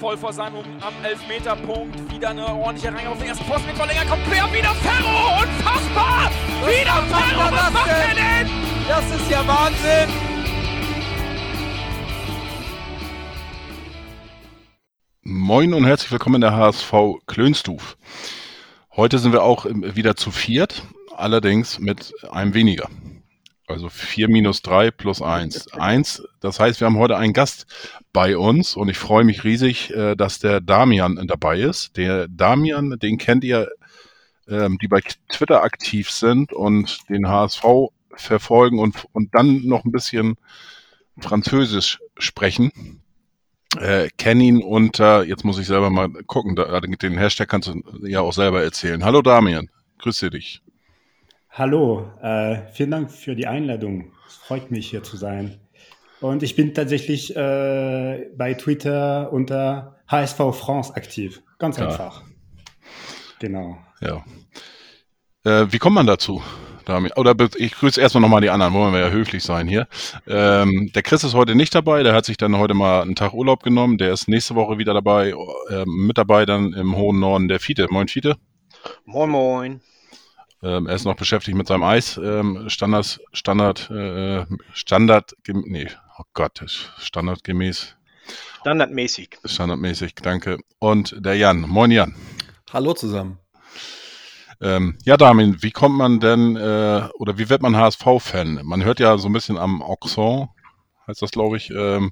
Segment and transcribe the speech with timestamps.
[0.00, 2.12] voll vor seinem am Elfmeterpunkt.
[2.12, 4.04] Wieder eine ordentliche Reihe auf den ersten Posten mit Verlänger.
[4.04, 5.42] Kommt quer, wieder Ferro!
[5.42, 6.30] Unfassbar!
[6.60, 7.50] Was wieder Ferro!
[7.50, 8.46] das Was macht er denn?
[8.46, 8.50] denn?
[8.88, 10.08] Das ist ja Wahnsinn!
[15.22, 16.92] Moin und herzlich willkommen in der HSV
[17.26, 17.96] Klönstuf.
[18.94, 20.82] Heute sind wir auch wieder zu viert,
[21.16, 22.88] allerdings mit einem weniger.
[23.66, 25.72] Also 4 minus 3 plus 1.
[25.72, 27.66] 1, das heißt, wir haben heute einen Gast
[28.12, 31.96] bei uns und ich freue mich riesig, äh, dass der Damian dabei ist.
[31.96, 33.68] Der Damian, den kennt ihr,
[34.48, 37.64] ähm, die bei Twitter aktiv sind und den HSV
[38.14, 40.36] verfolgen und, und dann noch ein bisschen
[41.18, 43.02] Französisch sprechen.
[43.80, 47.82] Äh, kenn ihn unter, jetzt muss ich selber mal gucken, da, den Hashtag kannst du
[48.06, 49.04] ja auch selber erzählen.
[49.04, 50.62] Hallo Damian, grüße dich.
[51.58, 54.12] Hallo, äh, vielen Dank für die Einladung.
[54.28, 55.58] Es freut mich, hier zu sein.
[56.20, 61.40] Und ich bin tatsächlich äh, bei Twitter unter HSV France aktiv.
[61.58, 61.86] Ganz Ja.
[61.86, 62.24] einfach.
[63.38, 63.78] Genau.
[64.02, 64.22] Ja.
[65.44, 66.42] Äh, wie kommt man dazu?
[67.16, 69.88] Oder ich grüße erstmal nochmal die anderen, wollen wir ja höflich sein hier.
[70.26, 73.32] Ähm, der Chris ist heute nicht dabei, der hat sich dann heute mal einen Tag
[73.32, 75.32] Urlaub genommen, der ist nächste Woche wieder dabei,
[75.70, 77.86] ähm, mit dabei dann im hohen Norden der Fiete.
[77.88, 78.36] Moin Fiete.
[79.06, 79.80] Moin Moin.
[80.66, 82.16] Ähm, er ist noch beschäftigt mit seinem Eis.
[82.16, 86.64] Ähm, Standard, Standard, äh, Standard, nee, oh Gott,
[86.98, 87.94] standardgemäß,
[88.60, 89.38] Standardmäßig.
[89.44, 90.58] standardmäßig, danke.
[90.80, 91.60] Und der Jan.
[91.60, 92.16] Moin Jan.
[92.72, 93.38] Hallo zusammen.
[94.60, 98.62] Ähm, ja, Damin, wie kommt man denn, äh, oder wie wird man HSV-Fan?
[98.64, 100.48] Man hört ja so ein bisschen am Accent,
[101.06, 101.70] heißt das, glaube ich.
[101.70, 102.10] Ähm,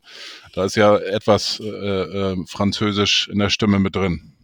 [0.55, 4.37] da ist ja etwas äh, äh, Französisch in der Stimme mit drin.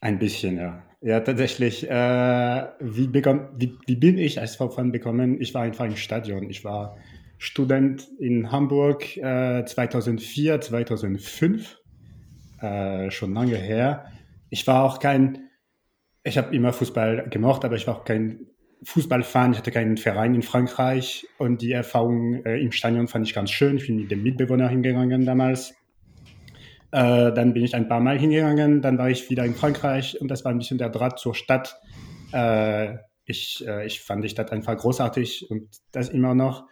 [0.00, 0.85] Ein bisschen, ja.
[1.00, 1.88] Ja, tatsächlich.
[1.88, 5.40] Äh, wie, bekomm, wie, wie bin ich als V-Fan bekommen?
[5.40, 6.48] Ich war einfach im Stadion.
[6.48, 6.96] Ich war
[7.38, 11.78] Student in Hamburg äh, 2004, 2005.
[12.60, 14.06] Äh, schon lange her.
[14.48, 15.50] Ich war auch kein,
[16.24, 18.46] ich habe immer Fußball gemocht, aber ich war auch kein
[18.82, 19.52] Fußballfan.
[19.52, 23.50] Ich hatte keinen Verein in Frankreich und die Erfahrung äh, im Stadion fand ich ganz
[23.50, 23.76] schön.
[23.76, 25.74] Ich bin mit dem Mitbewohner hingegangen damals.
[26.92, 30.28] Äh, dann bin ich ein paar Mal hingegangen, dann war ich wieder in Frankreich und
[30.28, 31.80] das war ein bisschen der Draht zur Stadt.
[32.32, 36.64] Äh, ich, äh, ich fand die Stadt einfach großartig und das immer noch.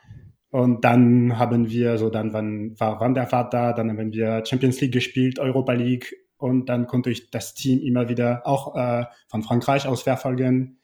[0.50, 4.92] Und dann haben wir, so dann wann, war Wanderfahrt da, dann haben wir Champions League
[4.92, 9.88] gespielt, Europa League und dann konnte ich das Team immer wieder auch äh, von Frankreich
[9.88, 10.78] aus verfolgen.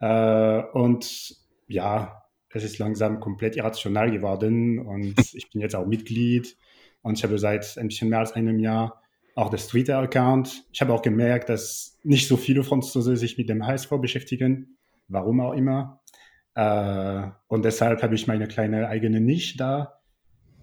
[0.00, 1.34] Äh, und
[1.66, 6.56] ja, es ist langsam komplett irrational geworden und ich bin jetzt auch Mitglied
[7.06, 9.00] und ich habe seit ein bisschen mehr als einem Jahr
[9.36, 10.64] auch das Twitter-Account.
[10.72, 15.40] Ich habe auch gemerkt, dass nicht so viele Franzosen sich mit dem HSV beschäftigen, warum
[15.40, 16.00] auch immer.
[16.56, 20.00] Äh, und deshalb habe ich meine kleine eigene Nische da.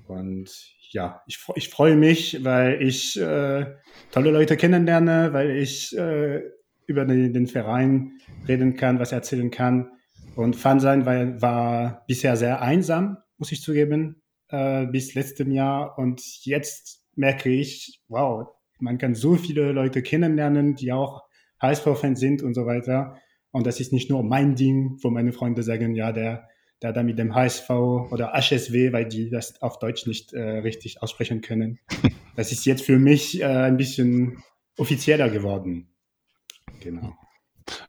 [0.06, 0.50] Und
[0.92, 3.66] ja, ich, ich freue mich, weil ich äh,
[4.12, 6.42] tolle Leute kennenlerne, weil ich äh,
[6.88, 9.92] über den, den Verein reden kann, was erzählen kann.
[10.36, 14.23] Und Fan sein war, war bisher sehr einsam, muss ich zugeben,
[14.54, 15.98] äh, bis letztem Jahr.
[15.98, 18.48] Und jetzt merke ich, wow,
[18.80, 21.24] man kann so viele Leute kennenlernen, die auch
[21.60, 23.18] HSV-Fans sind und so weiter.
[23.52, 26.48] Und das ist nicht nur mein Ding, wo meine Freunde sagen, ja, der,
[26.82, 31.02] der da mit dem HSV oder HSW, weil die das auf Deutsch nicht äh, richtig
[31.02, 31.80] aussprechen können.
[32.36, 34.42] Das ist jetzt für mich äh, ein bisschen
[34.76, 35.94] offizieller geworden.
[36.80, 37.16] Genau.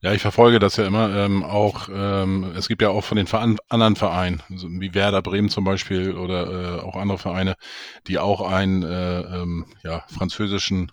[0.02, 1.14] Ja, ich verfolge das ja immer.
[1.14, 5.22] Ähm, auch ähm, es gibt ja auch von den Veran anderen Vereinen, so wie Werder
[5.22, 7.54] Bremen zum Beispiel oder äh, auch andere Vereine,
[8.06, 10.92] die auch einen äh, ähm, ja, französischen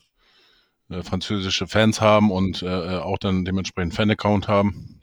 [0.89, 5.01] äh, französische Fans haben und äh, auch dann dementsprechend Fan-Account haben.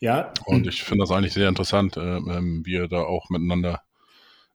[0.00, 3.82] Ja, Und ich finde das eigentlich sehr interessant, äh, ähm, wie ihr da auch miteinander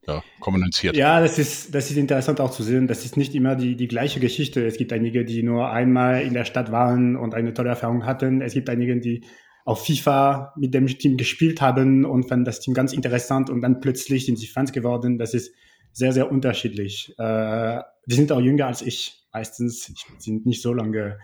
[0.07, 0.95] ja, kommuniziert.
[0.95, 2.88] Ja, das ist, das ist interessant auch zu sehen.
[2.88, 4.66] Das ist nicht immer die, die gleiche Geschichte.
[4.66, 8.41] Es gibt einige, die nur einmal in der Stadt waren und eine tolle Erfahrung hatten.
[8.41, 9.25] Es gibt einige, die
[9.66, 13.79] auf FIFA mit dem Team gespielt haben und fanden das Team ganz interessant und dann
[13.79, 15.17] plötzlich sind sie Fans geworden.
[15.17, 15.53] Das ist
[15.91, 17.16] sehr, sehr unterschiedlich.
[17.17, 19.25] Äh, die sind auch jünger als ich.
[19.34, 21.17] Meistens sind nicht so lange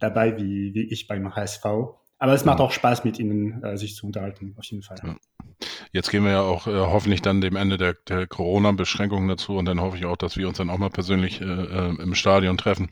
[0.00, 1.64] dabei wie, wie ich beim HSV.
[2.18, 4.96] Aber es macht auch Spaß, mit ihnen äh, sich zu unterhalten, auf jeden Fall.
[5.02, 5.16] Ja.
[5.92, 9.64] Jetzt gehen wir ja auch äh, hoffentlich dann dem Ende der, der Corona-Beschränkungen dazu und
[9.66, 12.56] dann hoffe ich auch, dass wir uns dann auch mal persönlich äh, äh, im Stadion
[12.56, 12.90] treffen.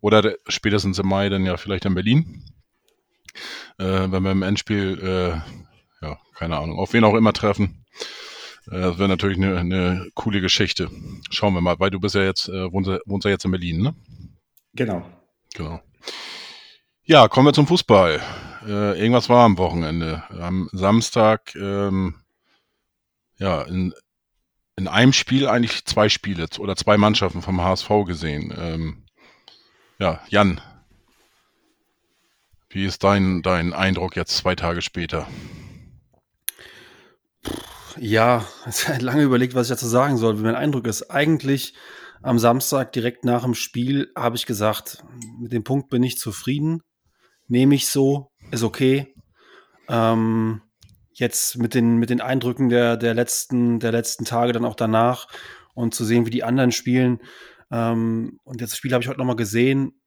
[0.00, 2.44] Oder der, spätestens im Mai dann ja vielleicht in Berlin.
[3.78, 7.84] Äh, wenn wir im Endspiel, äh, ja, keine Ahnung, auf wen auch immer treffen.
[8.66, 10.90] Das wäre natürlich eine, eine coole Geschichte.
[11.30, 13.80] Schauen wir mal, weil du bist ja jetzt, äh, wohnst, wohnst ja jetzt in Berlin,
[13.80, 13.94] ne?
[14.74, 15.02] Genau.
[15.54, 15.80] Genau.
[17.04, 18.20] Ja, kommen wir zum Fußball.
[18.68, 20.24] Äh, irgendwas war am Wochenende.
[20.28, 22.16] Am Samstag, ähm,
[23.38, 23.94] ja, in,
[24.76, 28.54] in einem Spiel eigentlich zwei Spiele oder zwei Mannschaften vom HSV gesehen.
[28.56, 29.06] Ähm,
[29.98, 30.60] Ja, Jan,
[32.68, 35.26] wie ist dein, dein Eindruck jetzt zwei Tage später?
[37.96, 40.38] Ja, es hat lange überlegt, was ich dazu sagen soll.
[40.38, 41.72] Wie mein Eindruck ist, eigentlich
[42.20, 45.02] am Samstag direkt nach dem Spiel habe ich gesagt,
[45.40, 46.82] mit dem Punkt bin ich zufrieden,
[47.46, 49.14] nehme ich so, ist okay.
[49.88, 50.62] Ähm,
[51.12, 55.26] jetzt mit den, mit den Eindrücken der, der, letzten, der letzten Tage dann auch danach
[55.74, 57.20] und zu sehen, wie die anderen spielen.
[57.70, 60.00] Ähm, und das Spiel habe ich heute nochmal gesehen.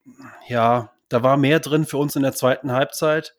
[0.47, 3.35] Ja, da war mehr drin für uns in der zweiten Halbzeit.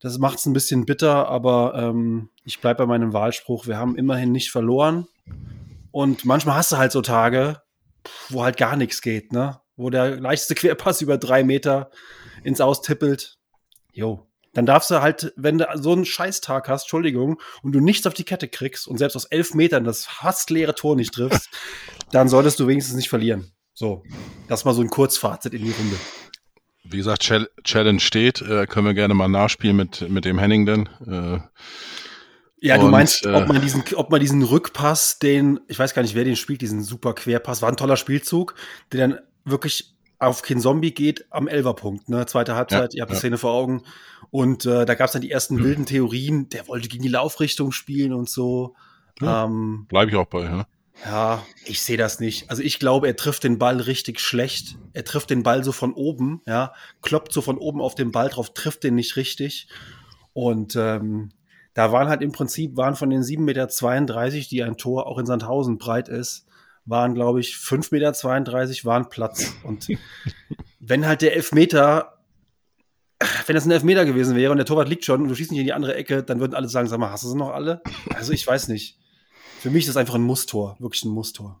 [0.00, 3.66] Das macht es ein bisschen bitter, aber ähm, ich bleibe bei meinem Wahlspruch.
[3.66, 5.06] Wir haben immerhin nicht verloren.
[5.92, 7.60] Und manchmal hast du halt so Tage,
[8.28, 9.60] wo halt gar nichts geht, ne?
[9.76, 11.90] Wo der leichteste Querpass über drei Meter
[12.42, 13.39] ins Austippelt.
[13.92, 14.26] Jo.
[14.52, 18.14] Dann darfst du halt, wenn du so einen Scheißtag hast, Entschuldigung, und du nichts auf
[18.14, 21.48] die Kette kriegst und selbst aus elf Metern das fast leere Tor nicht triffst,
[22.10, 23.52] dann solltest du wenigstens nicht verlieren.
[23.74, 24.02] So.
[24.48, 25.96] Das mal so ein Kurzfazit in die Runde.
[26.82, 27.22] Wie gesagt,
[27.62, 28.42] Challenge steht.
[28.42, 30.88] Äh, können wir gerne mal nachspielen mit, mit dem Henning denn.
[31.06, 31.38] Äh,
[32.62, 36.02] ja, du meinst, äh, ob, man diesen, ob man diesen Rückpass, den, ich weiß gar
[36.02, 38.54] nicht, wer den spielt, diesen super Querpass, war ein toller Spielzug,
[38.92, 42.26] der dann wirklich auf kein Zombie geht am Elverpunkt, ne?
[42.26, 43.14] Zweite Halbzeit, ja, ihr habt ja.
[43.14, 43.82] die Szene vor Augen.
[44.30, 45.64] Und äh, da gab es dann die ersten mhm.
[45.64, 48.76] wilden Theorien, der wollte gegen die Laufrichtung spielen und so.
[49.20, 50.66] Ja, ähm, Bleibe ich auch bei, ja.
[51.06, 52.50] Ja, ich sehe das nicht.
[52.50, 54.76] Also ich glaube, er trifft den Ball richtig schlecht.
[54.92, 58.28] Er trifft den Ball so von oben, ja, kloppt so von oben auf den Ball
[58.28, 59.68] drauf, trifft den nicht richtig.
[60.34, 61.30] Und ähm,
[61.72, 65.24] da waren halt im Prinzip, waren von den 7,32 Meter, die ein Tor auch in
[65.24, 66.46] Sandhausen breit ist,
[66.84, 69.54] waren, glaube ich, 5,32 Meter waren Platz.
[69.62, 69.88] Und
[70.80, 72.18] wenn halt der Elfmeter,
[73.46, 75.60] wenn das ein Elfmeter gewesen wäre und der Torwart liegt schon und du schießt nicht
[75.60, 77.82] in die andere Ecke, dann würden alle sagen, sag mal, hast du sie noch alle?
[78.14, 78.98] Also ich weiß nicht.
[79.60, 81.60] Für mich ist das einfach ein Musstor, wirklich ein Musstor.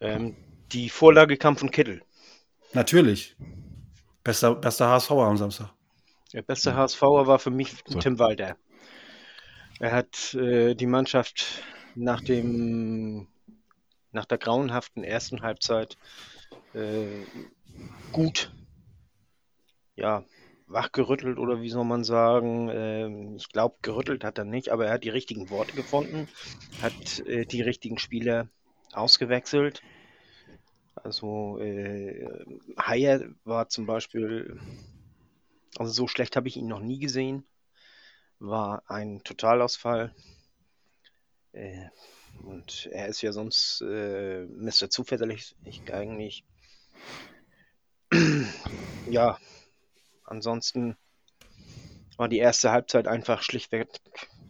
[0.00, 0.36] Ähm,
[0.72, 2.02] die Vorlage kam von Kittel.
[2.72, 3.36] Natürlich.
[4.24, 5.72] Bester, bester HSV am Samstag.
[6.32, 7.98] Der beste HSVer war für mich so.
[7.98, 8.56] Tim Walter.
[9.78, 11.62] Er hat äh, die Mannschaft
[11.94, 13.28] nach dem
[14.16, 15.96] nach der grauenhaften ersten Halbzeit
[16.74, 17.24] äh,
[18.12, 18.50] gut
[19.94, 20.24] ja,
[20.66, 22.68] wachgerüttelt oder wie soll man sagen.
[22.70, 26.28] Ähm, ich glaube, gerüttelt hat er nicht, aber er hat die richtigen Worte gefunden,
[26.82, 28.48] hat äh, die richtigen Spieler
[28.92, 29.82] ausgewechselt.
[30.94, 32.26] Also äh,
[32.78, 34.58] Haier war zum Beispiel,
[35.76, 37.44] also so schlecht habe ich ihn noch nie gesehen,
[38.38, 40.14] war ein Totalausfall.
[41.52, 41.88] Äh,
[42.42, 44.90] und er ist ja sonst äh, Mr.
[44.90, 45.54] Zuverlässig
[45.92, 46.44] eigentlich.
[49.10, 49.38] ja,
[50.26, 50.96] Ansonsten
[52.16, 53.88] war die erste Halbzeit einfach schlichtweg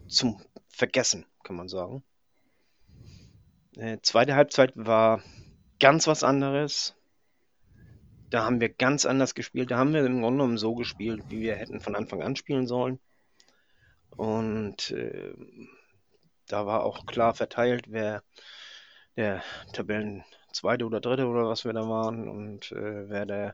[0.07, 2.03] zum Vergessen, kann man sagen.
[3.75, 5.21] Äh, zweite Halbzeit war
[5.79, 6.95] ganz was anderes.
[8.31, 9.69] Da haben wir ganz anders gespielt.
[9.69, 12.65] Da haben wir im Grunde genommen so gespielt, wie wir hätten von Anfang an spielen
[12.65, 12.99] sollen.
[14.09, 15.33] Und äh,
[16.47, 18.23] da war auch klar verteilt, wer
[19.15, 20.23] der Tabellen
[20.53, 23.53] zweite oder dritte oder was wir da waren und äh, wer der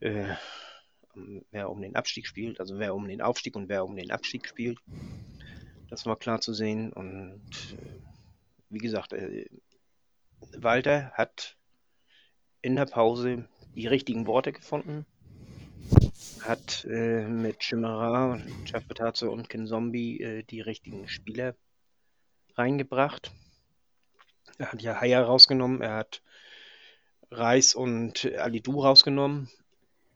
[0.00, 0.34] äh,
[1.50, 4.46] wer um den Abstieg spielt, also wer um den Aufstieg und wer um den Abstieg
[4.46, 4.78] spielt.
[5.90, 6.92] Das war klar zu sehen.
[6.92, 7.40] Und
[7.72, 8.00] äh,
[8.70, 9.46] wie gesagt, äh,
[10.56, 11.56] Walter hat
[12.62, 15.06] in der Pause die richtigen Worte gefunden,
[16.40, 21.54] hat äh, mit Chimera, Jeff Betazzo und Ken Zombie äh, die richtigen Spieler
[22.58, 23.32] reingebracht.
[24.58, 26.22] Er hat ja Haya rausgenommen, er hat
[27.30, 29.48] Reis und Alidu rausgenommen.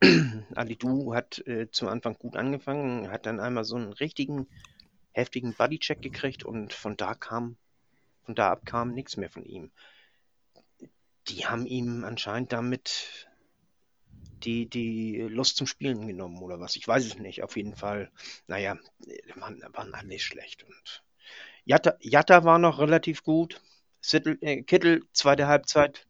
[0.55, 4.47] Alidu hat äh, zum Anfang gut angefangen, hat dann einmal so einen richtigen
[5.11, 7.55] heftigen Bodycheck gekriegt und von da kam,
[8.23, 9.71] von da ab kam nichts mehr von ihm.
[11.27, 13.27] Die haben ihm anscheinend damit
[14.43, 16.75] die, die Lust zum Spielen genommen oder was.
[16.75, 17.43] Ich weiß es nicht.
[17.43, 18.11] Auf jeden Fall,
[18.47, 18.77] naja,
[19.35, 20.63] waren, waren alle schlecht.
[20.63, 21.03] Und
[21.65, 23.61] Jatta, Jatta war noch relativ gut.
[24.01, 26.05] Sittel, äh, Kittel, zweite Halbzeit,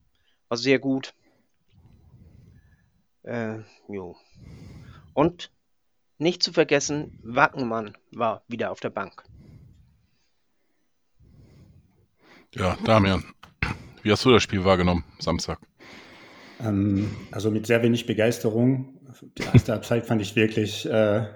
[0.48, 1.14] war sehr gut.
[3.24, 4.16] Äh, jo.
[5.14, 5.52] Und
[6.18, 9.24] nicht zu vergessen, Wackenmann war wieder auf der Bank.
[12.56, 13.24] Ja, Damian,
[14.04, 15.60] wie hast du das Spiel wahrgenommen, Samstag?
[16.60, 19.00] Ähm, also mit sehr wenig Begeisterung.
[19.38, 21.28] Die erste Halbzeit fand ich wirklich äh,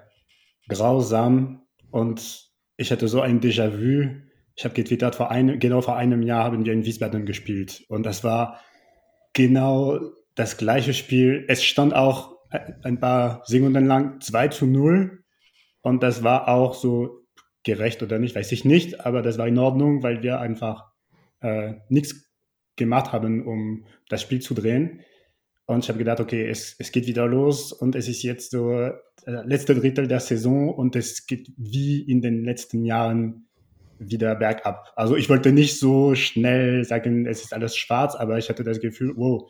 [0.68, 2.47] grausam und
[2.78, 4.10] ich hatte so ein Déjà-vu.
[4.56, 8.06] Ich habe getwittert, vor einem, genau vor einem Jahr haben wir in Wiesbaden gespielt und
[8.06, 8.60] das war
[9.34, 10.00] genau
[10.36, 11.46] das gleiche Spiel.
[11.48, 12.38] Es stand auch
[12.84, 15.24] ein paar Sekunden lang 2 zu 0
[15.82, 17.28] und das war auch so
[17.64, 20.92] gerecht oder nicht, weiß ich nicht, aber das war in Ordnung, weil wir einfach
[21.42, 22.32] äh, nichts
[22.78, 25.02] gemacht haben, um das Spiel zu drehen.
[25.66, 28.72] Und ich habe gedacht, okay, es, es geht wieder los und es ist jetzt so
[28.72, 28.94] äh,
[29.28, 33.48] letzte Drittel der Saison und es geht wie in den letzten Jahren
[34.00, 34.94] wieder bergab.
[34.96, 38.80] Also ich wollte nicht so schnell sagen, es ist alles schwarz, aber ich hatte das
[38.80, 39.50] Gefühl, wow,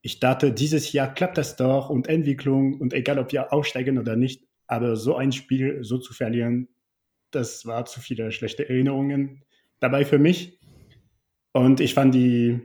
[0.00, 4.16] ich dachte, dieses Jahr klappt das doch und Entwicklung und egal, ob wir aufsteigen oder
[4.16, 6.68] nicht, aber so ein Spiel so zu verlieren,
[7.30, 9.42] das war zu viele schlechte Erinnerungen
[9.80, 10.58] dabei für mich.
[11.52, 12.60] Und ich fand die,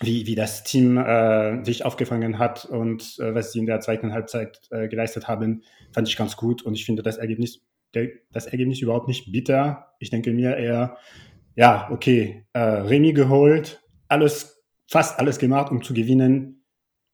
[0.00, 4.12] wie, wie das Team äh, sich aufgefangen hat und äh, was sie in der zweiten
[4.12, 6.62] Halbzeit äh, geleistet haben, fand ich ganz gut.
[6.62, 7.60] Und ich finde das Ergebnis,
[7.94, 9.94] der, das Ergebnis überhaupt nicht bitter.
[9.98, 10.96] Ich denke mir eher,
[11.54, 16.64] ja, okay, äh, Remy geholt, alles, fast alles gemacht, um zu gewinnen.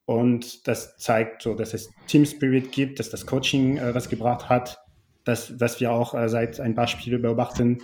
[0.04, 4.48] Und das zeigt so, dass es Team Spirit gibt, dass das Coaching äh, was gebracht
[4.48, 4.78] hat,
[5.24, 7.78] dass, was wir auch äh, seit ein paar Spielen beobachten,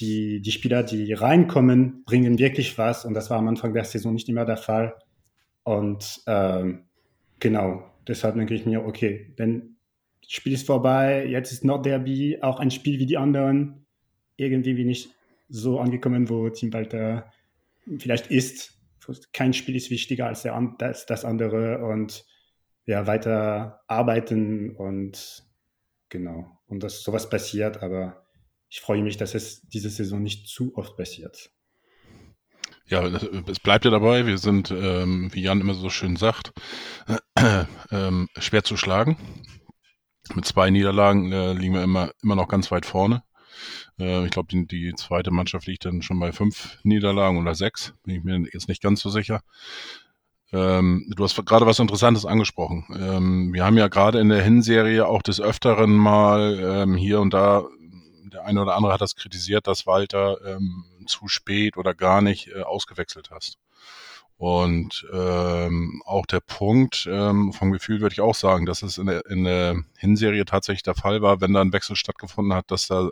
[0.00, 3.04] die, die Spieler, die reinkommen, bringen wirklich was.
[3.04, 4.94] Und das war am Anfang der Saison nicht immer der Fall.
[5.64, 6.84] Und ähm,
[7.40, 9.76] genau, deshalb denke ich mir, okay, wenn
[10.22, 13.86] das Spiel ist vorbei, jetzt ist Nordderby auch ein Spiel wie die anderen.
[14.36, 15.10] Irgendwie bin ich
[15.48, 17.32] so angekommen, wo Team Walter
[17.98, 18.74] vielleicht ist.
[19.32, 22.26] Kein Spiel ist wichtiger als, der, als das andere und
[22.84, 25.44] ja, weiter arbeiten und
[26.08, 26.58] genau.
[26.66, 28.27] Und dass sowas passiert, aber
[28.68, 31.50] ich freue mich, dass es diese Saison nicht zu oft passiert.
[32.86, 33.06] Ja,
[33.46, 34.26] es bleibt ja dabei.
[34.26, 36.52] Wir sind, ähm, wie Jan immer so schön sagt,
[37.06, 39.16] äh, äh, schwer zu schlagen.
[40.34, 43.22] Mit zwei Niederlagen äh, liegen wir immer, immer noch ganz weit vorne.
[43.98, 47.94] Äh, ich glaube, die, die, zweite Mannschaft liegt dann schon bei fünf Niederlagen oder sechs.
[48.04, 49.40] Bin ich mir jetzt nicht ganz so sicher.
[50.50, 52.86] Ähm, du hast gerade was Interessantes angesprochen.
[52.98, 57.34] Ähm, wir haben ja gerade in der Hinserie auch des Öfteren mal ähm, hier und
[57.34, 57.64] da
[58.38, 62.48] der eine oder andere hat das kritisiert, dass Walter ähm, zu spät oder gar nicht
[62.48, 63.58] äh, ausgewechselt hast.
[64.36, 69.06] Und ähm, auch der Punkt, ähm, vom Gefühl würde ich auch sagen, dass es in
[69.06, 72.86] der, in der Hinserie tatsächlich der Fall war, wenn da ein Wechsel stattgefunden hat, dass
[72.86, 73.10] da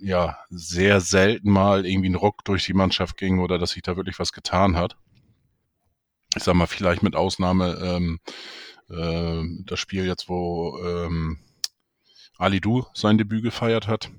[0.00, 3.96] ja sehr selten mal irgendwie ein Ruck durch die Mannschaft ging oder dass sich da
[3.96, 4.96] wirklich was getan hat.
[6.34, 8.20] Ich sag mal, vielleicht mit Ausnahme ähm,
[8.88, 11.40] äh, das Spiel jetzt, wo ähm,
[12.40, 14.10] Ali Du sein Debüt gefeiert hat.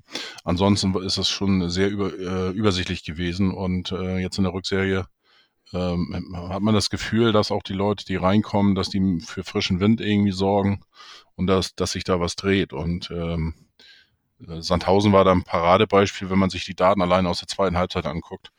[0.44, 5.06] Ansonsten ist es schon sehr über, äh, übersichtlich gewesen und äh, jetzt in der Rückserie
[5.72, 9.80] ähm, hat man das Gefühl, dass auch die Leute, die reinkommen, dass die für frischen
[9.80, 10.82] Wind irgendwie sorgen
[11.34, 12.72] und dass, dass sich da was dreht.
[12.72, 13.54] Und ähm,
[14.46, 17.78] äh, Sandhausen war da ein Paradebeispiel, wenn man sich die Daten allein aus der zweiten
[17.78, 18.50] Halbzeit anguckt.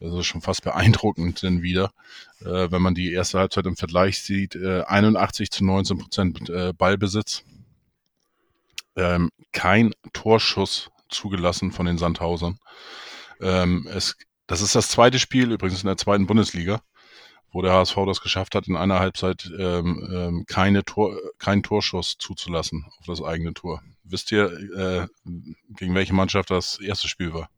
[0.00, 1.92] Das ist schon fast beeindruckend denn wieder,
[2.40, 4.54] äh, wenn man die erste Halbzeit im Vergleich sieht.
[4.56, 7.44] Äh, 81 zu 19 Prozent äh, Ballbesitz,
[8.96, 12.58] ähm, kein Torschuss zugelassen von den Sandhausern.
[13.40, 16.82] Ähm, es, das ist das zweite Spiel übrigens in der zweiten Bundesliga,
[17.52, 22.16] wo der HSV das geschafft hat, in einer Halbzeit ähm, ähm, keine Tor, keinen Torschuss
[22.18, 23.82] zuzulassen auf das eigene Tor.
[24.02, 25.06] Wisst ihr, äh,
[25.70, 27.48] gegen welche Mannschaft das erste Spiel war?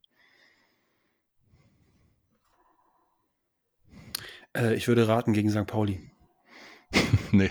[4.56, 5.66] Äh, ich würde raten gegen St.
[5.66, 6.10] Pauli.
[7.32, 7.50] nee.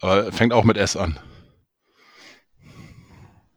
[0.00, 1.18] Aber fängt auch mit S an.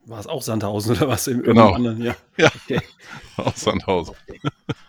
[0.06, 1.28] War es auch Sandhausen oder was?
[1.28, 1.74] Im genau.
[1.74, 2.02] anderen?
[2.02, 2.52] Ja, ja.
[2.64, 2.82] Okay.
[3.38, 4.16] auch Sandhausen.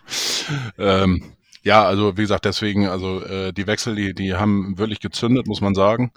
[0.77, 1.23] ähm,
[1.63, 5.61] ja, also wie gesagt, deswegen, also äh, die Wechsel, die, die haben wirklich gezündet, muss
[5.61, 6.11] man sagen.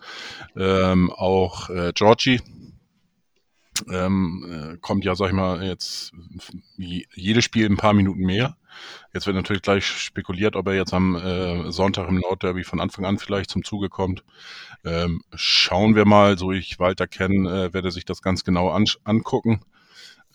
[0.56, 2.40] Ähm, auch äh, Georgie
[3.90, 6.12] ähm, äh, kommt ja, sag ich mal, jetzt
[6.76, 8.56] jedes Spiel ein paar Minuten mehr.
[9.12, 13.04] Jetzt wird natürlich gleich spekuliert, ob er jetzt am äh, Sonntag im Nordderby von Anfang
[13.04, 14.22] an vielleicht zum Zuge kommt.
[14.84, 18.84] Ähm, schauen wir mal, so ich Walter kenne, äh, werde sich das ganz genau an,
[19.04, 19.60] angucken.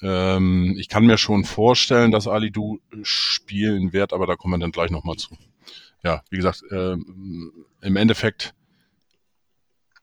[0.01, 4.59] Ähm, ich kann mir schon vorstellen, dass Ali Du spielen wird, aber da kommen wir
[4.59, 5.37] dann gleich nochmal zu.
[6.03, 8.53] Ja, wie gesagt, äh, im Endeffekt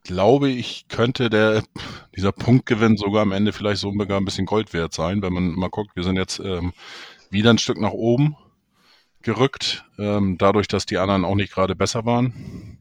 [0.02, 1.62] glaube ich, könnte der,
[2.16, 5.70] dieser Punktgewinn sogar am Ende vielleicht sogar ein bisschen Gold wert sein, wenn man mal
[5.70, 6.72] guckt, wir sind jetzt ähm,
[7.30, 8.36] wieder ein Stück nach oben
[9.22, 12.78] gerückt, ähm, dadurch, dass die anderen auch nicht gerade besser waren.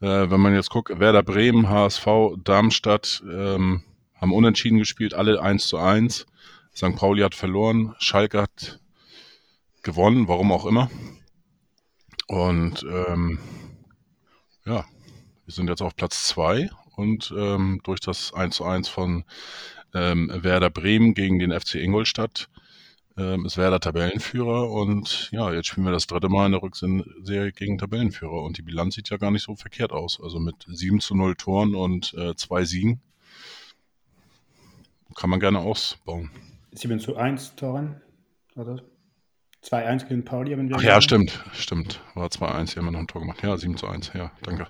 [0.00, 2.06] Äh, wenn man jetzt guckt, Werder Bremen, HSV,
[2.44, 3.82] Darmstadt ähm,
[4.14, 6.26] haben unentschieden gespielt, alle 1 zu 1.
[6.74, 6.96] St.
[6.96, 8.80] Pauli hat verloren, Schalke hat
[9.82, 10.90] gewonnen, warum auch immer.
[12.28, 13.38] Und ähm,
[14.64, 14.84] ja,
[15.44, 19.24] wir sind jetzt auf Platz 2 und ähm, durch das 1 zu 1 von
[19.94, 22.48] ähm, Werder Bremen gegen den FC Ingolstadt
[23.18, 27.52] ähm, ist Werder Tabellenführer und ja, jetzt spielen wir das dritte Mal in der Rückserie
[27.52, 30.20] gegen Tabellenführer und die Bilanz sieht ja gar nicht so verkehrt aus.
[30.22, 33.00] Also mit 7 zu 0 Toren und äh, zwei Siegen
[35.16, 36.30] kann man gerne ausbauen.
[36.72, 38.00] 7 zu 1 Toren,
[38.54, 38.80] oder?
[39.64, 42.00] 2-1 gegen Pauli haben wir Ach ja, stimmt, stimmt.
[42.14, 43.42] War 2-1, hier haben wir noch ein Tor gemacht.
[43.42, 44.68] Ja, 7 zu 1, ja, danke.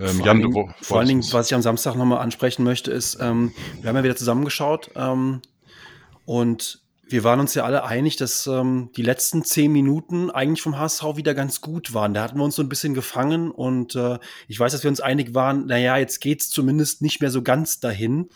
[0.00, 2.90] Ähm, vor Jan, allen Dingen, vor allen Dingen, was ich am Samstag nochmal ansprechen möchte,
[2.90, 5.40] ist, ähm, wir haben ja wieder zusammengeschaut ähm,
[6.24, 6.83] und
[7.14, 11.14] wir waren uns ja alle einig, dass ähm, die letzten zehn Minuten eigentlich vom HSV
[11.14, 12.12] wieder ganz gut waren.
[12.12, 14.18] Da hatten wir uns so ein bisschen gefangen und äh,
[14.48, 17.78] ich weiß, dass wir uns einig waren, naja, jetzt geht's zumindest nicht mehr so ganz
[17.78, 18.30] dahin.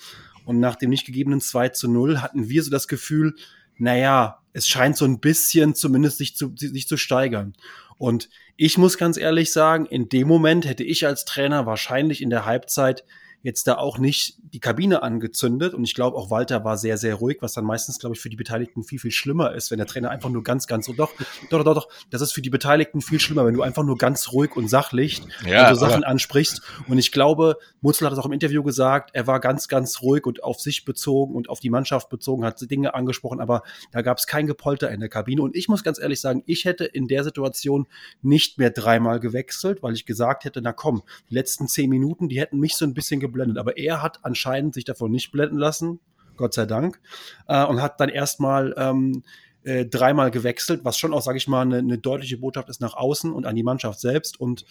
[0.44, 3.34] Und nach dem nicht gegebenen 2 zu 0 hatten wir so das Gefühl,
[3.78, 7.54] naja, es scheint so ein bisschen zumindest sich zu, sich zu steigern.
[7.96, 12.30] Und ich muss ganz ehrlich sagen, in dem Moment hätte ich als Trainer wahrscheinlich in
[12.30, 13.02] der Halbzeit
[13.42, 15.74] jetzt da auch nicht die Kabine angezündet.
[15.74, 18.30] Und ich glaube, auch Walter war sehr, sehr ruhig, was dann meistens, glaube ich, für
[18.30, 21.12] die Beteiligten viel, viel schlimmer ist, wenn der Trainer einfach nur ganz, ganz, doch,
[21.50, 24.32] doch, doch, doch, das ist für die Beteiligten viel schlimmer, wenn du einfach nur ganz
[24.32, 26.62] ruhig und sachlich ja, so Sachen ansprichst.
[26.88, 30.26] Und ich glaube, Mutzel hat es auch im Interview gesagt, er war ganz, ganz ruhig
[30.26, 34.18] und auf sich bezogen und auf die Mannschaft bezogen, hat Dinge angesprochen, aber da gab
[34.18, 35.42] es kein Gepolter in der Kabine.
[35.42, 37.86] Und ich muss ganz ehrlich sagen, ich hätte in der Situation
[38.22, 42.40] nicht mehr dreimal gewechselt, weil ich gesagt hätte, na komm, die letzten zehn Minuten, die
[42.40, 43.58] hätten mich so ein bisschen geblendet.
[43.58, 46.00] Aber er hat anscheinend sich davon nicht blenden lassen,
[46.36, 47.00] Gott sei Dank,
[47.46, 49.22] äh, und hat dann erstmal ähm,
[49.64, 52.94] äh, dreimal gewechselt, was schon auch, sage ich mal, eine, eine deutliche Botschaft ist nach
[52.94, 54.40] außen und an die Mannschaft selbst.
[54.40, 54.64] Und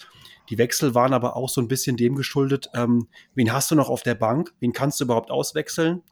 [0.50, 3.90] die Wechsel waren aber auch so ein bisschen dem geschuldet, ähm, wen hast du noch
[3.90, 4.54] auf der Bank?
[4.60, 6.04] Wen kannst du überhaupt auswechseln?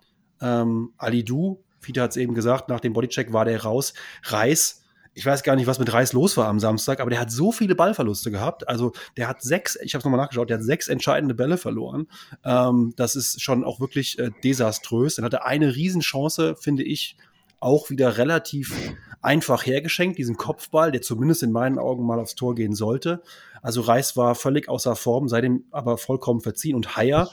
[0.41, 3.93] Ähm, Ali Du, Fiete hat es eben gesagt, nach dem Bodycheck war der raus.
[4.23, 4.83] Reis,
[5.15, 7.53] ich weiß gar nicht, was mit Reis los war am Samstag, aber der hat so
[7.53, 8.67] viele Ballverluste gehabt.
[8.67, 12.07] Also der hat sechs, ich habe es nochmal nachgeschaut, der hat sechs entscheidende Bälle verloren.
[12.43, 15.15] Ähm, das ist schon auch wirklich äh, desaströs.
[15.15, 17.15] Dann hatte eine Riesenchance, finde ich,
[17.61, 18.75] auch wieder relativ
[19.21, 23.23] einfach hergeschenkt, diesen Kopfball, der zumindest in meinen Augen mal aufs Tor gehen sollte.
[23.61, 26.75] Also Reis war völlig außer Form, seitdem aber vollkommen verziehen.
[26.75, 27.29] Und Haier,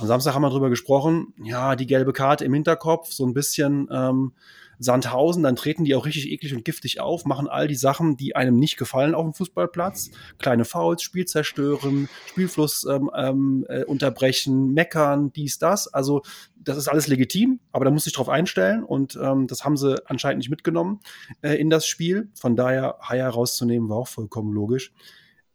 [0.00, 3.88] am Samstag haben wir drüber gesprochen, ja, die gelbe Karte im Hinterkopf, so ein bisschen
[3.90, 4.32] ähm,
[4.80, 8.34] Sandhausen, dann treten die auch richtig eklig und giftig auf, machen all die Sachen, die
[8.34, 10.10] einem nicht gefallen auf dem Fußballplatz.
[10.38, 15.86] Kleine Fouls, Spiel zerstören, Spielfluss ähm, ähm, äh, unterbrechen, meckern, dies, das.
[15.92, 16.22] Also
[16.56, 20.02] das ist alles legitim, aber da muss ich drauf einstellen und ähm, das haben sie
[20.06, 21.00] anscheinend nicht mitgenommen
[21.42, 22.30] äh, in das Spiel.
[22.34, 24.92] Von daher Haier rauszunehmen war auch vollkommen logisch.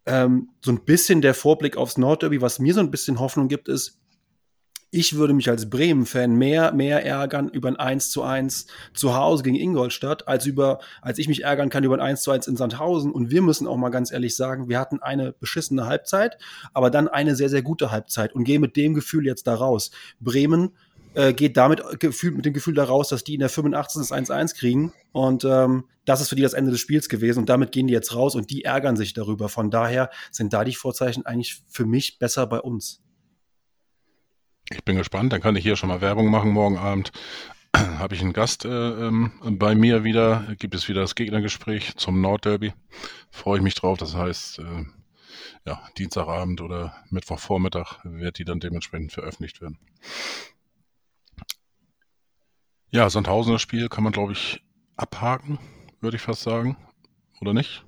[0.06, 3.70] Ähm, so ein bisschen der Vorblick aufs Nordderby, was mir so ein bisschen Hoffnung gibt,
[3.70, 4.00] ist,
[4.96, 9.44] ich würde mich als Bremen-Fan mehr, mehr ärgern über ein 1 zu 1 zu Hause
[9.44, 12.56] gegen Ingolstadt, als über, als ich mich ärgern kann über ein 1 zu 1 in
[12.56, 13.12] Sandhausen.
[13.12, 16.38] Und wir müssen auch mal ganz ehrlich sagen, wir hatten eine beschissene Halbzeit,
[16.74, 19.92] aber dann eine sehr, sehr gute Halbzeit und gehen mit dem Gefühl jetzt da raus.
[20.22, 20.72] Bremen
[21.14, 24.00] äh, geht damit gefühlt mit dem Gefühl da raus, dass die in der 85.
[24.00, 24.94] das 1-1 kriegen.
[25.12, 27.40] Und ähm, das ist für die das Ende des Spiels gewesen.
[27.40, 29.50] Und damit gehen die jetzt raus und die ärgern sich darüber.
[29.50, 33.02] Von daher sind da die Vorzeichen eigentlich für mich besser bei uns.
[34.72, 36.50] Ich bin gespannt, dann kann ich hier schon mal Werbung machen.
[36.50, 37.12] Morgen Abend
[37.76, 40.56] habe ich einen Gast äh, bei mir wieder.
[40.58, 42.74] Gibt es wieder das Gegnergespräch zum Nordderby.
[43.30, 44.00] Freue ich mich drauf.
[44.00, 44.86] Das heißt, äh,
[45.66, 49.78] ja, Dienstagabend oder Mittwochvormittag wird die dann dementsprechend veröffentlicht werden.
[52.90, 54.64] Ja, Sandhausener Spiel kann man, glaube ich,
[54.96, 55.60] abhaken,
[56.02, 56.76] würde ich fast sagen.
[57.40, 57.85] Oder nicht?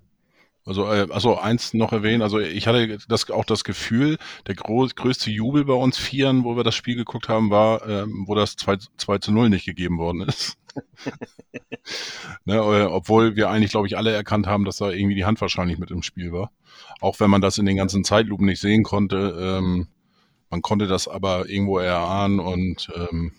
[0.67, 4.95] Also, äh, also eins noch erwähnen, also ich hatte das, auch das Gefühl, der groß,
[4.95, 8.57] größte Jubel bei uns Vieren, wo wir das Spiel geguckt haben, war, ähm, wo das
[8.57, 10.57] 2, 2 zu 0 nicht gegeben worden ist.
[12.45, 15.39] ne, äh, obwohl wir eigentlich, glaube ich, alle erkannt haben, dass da irgendwie die Hand
[15.39, 16.51] wahrscheinlich mit im Spiel war.
[16.99, 19.37] Auch wenn man das in den ganzen Zeitlupen nicht sehen konnte.
[19.39, 19.87] Ähm,
[20.49, 23.31] man konnte das aber irgendwo erahnen und ähm,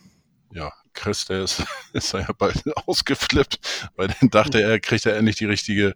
[0.52, 5.36] ja, Chris, der ist, ist ja bald ausgeflippt, weil dann dachte er, kriegt er endlich
[5.36, 5.94] die richtige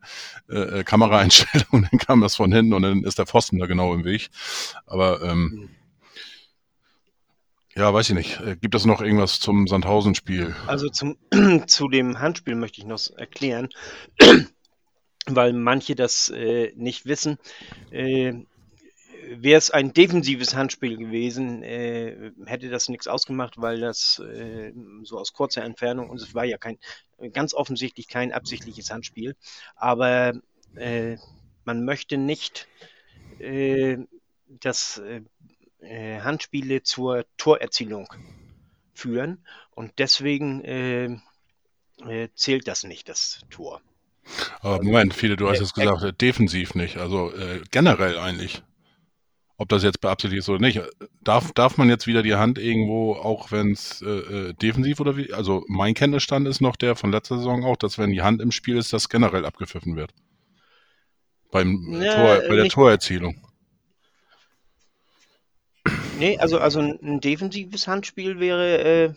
[0.48, 3.92] äh, äh, Kameraeinstellung, dann kam das von hinten und dann ist der Pfosten da genau
[3.94, 4.30] im Weg.
[4.86, 5.70] Aber ähm,
[7.74, 8.40] ja, weiß ich nicht.
[8.40, 10.54] Äh, gibt es noch irgendwas zum Sandhausen-Spiel?
[10.66, 11.16] Also zum,
[11.66, 13.70] zu dem Handspiel möchte ich noch erklären,
[15.26, 17.38] weil manche das äh, nicht wissen.
[17.90, 18.44] Äh,
[19.40, 25.18] wäre es ein defensives Handspiel gewesen, äh, hätte das nichts ausgemacht, weil das äh, so
[25.18, 26.78] aus kurzer Entfernung und es war ja kein
[27.32, 29.36] ganz offensichtlich kein absichtliches Handspiel,
[29.76, 30.34] aber
[30.74, 31.16] äh,
[31.64, 32.68] man möchte nicht,
[33.38, 33.98] äh,
[34.48, 35.00] dass
[35.80, 38.08] äh, Handspiele zur Torerzielung
[38.94, 39.44] führen.
[39.70, 41.18] Und deswegen äh,
[42.34, 43.80] zählt das nicht, das Tor.
[44.60, 47.32] Aber Moment, viele, du hast jetzt gesagt, defensiv nicht, also
[47.72, 48.62] generell eigentlich
[49.62, 50.80] ob das jetzt beabsichtigt ist oder nicht.
[51.22, 55.16] Darf, darf man jetzt wieder die Hand irgendwo, auch wenn es äh, äh, defensiv oder
[55.16, 55.32] wie?
[55.32, 58.50] Also mein Kenntnisstand ist noch der von letzter Saison auch, dass wenn die Hand im
[58.50, 60.12] Spiel ist, das generell abgepfiffen wird.
[61.52, 63.40] Beim ja, Tor, bei der nicht, Torerzielung.
[66.18, 69.14] Nee, also, also ein defensives Handspiel wäre, äh,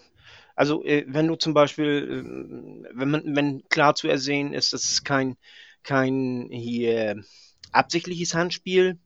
[0.56, 4.84] Also äh, wenn du zum Beispiel, äh, wenn man, wenn klar zu ersehen ist, dass
[4.84, 5.38] es kein,
[5.82, 7.24] kein hier
[7.72, 9.00] absichtliches Handspiel,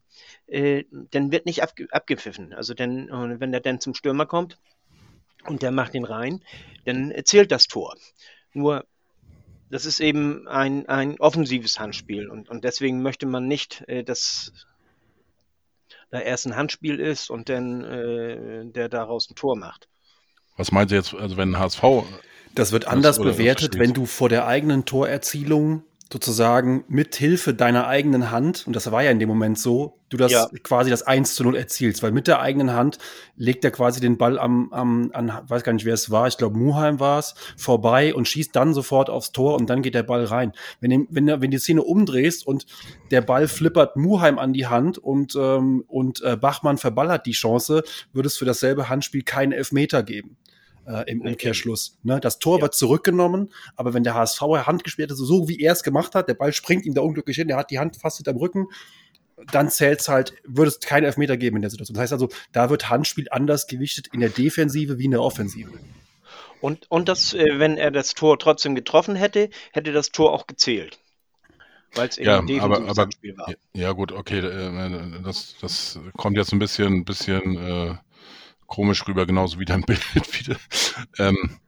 [0.50, 2.54] äh, dann wird nicht abge abgepfiffen.
[2.54, 3.10] Also denn,
[3.40, 4.58] wenn der dann zum Stürmer kommt
[5.46, 6.44] und der macht den rein,
[6.86, 7.96] dann zählt das Tor.
[8.54, 8.86] Nur
[9.70, 14.52] das ist eben ein, ein offensives Handspiel und, und deswegen möchte man nicht, äh, dass
[16.10, 19.88] da erst ein Handspiel ist und dann äh, der daraus ein Tor macht.
[20.58, 21.84] Was meint ihr jetzt, also wenn ein HSV.
[22.56, 27.88] Das wird anders das, bewertet, wenn du vor der eigenen Torerzielung sozusagen mit Hilfe deiner
[27.88, 30.50] eigenen Hand, und das war ja in dem Moment so, du das ja.
[30.64, 32.98] quasi das 1 zu 0 erzielst, weil mit der eigenen Hand
[33.36, 36.38] legt er quasi den Ball am, am an, weiß gar nicht, wer es war, ich
[36.38, 40.02] glaube Muheim war es, vorbei und schießt dann sofort aufs Tor und dann geht der
[40.02, 40.54] Ball rein.
[40.80, 42.66] Wenn, wenn, wenn die Szene umdrehst und
[43.12, 47.84] der Ball flippert Muheim an die Hand und, ähm, und äh, Bachmann verballert die Chance,
[48.14, 50.38] würde es für dasselbe Handspiel keinen Elfmeter geben
[50.90, 51.98] äh, im Umkehrschluss.
[52.04, 52.20] Ne?
[52.20, 52.64] Das Tor ja.
[52.64, 56.28] wird zurückgenommen, aber wenn der HSV Hand gespielt hat, so wie er es gemacht hat,
[56.28, 58.68] der Ball springt ihm da unglücklich hin, der hat die Hand fast hinterm Rücken,
[59.52, 61.94] dann zählt es halt, würde es keinen Elfmeter geben in der Situation.
[61.94, 65.72] Das heißt also, da wird Handspiel anders gewichtet in der Defensive wie in der Offensive.
[66.60, 70.46] Und, und das, äh, wenn er das Tor trotzdem getroffen hätte, hätte das Tor auch
[70.46, 71.00] gezählt.
[71.96, 73.54] Weil es eben ja, ein aber, aber, Spiel war.
[73.74, 77.96] Ja, gut, okay, äh, das, das kommt jetzt ein bisschen, bisschen äh,
[78.70, 80.58] komisch rüber, genauso wie dein Bild wieder.
[81.18, 81.60] Ähm,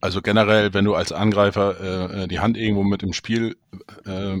[0.00, 3.56] also generell, wenn du als Angreifer äh, äh, die Hand irgendwo mit im Spiel
[4.04, 4.36] äh,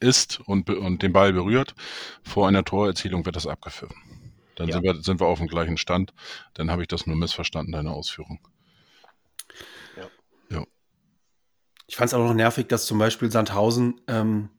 [0.00, 1.74] ist und, und den Ball berührt,
[2.22, 3.96] vor einer Torerzielung wird das abgepfiffen.
[4.56, 4.74] Dann ja.
[4.74, 6.12] sind, wir, sind wir auf dem gleichen Stand.
[6.54, 8.40] Dann habe ich das nur missverstanden, deine Ausführung.
[9.96, 10.08] Ja.
[10.58, 10.64] ja.
[11.86, 14.50] Ich fand es auch noch nervig, dass zum Beispiel Sandhausen, ähm,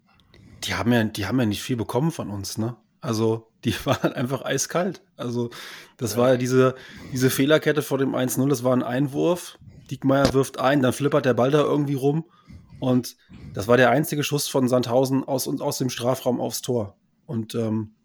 [0.64, 2.76] die haben ja, die haben ja nicht viel bekommen von uns, ne?
[3.02, 5.02] Also die waren einfach eiskalt.
[5.16, 5.50] Also
[5.98, 6.18] das ja.
[6.18, 6.76] war ja diese,
[7.12, 9.58] diese Fehlerkette vor dem 1-0, das war ein Einwurf.
[9.90, 12.26] Diekmeyer wirft ein, dann flippert der Ball da irgendwie rum.
[12.80, 13.16] Und
[13.54, 16.98] das war der einzige Schuss von Sandhausen aus, aus dem Strafraum aufs Tor.
[17.26, 17.96] Und ähm,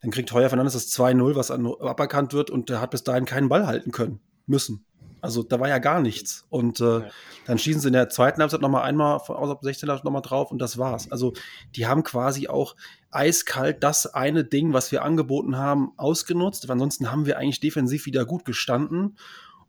[0.00, 3.26] dann kriegt Heuer Fernandes das 2-0, was an, aberkannt wird und der hat bis dahin
[3.26, 4.86] keinen Ball halten können müssen.
[5.20, 6.46] Also da war ja gar nichts.
[6.48, 7.10] Und äh, ja.
[7.46, 10.58] dann schießen sie in der zweiten Halbzeit nochmal einmal von außerhalb 16 nochmal drauf und
[10.58, 11.10] das war's.
[11.10, 11.32] Also
[11.76, 12.76] die haben quasi auch
[13.10, 16.68] eiskalt das eine Ding, was wir angeboten haben, ausgenutzt.
[16.70, 19.16] Ansonsten haben wir eigentlich defensiv wieder gut gestanden.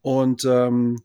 [0.02, 0.98] Und ähm,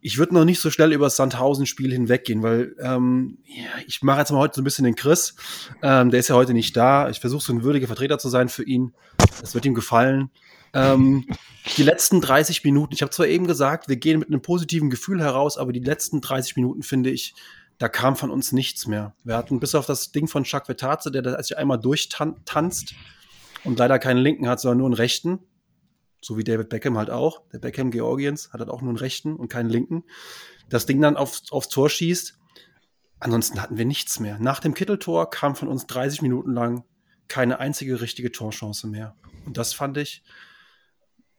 [0.00, 4.20] ich würde noch nicht so schnell über das Sandhausen-Spiel hinweggehen, weil ähm, ja, ich mache
[4.20, 5.34] jetzt mal heute so ein bisschen den Chris.
[5.82, 7.10] Ähm, der ist ja heute nicht da.
[7.10, 8.94] Ich versuche so ein würdiger Vertreter zu sein für ihn.
[9.40, 10.30] Das wird ihm gefallen.
[10.72, 11.26] Ähm,
[11.76, 15.22] die letzten 30 Minuten, ich habe zwar eben gesagt, wir gehen mit einem positiven Gefühl
[15.22, 17.34] heraus, aber die letzten 30 Minuten finde ich,
[17.78, 19.14] da kam von uns nichts mehr.
[19.24, 22.94] Wir hatten bis auf das Ding von Chuck Vetaze, der sich einmal durchtanzt
[23.64, 25.38] und leider keinen linken hat, sondern nur einen rechten.
[26.20, 27.48] So wie David Beckham halt auch.
[27.52, 30.04] Der Beckham Georgiens hat halt auch nur einen rechten und keinen linken.
[30.68, 32.38] Das Ding dann aufs, aufs Tor schießt.
[33.18, 34.38] Ansonsten hatten wir nichts mehr.
[34.38, 36.84] Nach dem Kitteltor kam von uns 30 Minuten lang
[37.28, 39.14] keine einzige richtige Torchance mehr.
[39.46, 40.22] Und das fand ich,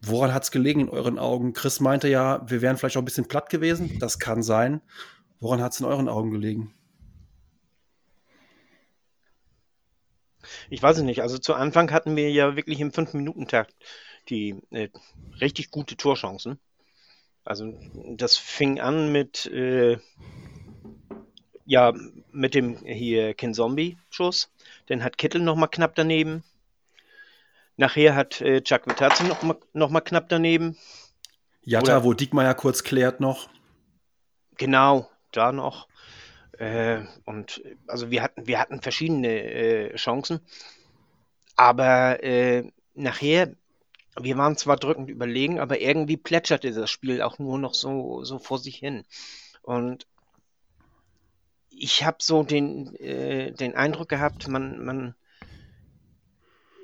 [0.04, 1.54] Woran hat es gelegen in euren Augen?
[1.54, 4.00] Chris meinte ja, wir wären vielleicht auch ein bisschen platt gewesen.
[4.00, 4.82] Das kann sein.
[5.40, 6.74] Woran hat es in euren Augen gelegen?
[10.70, 11.22] Ich weiß es nicht.
[11.22, 13.76] Also zu Anfang hatten wir ja wirklich im 5-Minuten-Takt
[14.30, 14.90] die äh,
[15.40, 16.60] richtig gute Torchancen.
[17.44, 17.74] Also
[18.16, 19.98] das fing an mit äh,
[21.66, 21.94] ja
[22.32, 24.52] mit dem hier Ken Zombie Schuss.
[24.88, 26.44] Dann hat Kittel noch mal knapp daneben.
[27.78, 30.78] Nachher hat äh, Chuck Vitazzi noch mal, noch mal knapp daneben.
[31.64, 33.50] Jatta, Oder, wo Diekmeyer kurz klärt noch.
[34.58, 35.88] Genau, da noch.
[36.58, 40.42] Äh, und also wir hatten, wir hatten verschiedene äh, Chancen.
[41.56, 43.56] Aber äh, nachher,
[44.20, 48.40] wir waren zwar drückend überlegen, aber irgendwie plätscherte das Spiel auch nur noch so, so
[48.40, 49.06] vor sich hin.
[49.62, 50.08] Und
[51.70, 55.16] ich habe so den, äh, den Eindruck gehabt, man, man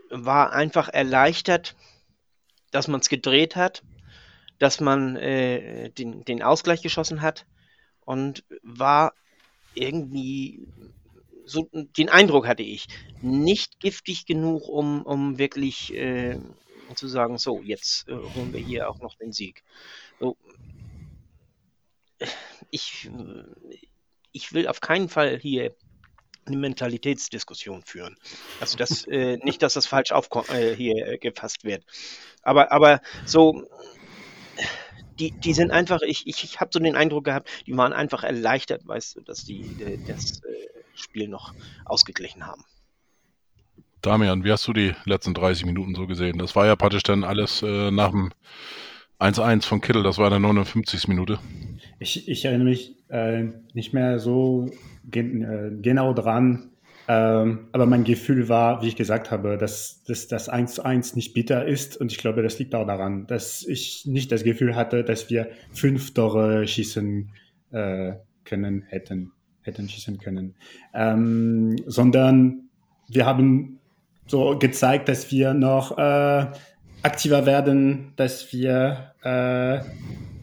[0.10, 1.76] war einfach erleichtert,
[2.72, 3.84] dass man es gedreht hat,
[4.60, 7.46] dass man äh, den, den Ausgleich geschossen hat
[8.06, 9.14] und war
[9.76, 10.68] irgendwie,
[11.46, 12.88] so den Eindruck hatte ich,
[13.22, 16.40] nicht giftig genug, um, um wirklich äh,
[16.96, 19.64] zu sagen, so, jetzt äh, holen wir hier auch noch den Sieg.
[20.20, 20.38] So,
[22.72, 23.10] ich,
[24.32, 25.76] ich will auf keinen Fall hier
[26.48, 28.18] eine Mentalitätsdiskussion führen.
[28.60, 31.84] Also das äh, nicht, dass das falsch auf, äh, hier äh, gefasst wird.
[32.42, 33.68] Aber, aber so,
[35.20, 38.24] die, die sind einfach, ich, ich, ich habe so den Eindruck gehabt, die waren einfach
[38.24, 41.54] erleichtert, weißt du, dass die, die das äh, Spiel noch
[41.86, 42.64] ausgeglichen haben.
[44.02, 46.38] Damian, wie hast du die letzten 30 Minuten so gesehen?
[46.38, 48.32] Das war ja praktisch dann alles äh, nach dem
[49.20, 51.08] 1-1 von Kittel, das war in der 59.
[51.08, 51.40] Minute.
[52.00, 54.70] Ich, ich erinnere mich äh, nicht mehr so
[55.10, 56.72] gen äh, genau dran,
[57.10, 61.96] ähm, aber mein Gefühl war, wie ich gesagt habe, dass, das 1-1 nicht bitter ist.
[61.96, 65.48] Und ich glaube, das liegt auch daran, dass ich nicht das Gefühl hatte, dass wir
[65.72, 67.30] fünf Tore schießen
[67.72, 70.56] äh, können, hätten, hätten schießen können,
[70.94, 72.70] ähm, sondern
[73.08, 73.80] wir haben
[74.26, 76.48] so gezeigt, dass wir noch äh,
[77.04, 79.80] aktiver werden, dass wir äh,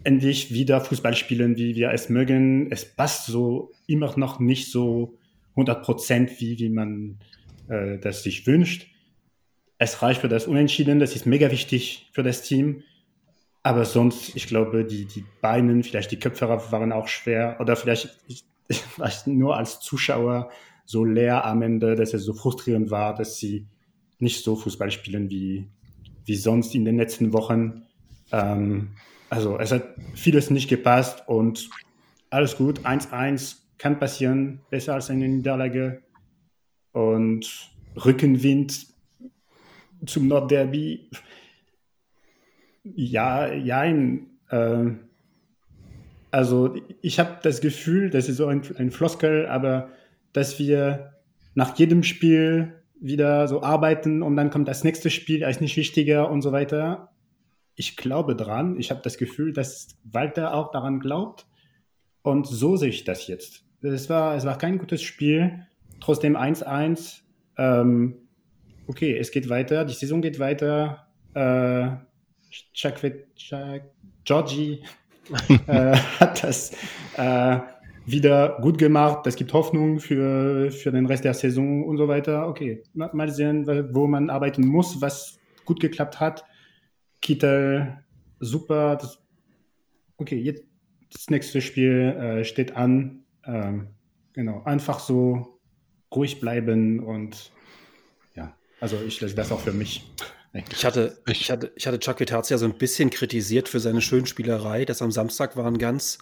[0.04, 2.70] endlich wieder Fußball spielen, wie wir es mögen.
[2.70, 5.18] Es passt so immer noch nicht so
[5.50, 7.18] 100 Prozent, wie, wie man
[7.68, 8.88] äh, das sich wünscht.
[9.78, 12.82] Es reicht für das Unentschieden, das ist mega wichtig für das Team.
[13.62, 18.20] Aber sonst, ich glaube, die, die Beinen, vielleicht die Köpfe waren auch schwer oder vielleicht,
[18.68, 20.50] vielleicht nur als Zuschauer
[20.84, 23.66] so leer am Ende, dass es so frustrierend war, dass sie
[24.18, 25.66] nicht so Fußball spielen wie,
[26.26, 27.84] wie sonst in den letzten Wochen.
[28.32, 28.90] Ähm,
[29.34, 31.68] also es hat vieles nicht gepasst und
[32.30, 32.80] alles gut.
[32.80, 36.02] 1-1 kann passieren, besser als eine Niederlage.
[36.92, 37.70] Und
[38.04, 38.86] Rückenwind
[40.06, 41.10] zum Nordderby.
[42.84, 44.90] Ja, ja, äh,
[46.30, 49.90] also ich habe das Gefühl, das ist so ein, ein Floskel, aber
[50.32, 51.14] dass wir
[51.54, 56.30] nach jedem Spiel wieder so arbeiten und dann kommt das nächste Spiel, ist nicht wichtiger
[56.30, 57.13] und so weiter.
[57.76, 58.78] Ich glaube dran.
[58.78, 61.46] Ich habe das Gefühl, dass Walter auch daran glaubt.
[62.22, 63.64] Und so sehe ich das jetzt.
[63.82, 65.66] Es war, es war kein gutes Spiel.
[66.00, 67.20] Trotzdem 1-1.
[67.58, 68.16] Ähm,
[68.87, 69.84] okay, es geht weiter.
[69.84, 71.06] Die Saison geht weiter.
[71.34, 71.88] Äh,
[72.72, 72.94] Chuck,
[73.37, 73.82] Chuck,
[74.24, 74.82] Georgie
[75.66, 76.72] äh, hat das
[77.16, 77.58] äh,
[78.06, 79.26] wieder gut gemacht.
[79.26, 82.48] Es gibt Hoffnung für, für den Rest der Saison und so weiter.
[82.48, 86.44] Okay, mal sehen, wo man arbeiten muss, was gut geklappt hat.
[87.24, 88.04] Kittel,
[88.38, 88.96] super.
[88.96, 89.18] Das,
[90.18, 90.62] okay, jetzt
[91.12, 93.24] das nächste Spiel äh, steht an.
[93.44, 93.88] Ähm,
[94.34, 95.58] genau, einfach so
[96.14, 97.50] ruhig bleiben und
[98.37, 100.04] ja, also ich lasse das auch für mich.
[100.70, 104.84] Ich hatte, ich hatte, ich hatte Chuck Vitazia so ein bisschen kritisiert für seine Schönspielerei.
[104.84, 106.18] Das am Samstag war ein ganz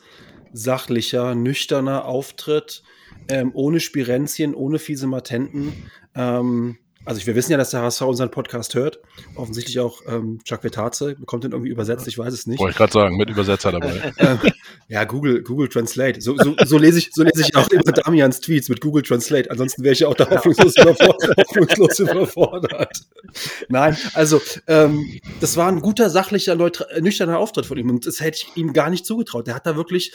[0.55, 2.83] sachlicher, nüchterner Auftritt,
[3.29, 5.75] ähm, ohne Spirenzien, ohne fiese Matenten.
[6.15, 9.01] Ähm, also wir wissen ja, dass der HSV unseren Podcast hört.
[9.35, 12.61] Offensichtlich auch ähm, Chuck Vetaze bekommt den irgendwie übersetzt, ich weiß es nicht.
[12.61, 14.13] Wollte ich gerade sagen, mit Übersetzer dabei.
[14.19, 14.39] ähm,
[14.89, 16.21] ja, Google, Google Translate.
[16.21, 19.51] So, so, so, lese ich, so lese ich auch immer Damians Tweets mit Google Translate.
[19.51, 23.01] Ansonsten wäre ich ja auch da hoffnungslos, überfordert, hoffnungslos überfordert.
[23.69, 26.55] Nein, also ähm, das war ein guter, sachlicher,
[27.01, 29.47] nüchterner Auftritt von ihm und das hätte ich ihm gar nicht zugetraut.
[29.47, 30.13] Der hat da wirklich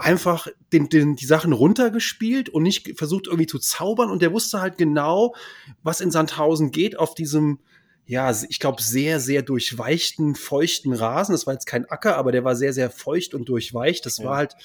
[0.00, 4.60] einfach den, den, die Sachen runtergespielt und nicht versucht irgendwie zu zaubern und der wusste
[4.60, 5.34] halt genau,
[5.82, 7.58] was in Sandhausen geht auf diesem
[8.06, 11.30] ja, ich glaube, sehr, sehr durchweichten, feuchten Rasen.
[11.32, 14.04] Das war jetzt kein Acker, aber der war sehr, sehr feucht und durchweicht.
[14.04, 14.24] Das ja.
[14.24, 14.56] war halt,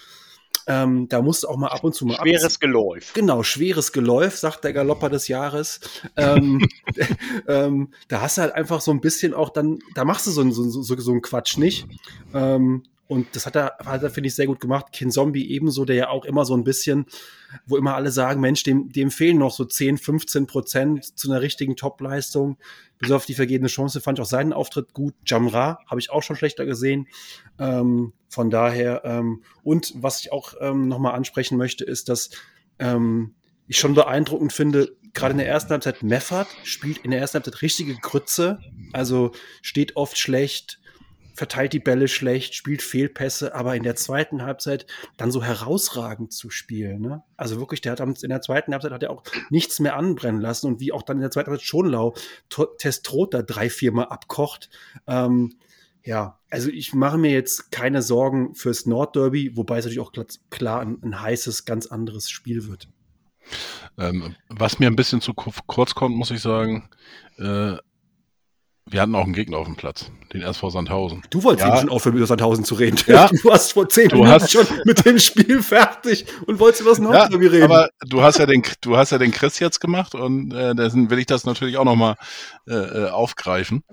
[0.66, 3.14] ähm, da musste auch mal ab und zu mal Schweres Geläuf.
[3.14, 5.80] Genau, schweres Geläuf, sagt der Galopper des Jahres.
[6.18, 6.68] ähm,
[7.48, 10.50] ähm, da hast du halt einfach so ein bisschen auch dann, da machst du so,
[10.50, 11.86] so, so, so einen Quatsch nicht.
[12.34, 14.92] Ähm, und das hat er, hat er finde ich, sehr gut gemacht.
[14.92, 17.06] Kin Zombie ebenso, der ja auch immer so ein bisschen,
[17.68, 21.42] wo immer alle sagen, Mensch, dem, dem fehlen noch so 10, 15 Prozent zu einer
[21.42, 22.58] richtigen Top-Leistung.
[22.98, 25.14] Bis auf die vergebene Chance fand ich auch seinen Auftritt gut.
[25.26, 27.08] Jamra habe ich auch schon schlechter gesehen.
[27.60, 32.32] Ähm, von daher, ähm, und was ich auch ähm, nochmal ansprechen möchte, ist, dass
[32.80, 33.36] ähm,
[33.68, 37.62] ich schon beeindruckend finde, gerade in der ersten Halbzeit, Meffert spielt in der ersten Halbzeit
[37.62, 38.60] richtige Grütze,
[38.94, 40.80] also steht oft schlecht,
[41.36, 46.50] verteilt die Bälle schlecht, spielt Fehlpässe, aber in der zweiten Halbzeit dann so herausragend zu
[46.50, 47.02] spielen.
[47.02, 47.24] Ne?
[47.38, 50.68] Also wirklich, der hat in der zweiten Halbzeit hat er auch nichts mehr anbrennen lassen
[50.68, 52.16] und wie auch dann in der zweiten Halbzeit Schonlau
[52.78, 54.70] Testrot da drei, viermal abkocht.
[55.08, 55.58] Ähm,
[56.04, 60.14] ja, also ich mache mir jetzt keine Sorgen fürs Nordderby, wobei es natürlich auch
[60.50, 62.88] klar ein, ein heißes, ganz anderes Spiel wird.
[63.98, 66.90] Ähm, was mir ein bisschen zu kurz kommt, muss ich sagen,
[67.38, 67.78] äh,
[68.88, 71.24] wir hatten auch einen Gegner auf dem Platz, den SV Sandhausen.
[71.32, 71.78] Du wolltest ja.
[71.78, 73.00] schon aufhören, über Sandhausen zu reden.
[73.08, 73.30] Ja.
[73.42, 77.00] Du hast vor zehn du Minuten schon mit dem Spiel fertig und wolltest über das
[77.00, 77.64] Nordderby ja, reden.
[77.64, 81.10] Aber du hast ja den, du hast ja den Chris jetzt gemacht und äh, deswegen
[81.10, 82.16] will ich das natürlich auch nochmal
[82.68, 83.84] äh, äh, aufgreifen.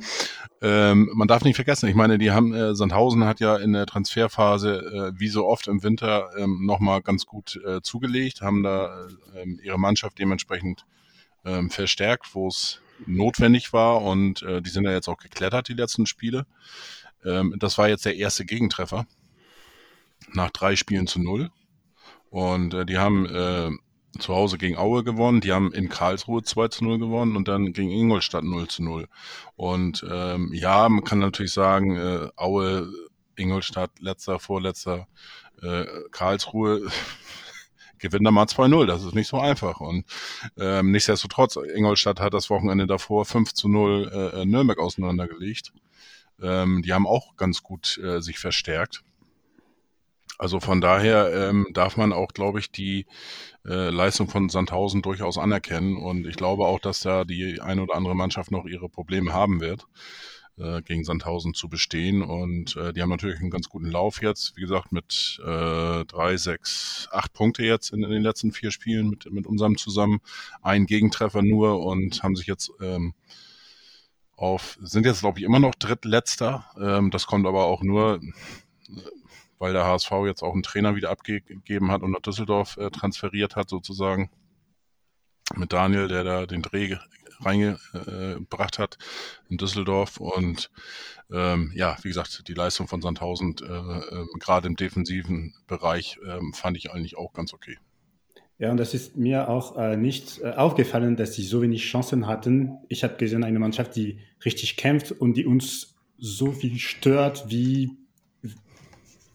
[0.61, 3.87] Ähm, man darf nicht vergessen, ich meine, die haben, äh, Sandhausen hat ja in der
[3.87, 9.07] Transferphase, äh, wie so oft im Winter, ähm, nochmal ganz gut äh, zugelegt, haben da
[9.35, 10.85] äh, ihre Mannschaft dementsprechend
[11.47, 15.75] ähm, verstärkt, wo es notwendig war und äh, die sind ja jetzt auch geklettert, die
[15.75, 16.47] letzten Spiele.
[17.25, 19.07] Ähm, das war jetzt der erste Gegentreffer
[20.33, 21.51] nach drei Spielen zu null.
[22.31, 23.71] Und äh, die haben äh,
[24.19, 27.73] zu Hause gegen Aue gewonnen, die haben in Karlsruhe 2 zu 0 gewonnen und dann
[27.73, 29.09] gegen Ingolstadt 0 zu 0.
[29.57, 32.91] Und ähm, ja, man kann natürlich sagen, äh, Aue,
[33.37, 35.07] Ingolstadt, letzter, vorletzter,
[35.63, 36.91] äh, Karlsruhe,
[38.03, 38.87] gewinnt da mal 2-0.
[38.87, 39.81] Das ist nicht so einfach.
[39.81, 40.05] Und
[40.59, 45.73] ähm, nichtsdestotrotz, Ingolstadt hat das Wochenende davor 5 zu 0 äh, Nürnberg auseinandergelegt.
[46.43, 49.03] Ähm, die haben auch ganz gut äh, sich verstärkt.
[50.39, 53.07] Also von daher ähm, darf man auch, glaube ich, die
[53.65, 55.97] äh, Leistung von Sandhausen durchaus anerkennen.
[55.97, 59.61] Und ich glaube auch, dass da die eine oder andere Mannschaft noch ihre Probleme haben
[59.61, 59.87] wird,
[60.59, 62.23] äh, gegen Sandhausen zu bestehen.
[62.23, 64.57] Und äh, die haben natürlich einen ganz guten Lauf jetzt.
[64.57, 69.09] Wie gesagt, mit äh, drei, sechs, acht Punkte jetzt in, in den letzten vier Spielen
[69.09, 70.21] mit, mit unserem zusammen.
[70.63, 73.15] Ein Gegentreffer nur und haben sich jetzt ähm,
[74.37, 76.67] auf, sind jetzt, glaube ich, immer noch drittletzter.
[76.81, 78.21] Ähm, das kommt aber auch nur
[79.63, 83.55] weil der HSV jetzt auch einen Trainer wieder abgegeben hat und nach Düsseldorf äh, transferiert
[83.55, 84.29] hat, sozusagen.
[85.55, 86.97] Mit Daniel, der da den Dreh
[87.45, 88.99] reingebracht hat
[89.49, 90.19] in Düsseldorf.
[90.19, 90.71] Und
[91.31, 96.39] ähm, ja, wie gesagt, die Leistung von Sandhausen, äh, äh, gerade im defensiven Bereich, äh,
[96.55, 97.79] fand ich eigentlich auch ganz okay.
[98.59, 102.27] Ja, und das ist mir auch äh, nicht äh, aufgefallen, dass sie so wenig Chancen
[102.27, 102.79] hatten.
[102.89, 107.91] Ich habe gesehen, eine Mannschaft, die richtig kämpft und die uns so viel stört wie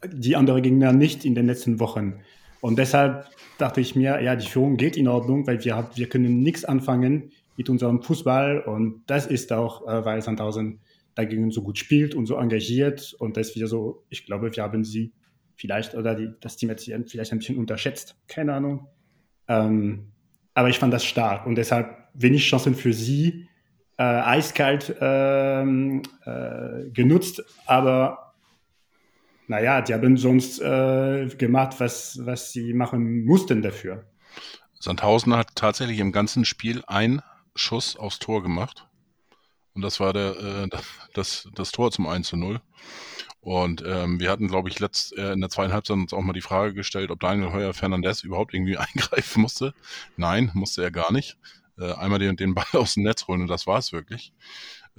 [0.05, 2.21] die andere Gegner nicht in den letzten Wochen.
[2.61, 6.41] Und deshalb dachte ich mir, ja, die Führung geht in Ordnung, weil wir, wir können
[6.41, 8.61] nichts anfangen mit unserem Fußball.
[8.61, 10.79] Und das ist auch, äh, weil Sandhausen
[11.15, 13.15] dagegen so gut spielt und so engagiert.
[13.19, 15.11] Und dass wir so, ich glaube, wir haben sie
[15.55, 18.15] vielleicht oder die, das Team hat sie vielleicht ein bisschen unterschätzt.
[18.27, 18.87] Keine Ahnung.
[19.47, 20.11] Ähm,
[20.53, 23.47] aber ich fand das stark und deshalb wenig Chancen für sie.
[23.99, 28.35] Äh, eiskalt ähm, äh, genutzt, aber
[29.47, 34.05] naja, die haben sonst äh, gemacht, was, was sie machen mussten dafür.
[34.79, 37.23] Sandhausen hat tatsächlich im ganzen Spiel einen
[37.57, 38.87] Schuss aufs Tor gemacht.
[39.73, 40.69] Und das war der, äh,
[41.13, 42.61] das, das Tor zum 1 zu 0.
[43.41, 46.33] Und ähm, wir hatten, glaube ich, letzt, äh, in der zweiten Halbzeit uns auch mal
[46.33, 49.73] die Frage gestellt, ob Daniel Heuer Fernandez überhaupt irgendwie eingreifen musste.
[50.17, 51.37] Nein, musste er gar nicht.
[51.77, 54.33] Äh, einmal den, den Ball aus dem Netz holen und das war es wirklich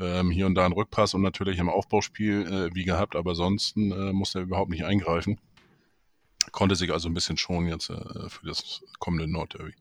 [0.01, 3.93] ähm, hier und da ein Rückpass und natürlich im Aufbauspiel äh, wie gehabt, aber ansonsten
[3.93, 5.41] äh, musste er überhaupt nicht eingreifen.
[6.53, 9.75] Konnte sich also ein bisschen schonen jetzt äh, für das kommende Nordderby.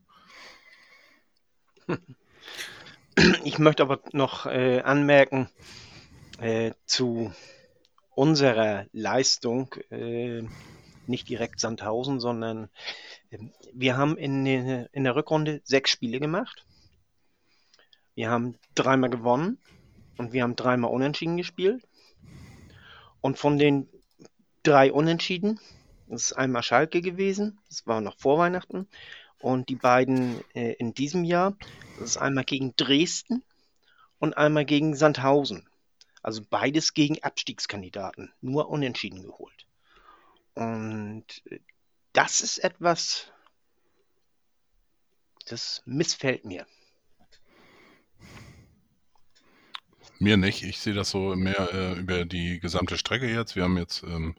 [3.44, 5.48] Ich möchte aber noch äh, anmerken
[6.40, 7.32] äh, zu
[8.14, 10.42] unserer Leistung, äh,
[11.06, 12.68] nicht direkt Sandhausen, sondern
[13.30, 16.64] ähm, wir haben in, in der Rückrunde sechs Spiele gemacht.
[18.14, 19.58] Wir haben dreimal gewonnen
[20.16, 21.82] und wir haben dreimal unentschieden gespielt.
[23.20, 23.88] Und von den
[24.62, 25.58] drei Unentschieden,
[26.06, 28.86] das ist einmal Schalke gewesen, das war noch vor Weihnachten.
[29.40, 31.56] Und die beiden äh, in diesem Jahr,
[31.98, 33.42] das ist einmal gegen Dresden
[34.18, 35.68] und einmal gegen Sandhausen.
[36.22, 39.66] Also beides gegen Abstiegskandidaten, nur unentschieden geholt.
[40.54, 41.60] Und äh,
[42.12, 43.30] das ist etwas,
[45.46, 46.66] das missfällt mir.
[50.18, 50.64] Mir nicht.
[50.64, 53.54] Ich sehe das so mehr äh, über die gesamte Strecke jetzt.
[53.54, 54.34] Wir haben jetzt ähm,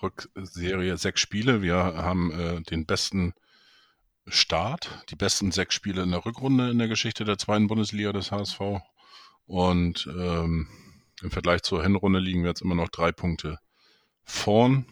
[0.00, 1.62] Rückserie sechs Spiele.
[1.62, 3.34] Wir haben äh, den besten
[4.26, 8.32] Start, die besten sechs Spiele in der Rückrunde in der Geschichte der zweiten Bundesliga des
[8.32, 8.60] HSV.
[9.46, 10.68] Und ähm,
[11.22, 13.58] im Vergleich zur Hinrunde liegen wir jetzt immer noch drei Punkte
[14.24, 14.84] vorn.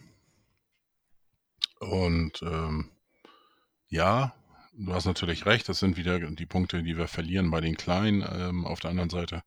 [1.79, 2.89] Und ähm,
[3.89, 4.33] ja,
[4.77, 8.25] du hast natürlich recht, das sind wieder die Punkte, die wir verlieren bei den Kleinen.
[8.27, 9.43] Ähm, auf der anderen Seite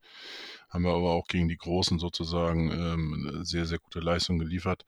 [0.69, 4.85] haben wir aber auch gegen die Großen sozusagen ähm, sehr, sehr gute Leistung geliefert.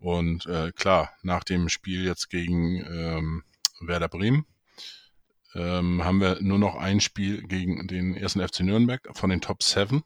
[0.00, 3.44] Und äh, klar, nach dem Spiel jetzt gegen ähm,
[3.80, 4.46] Werder Bremen
[5.54, 9.62] ähm, haben wir nur noch ein Spiel gegen den ersten FC Nürnberg von den Top
[9.62, 10.02] 7.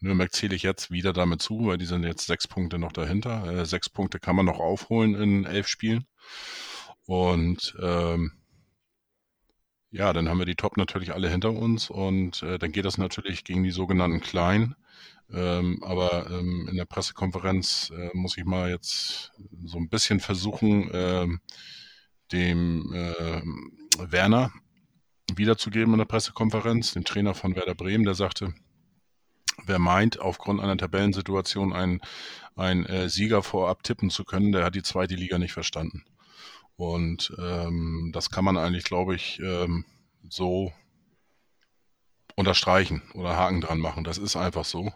[0.00, 3.60] Nürnberg zähle ich jetzt wieder damit zu, weil die sind jetzt sechs Punkte noch dahinter.
[3.60, 6.06] Äh, sechs Punkte kann man noch aufholen in elf Spielen.
[7.06, 8.32] Und ähm,
[9.90, 12.98] ja, dann haben wir die Top natürlich alle hinter uns und äh, dann geht das
[12.98, 14.74] natürlich gegen die sogenannten Kleinen.
[15.30, 19.32] Ähm, aber ähm, in der Pressekonferenz äh, muss ich mal jetzt
[19.64, 21.40] so ein bisschen versuchen, ähm,
[22.32, 23.42] dem äh,
[23.98, 24.52] Werner
[25.34, 28.54] wiederzugeben in der Pressekonferenz, dem Trainer von Werder Bremen, der sagte,
[29.64, 32.00] wer meint, aufgrund einer Tabellensituation einen,
[32.56, 36.04] einen äh, Sieger vorab tippen zu können, der hat die zweite Liga nicht verstanden.
[36.76, 39.84] Und ähm, das kann man eigentlich, glaube ich, ähm,
[40.28, 40.72] so
[42.34, 44.04] unterstreichen oder Haken dran machen.
[44.04, 44.92] Das ist einfach so.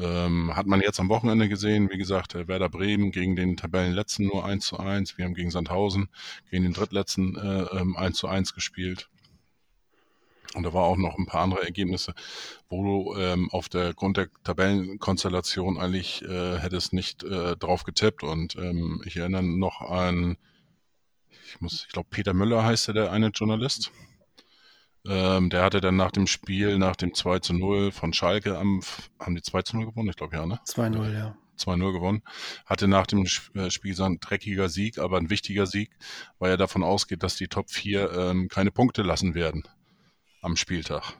[0.00, 4.26] Ähm, hat man jetzt am Wochenende gesehen, wie gesagt, äh, Werder Bremen gegen den Tabellenletzten
[4.26, 5.18] nur 1 zu 1.
[5.18, 6.08] Wir haben gegen Sandhausen,
[6.50, 9.08] gegen den Drittletzten äh, 1 ähm, zu 1 gespielt.
[10.54, 12.12] Und da war auch noch ein paar andere Ergebnisse,
[12.68, 18.24] wo du ähm, auf der Grund der Tabellenkonstellation eigentlich äh, hättest nicht äh, drauf getippt.
[18.24, 20.36] Und ähm, ich erinnere noch an,
[21.46, 23.92] ich muss, ich glaube, Peter Müller heißt der, der eine Journalist.
[25.06, 28.82] Ähm, der hatte dann nach dem Spiel, nach dem 2 zu 0 von Schalke, am,
[29.18, 30.10] haben die 2 zu 0 gewonnen?
[30.10, 30.60] Ich glaube ja, ne?
[30.66, 31.36] 2-0, ja.
[31.58, 32.22] 2-0 gewonnen.
[32.66, 35.90] Hatte nach dem äh, Spiel so ein dreckiger Sieg, aber ein wichtiger Sieg,
[36.38, 39.64] weil er davon ausgeht, dass die Top 4 ähm, keine Punkte lassen werden
[40.42, 41.14] am Spieltag.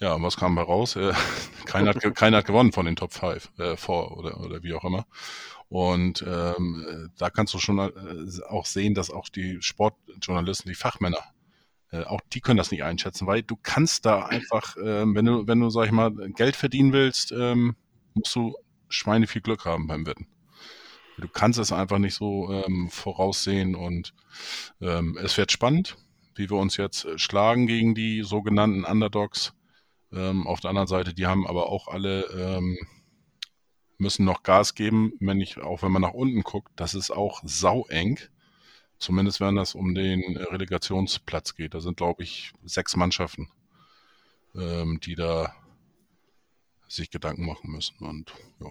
[0.00, 0.96] Ja, und was kam da raus?
[0.96, 1.12] Äh,
[1.64, 4.84] keiner, hat, keiner hat gewonnen von den Top 5, äh, vor oder, oder wie auch
[4.84, 5.06] immer.
[5.68, 11.24] Und ähm, da kannst du schon äh, auch sehen, dass auch die Sportjournalisten, die Fachmänner,
[11.92, 15.46] äh, auch die können das nicht einschätzen, weil du kannst da einfach, äh, wenn du,
[15.46, 17.76] wenn du, sag ich mal, Geld verdienen willst, ähm,
[18.14, 18.56] musst du
[18.88, 20.26] Schweine viel Glück haben beim Wetten.
[21.18, 24.14] Du kannst es einfach nicht so ähm, voraussehen und
[24.80, 25.96] ähm, es wird spannend
[26.34, 29.54] wie wir uns jetzt äh, schlagen gegen die sogenannten Underdogs.
[30.12, 32.78] Ähm, auf der anderen Seite, die haben aber auch alle, ähm,
[33.98, 37.40] müssen noch Gas geben, wenn ich, auch wenn man nach unten guckt, das ist auch
[37.44, 38.18] saueng.
[39.02, 41.74] Zumindest wenn das um den Relegationsplatz geht.
[41.74, 43.48] Da sind, glaube ich, sechs Mannschaften,
[44.54, 45.52] ähm, die da
[46.86, 47.96] sich Gedanken machen müssen.
[47.98, 48.70] Und ja.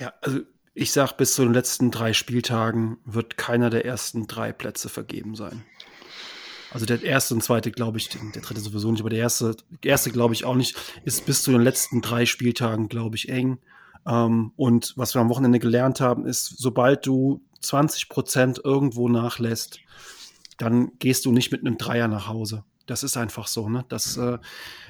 [0.00, 0.40] Ja, also
[0.74, 5.36] ich sage, bis zu den letzten drei Spieltagen wird keiner der ersten drei Plätze vergeben
[5.36, 5.64] sein.
[6.72, 9.54] Also der erste und zweite, glaube ich, der dritte sowieso nicht, aber der erste,
[9.84, 13.60] erste glaube ich auch nicht, ist bis zu den letzten drei Spieltagen, glaube ich, eng.
[14.04, 19.80] Ähm, und was wir am Wochenende gelernt haben, ist, sobald du 20 Prozent irgendwo nachlässt,
[20.58, 22.64] dann gehst du nicht mit einem Dreier nach Hause.
[22.86, 23.84] Das ist einfach so, ne?
[23.88, 24.38] Das äh,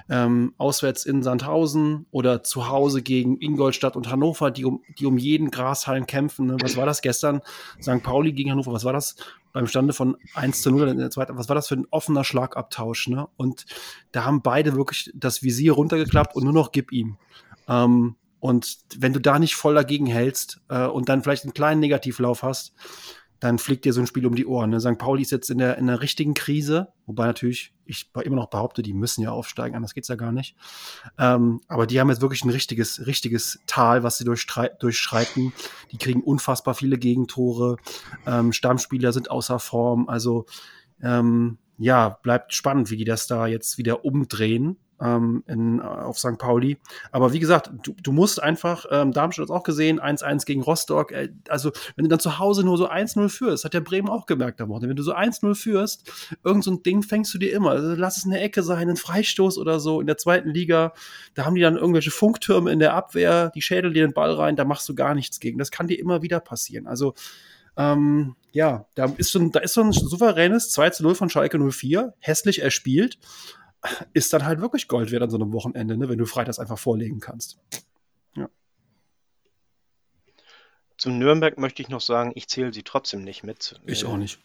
[0.08, 5.18] ähm, auswärts in Sandhausen oder zu Hause gegen Ingolstadt und Hannover, die um, die um
[5.18, 6.46] jeden Grashalm kämpfen.
[6.46, 6.56] Ne?
[6.62, 7.42] Was war das gestern?
[7.80, 8.02] St.
[8.02, 9.16] Pauli gegen Hannover, was war das?
[9.52, 12.24] beim Stande von 1 zu 0 in der zweiten, was war das für ein offener
[12.24, 13.28] Schlagabtausch, ne?
[13.36, 13.66] Und
[14.10, 17.16] da haben beide wirklich das Visier runtergeklappt und nur noch gib ihm.
[17.68, 21.78] Ähm, und wenn du da nicht voll dagegen hältst äh, und dann vielleicht einen kleinen
[21.78, 22.72] Negativlauf hast,
[23.38, 24.70] dann fliegt dir so ein Spiel um die Ohren.
[24.70, 24.80] Ne?
[24.80, 24.98] St.
[24.98, 28.82] Pauli ist jetzt in der, in der richtigen Krise, wobei natürlich ich immer noch behaupte,
[28.82, 30.56] die müssen ja aufsteigen, anders geht's ja gar nicht.
[31.18, 35.52] Ähm, aber die haben jetzt wirklich ein richtiges, richtiges Tal, was sie durchschreiten.
[35.92, 37.76] Die kriegen unfassbar viele Gegentore.
[38.26, 40.08] Ähm, Stammspieler sind außer Form.
[40.08, 40.46] Also
[41.00, 46.18] ähm, ja, bleibt spannend, wie die das da jetzt wieder umdrehen ähm, in, äh, auf
[46.18, 46.38] St.
[46.38, 46.78] Pauli.
[47.10, 50.62] Aber wie gesagt, du, du musst einfach, ähm, Darmstadt hat es auch gesehen, 1-1 gegen
[50.62, 51.12] Rostock.
[51.12, 54.26] Äh, also, wenn du dann zu Hause nur so 1-0 führst, hat der Bremen auch
[54.26, 54.90] gemerkt am Wochenende.
[54.90, 56.10] Wenn du so 1-0 führst,
[56.44, 57.70] irgend so ein Ding fängst du dir immer.
[57.70, 60.92] Also, lass es eine Ecke sein, ein Freistoß oder so in der zweiten Liga.
[61.34, 64.56] Da haben die dann irgendwelche Funktürme in der Abwehr, die schädeln dir den Ball rein,
[64.56, 65.58] da machst du gar nichts gegen.
[65.58, 66.86] Das kann dir immer wieder passieren.
[66.86, 67.14] Also,
[67.76, 72.12] ähm, ja, da ist, ein, da ist so ein souveränes 2 0 von Schalke 04,
[72.18, 73.18] hässlich erspielt
[74.12, 76.78] ist dann halt wirklich Gold wert an so einem Wochenende, ne, wenn du Freitags einfach
[76.78, 77.58] vorlegen kannst.
[78.36, 78.48] Ja.
[80.96, 83.80] Zum Nürnberg möchte ich noch sagen, ich zähle sie trotzdem nicht mit.
[83.86, 84.38] Ich auch nicht.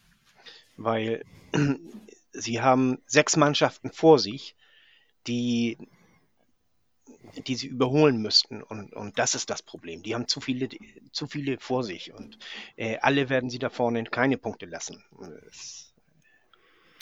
[0.76, 1.24] Weil
[2.32, 4.56] sie haben sechs Mannschaften vor sich,
[5.28, 5.78] die,
[7.46, 8.64] die sie überholen müssten.
[8.64, 10.02] Und, und das ist das Problem.
[10.02, 10.70] Die haben zu viele,
[11.12, 12.40] zu viele vor sich und
[12.76, 15.04] äh, alle werden sie da vorne keine Punkte lassen.
[15.20, 15.87] Das,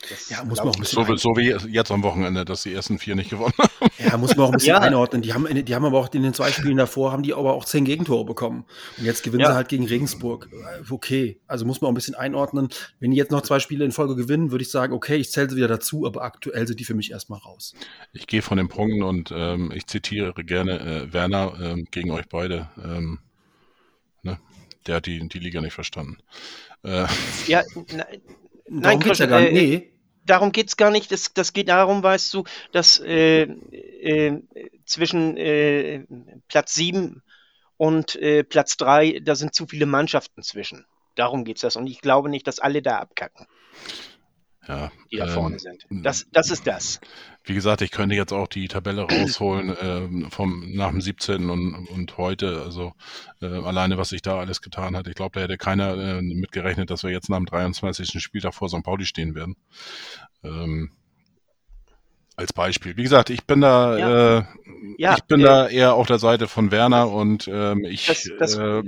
[0.09, 2.73] das ja, muss man auch ein bisschen so, so, wie jetzt am Wochenende, dass die
[2.73, 3.91] ersten vier nicht gewonnen haben.
[3.97, 4.79] Ja, muss man auch ein bisschen ja.
[4.79, 5.21] einordnen.
[5.21, 7.65] Die haben, die haben aber auch in den zwei Spielen davor, haben die aber auch
[7.65, 8.65] zehn Gegentore bekommen.
[8.97, 9.51] Und jetzt gewinnen ja.
[9.51, 10.49] sie halt gegen Regensburg.
[10.89, 12.69] Okay, also muss man auch ein bisschen einordnen.
[12.99, 15.49] Wenn die jetzt noch zwei Spiele in Folge gewinnen, würde ich sagen, okay, ich zähle
[15.49, 17.73] sie wieder dazu, aber aktuell sind die für mich erstmal raus.
[18.13, 22.27] Ich gehe von den Punkten und ähm, ich zitiere gerne äh, Werner äh, gegen euch
[22.29, 22.69] beide.
[22.83, 23.19] Ähm,
[24.23, 24.39] ne?
[24.87, 26.17] Der hat die, die Liga nicht verstanden.
[26.83, 27.07] Äh,
[27.47, 28.05] ja, na,
[28.67, 29.51] Nein, geht's ja gar nicht.
[29.51, 29.94] Äh, nee
[30.25, 31.11] darum geht es gar nicht.
[31.11, 34.41] Das, das geht darum, weißt du, dass äh, äh,
[34.85, 36.05] zwischen äh,
[36.47, 37.21] Platz 7
[37.77, 40.85] und äh, Platz 3, da sind zu viele Mannschaften zwischen.
[41.15, 41.75] Darum geht es das.
[41.75, 43.47] Und ich glaube nicht, dass alle da abkacken
[44.67, 45.85] ja, die da ähm, vorne sind.
[45.89, 46.99] Das, das ist das.
[47.43, 51.49] Wie gesagt, ich könnte jetzt auch die Tabelle rausholen ähm, vom nach dem 17.
[51.49, 52.61] und, und heute.
[52.63, 52.93] Also
[53.41, 55.07] äh, alleine, was sich da alles getan hat.
[55.07, 58.21] Ich glaube, da hätte keiner äh, mitgerechnet, dass wir jetzt nach dem 23.
[58.21, 58.83] Spieltag vor St.
[58.83, 59.55] Pauli stehen werden.
[60.43, 60.91] Ähm,
[62.35, 62.97] als Beispiel.
[62.97, 64.37] Wie gesagt, ich bin da, ja.
[64.37, 64.43] Äh,
[64.97, 68.07] ja, ich bin äh, da eher auf der Seite von Werner und ähm, ich.
[68.07, 68.83] Das, das, äh,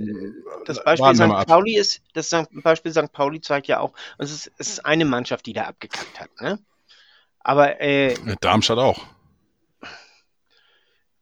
[0.65, 1.47] das Beispiel St.
[1.47, 3.11] Pauli ist, das Beispiel St.
[3.11, 6.29] Pauli zeigt ja auch, es ist, es ist eine Mannschaft, die da abgekackt hat.
[6.41, 6.59] Ne?
[7.39, 9.05] Aber äh, Darmstadt auch.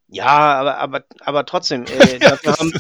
[0.07, 2.73] Ja, aber, aber, aber trotzdem, äh, dafür, haben,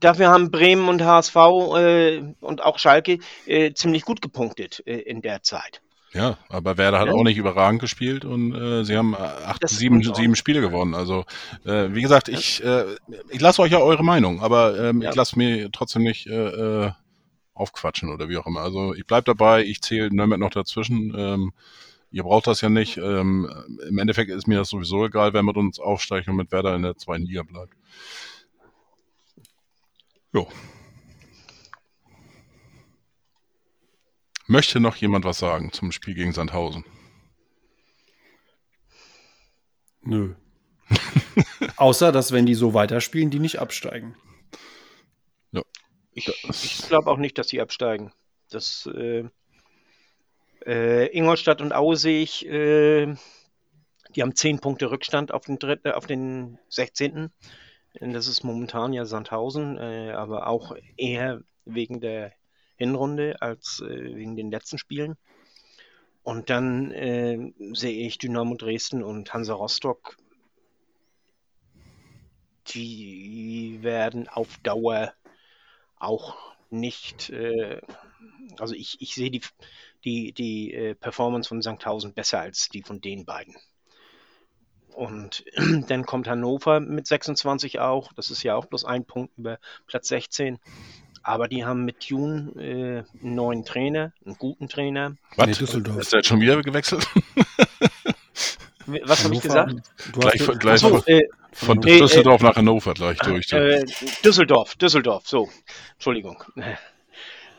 [0.00, 5.22] dafür haben Bremen und HSV äh, und auch Schalke äh, ziemlich gut gepunktet äh, in
[5.22, 5.82] der Zeit.
[6.14, 7.14] Ja, aber Werder hat Ja.
[7.14, 10.94] auch nicht überragend gespielt und äh, sie haben äh, acht, sieben, sieben Spiele gewonnen.
[10.94, 11.24] Also
[11.64, 12.84] äh, wie gesagt, ich, äh,
[13.30, 15.08] ich lasse euch ja eure Meinung, aber ähm, Ja.
[15.10, 16.90] ich lasse mir trotzdem nicht äh, äh,
[17.54, 18.60] aufquatschen oder wie auch immer.
[18.60, 21.14] Also ich bleib dabei, ich zähle Nürnberg noch dazwischen.
[21.16, 21.52] Ähm,
[22.10, 22.98] ihr braucht das ja nicht.
[22.98, 23.50] Ähm,
[23.88, 26.82] Im Endeffekt ist mir das sowieso egal, wer mit uns aufsteigt und mit Werder in
[26.82, 27.72] der zweiten Liga bleibt.
[30.34, 30.46] Jo.
[34.52, 36.84] Möchte noch jemand was sagen zum Spiel gegen Sandhausen?
[40.02, 40.34] Nö.
[41.78, 44.14] Außer, dass wenn die so weiterspielen, die nicht absteigen.
[46.12, 48.12] Ich, Das- ich glaube auch nicht, dass sie absteigen.
[48.50, 49.24] Das äh,
[50.66, 53.14] äh, Ingolstadt und Aue sehe ich, äh,
[54.14, 57.30] die haben 10 Punkte Rückstand auf den dritten, auf den 16.
[58.00, 62.34] Und Das ist momentan ja Sandhausen, äh, aber auch eher wegen der
[62.82, 65.16] Hinrunde als äh, wegen den letzten Spielen.
[66.22, 70.16] Und dann äh, sehe ich Dynamo Dresden und Hansa Rostock.
[72.68, 75.12] Die werden auf Dauer
[75.98, 76.36] auch
[76.70, 77.80] nicht, äh,
[78.58, 79.42] also ich, ich sehe die,
[80.04, 83.56] die, die äh, Performance von Sandhausen besser als die von den beiden.
[84.94, 85.44] Und
[85.88, 88.12] dann kommt Hannover mit 26 auch.
[88.12, 90.58] Das ist ja auch bloß ein Punkt über Platz 16.
[91.22, 95.16] Aber die haben mit Tune äh, einen neuen Trainer, einen guten Trainer.
[95.36, 95.46] Was?
[95.46, 95.98] Nee, Düsseldorf.
[95.98, 97.06] Ist der jetzt schon wieder gewechselt?
[99.04, 99.72] Was habe ich gesagt?
[100.12, 103.52] Du Gleich- hast, gleich- Achso, äh, Von Nee, Düsseldorf nach Hannover gleich durch.
[103.52, 103.84] Äh,
[104.24, 105.48] Düsseldorf, Düsseldorf, so.
[105.94, 106.42] Entschuldigung.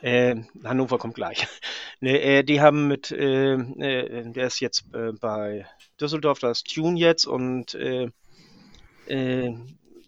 [0.02, 1.48] Äh, Hannover kommt gleich.
[2.02, 5.66] Ne, äh, die haben mit, äh, äh, der ist jetzt äh, bei
[6.02, 8.10] Düsseldorf, da ist Tune jetzt und äh,
[9.08, 9.56] äh,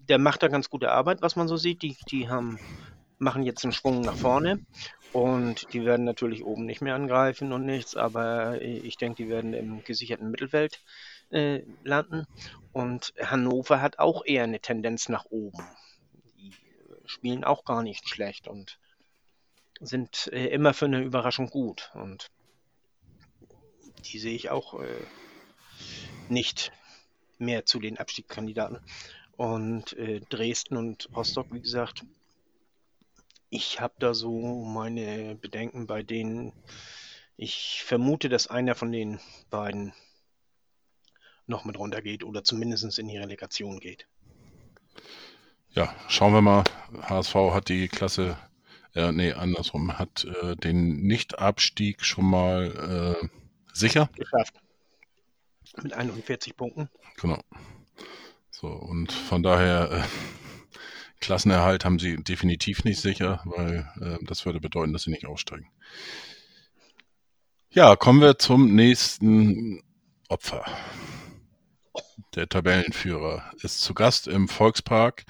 [0.09, 1.81] der macht da ganz gute Arbeit, was man so sieht.
[1.83, 2.59] Die, die haben,
[3.17, 4.59] machen jetzt einen Schwung nach vorne
[5.13, 9.53] und die werden natürlich oben nicht mehr angreifen und nichts, aber ich denke, die werden
[9.53, 10.81] im gesicherten Mittelfeld
[11.31, 12.25] äh, landen.
[12.73, 15.63] Und Hannover hat auch eher eine Tendenz nach oben.
[16.37, 16.51] Die
[17.05, 18.77] spielen auch gar nicht schlecht und
[19.79, 21.91] sind äh, immer für eine Überraschung gut.
[21.93, 22.29] Und
[24.05, 25.05] die sehe ich auch äh,
[26.27, 26.73] nicht
[27.37, 28.79] mehr zu den Abstiegskandidaten.
[29.37, 32.03] Und äh, Dresden und Rostock, wie gesagt,
[33.55, 36.51] ich habe da so meine Bedenken bei denen.
[37.37, 39.93] Ich vermute, dass einer von den beiden
[41.47, 44.07] noch mit runtergeht oder zumindest in die Relegation geht.
[45.71, 46.63] Ja, schauen wir mal.
[47.01, 48.37] HSV hat die Klasse,
[48.93, 53.27] äh, nee, andersrum, hat äh, den Nicht-Abstieg schon mal äh,
[53.73, 54.09] sicher.
[54.15, 54.55] Geschafft.
[55.81, 56.89] Mit 41 Punkten.
[57.17, 57.39] Genau.
[58.51, 60.03] So, und von daher, äh,
[61.21, 65.67] Klassenerhalt haben sie definitiv nicht sicher, weil äh, das würde bedeuten, dass sie nicht aussteigen.
[67.71, 69.81] Ja, kommen wir zum nächsten
[70.29, 70.65] Opfer.
[72.35, 75.25] Der Tabellenführer ist zu Gast im Volkspark.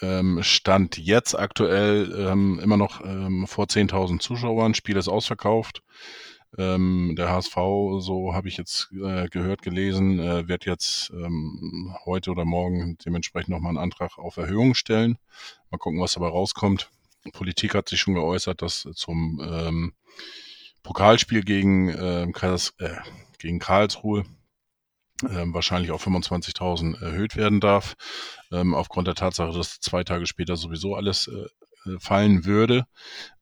[0.00, 4.74] Ähm, stand jetzt aktuell ähm, immer noch ähm, vor 10.000 Zuschauern.
[4.74, 5.82] Spiel ist ausverkauft.
[6.56, 7.54] Ähm, der HSV,
[7.98, 13.50] so habe ich jetzt äh, gehört, gelesen, äh, wird jetzt ähm, heute oder morgen dementsprechend
[13.50, 15.18] nochmal einen Antrag auf Erhöhung stellen.
[15.70, 16.90] Mal gucken, was dabei rauskommt.
[17.32, 19.92] Politik hat sich schon geäußert, dass zum ähm,
[20.82, 22.32] Pokalspiel gegen, ähm,
[22.78, 22.96] äh,
[23.38, 24.24] gegen Karlsruhe
[25.28, 27.94] ähm, wahrscheinlich auf 25.000 erhöht werden darf,
[28.52, 31.46] ähm, aufgrund der Tatsache, dass zwei Tage später sowieso alles äh,
[32.00, 32.86] fallen würde.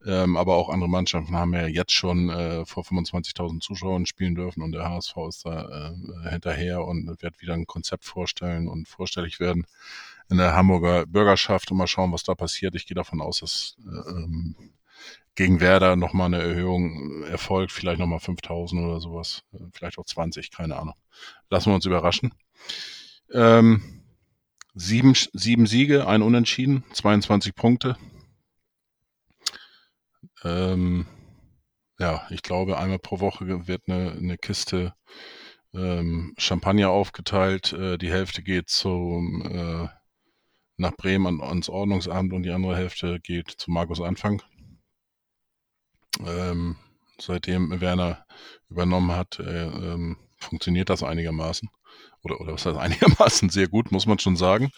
[0.05, 4.63] Ähm, aber auch andere Mannschaften haben ja jetzt schon äh, vor 25.000 Zuschauern spielen dürfen
[4.63, 9.41] und der HSV ist da äh, hinterher und wird wieder ein Konzept vorstellen und vorstellig
[9.41, 9.67] werden
[10.29, 12.75] in der Hamburger Bürgerschaft und mal schauen, was da passiert.
[12.75, 14.57] Ich gehe davon aus, dass äh, ähm,
[15.35, 20.51] gegen Werder nochmal eine Erhöhung erfolgt, vielleicht nochmal 5000 oder sowas, äh, vielleicht auch 20,
[20.51, 20.95] keine Ahnung.
[21.51, 22.33] Lassen wir uns überraschen.
[23.33, 24.03] Ähm,
[24.75, 27.97] sieben, sieben Siege, ein Unentschieden, 22 Punkte.
[30.47, 31.07] Ähm,
[31.99, 34.95] ja, ich glaube, einmal pro Woche wird eine, eine Kiste
[35.75, 37.73] ähm, Champagner aufgeteilt.
[37.73, 39.89] Äh, die Hälfte geht zum, äh,
[40.77, 44.43] nach Bremen an, ans Ordnungsamt und die andere Hälfte geht zu Markus Anfang.
[46.25, 46.77] Ähm,
[47.21, 48.25] seitdem Werner
[48.69, 51.69] übernommen hat, äh, ähm, funktioniert das einigermaßen.
[52.23, 54.71] Oder, oder was heißt einigermaßen sehr gut, muss man schon sagen.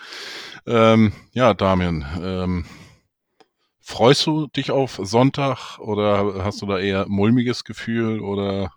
[0.66, 2.64] Ähm, ja, Damian, ähm,
[3.88, 8.70] freust du dich auf Sonntag oder hast du da eher mulmiges Gefühl oder?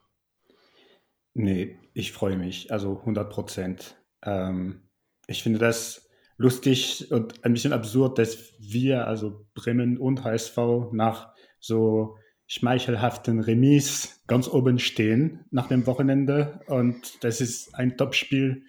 [1.33, 4.01] Nee, ich freue mich, also 100 Prozent.
[4.23, 4.83] Ähm,
[5.27, 10.57] ich finde das lustig und ein bisschen absurd, dass wir, also Bremen und HSV,
[10.93, 16.61] nach so schmeichelhaften Remis ganz oben stehen nach dem Wochenende.
[16.67, 18.63] Und das ist ein Topspiel.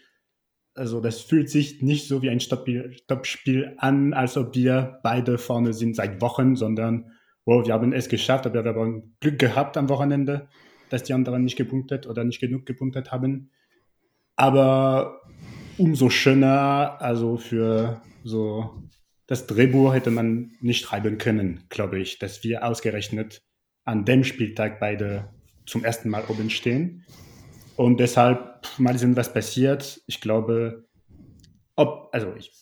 [0.75, 5.73] Also das fühlt sich nicht so wie ein Topspiel an, als ob wir beide vorne
[5.73, 7.13] sind seit Wochen, sondern
[7.45, 10.49] wow, wir haben es geschafft, aber wir haben Glück gehabt am Wochenende,
[10.89, 13.51] dass die anderen nicht gepunktet oder nicht genug gepunktet haben.
[14.37, 15.21] Aber
[15.77, 18.83] umso schöner, also für so
[19.27, 23.43] das Drehbuch hätte man nicht schreiben können, glaube ich, dass wir ausgerechnet
[23.85, 25.31] an dem Spieltag beide
[25.67, 27.05] zum ersten Mal oben stehen.
[27.77, 30.03] Und deshalb mal sehen, was passiert.
[30.07, 30.85] Ich glaube,
[31.77, 32.53] ob, also ich,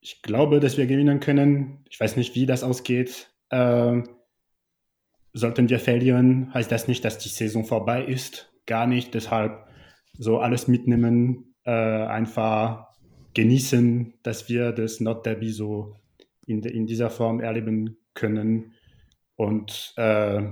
[0.00, 1.84] ich glaube, dass wir gewinnen können.
[1.88, 3.32] Ich weiß nicht, wie das ausgeht.
[3.50, 4.08] Ähm,
[5.32, 8.52] sollten wir verlieren, heißt das nicht, dass die Saison vorbei ist.
[8.66, 9.14] Gar nicht.
[9.14, 9.66] Deshalb
[10.16, 12.88] so alles mitnehmen, äh, einfach
[13.34, 15.96] genießen, dass wir das Not Derby so
[16.46, 18.74] in, in dieser Form erleben können.
[19.36, 20.42] Und äh,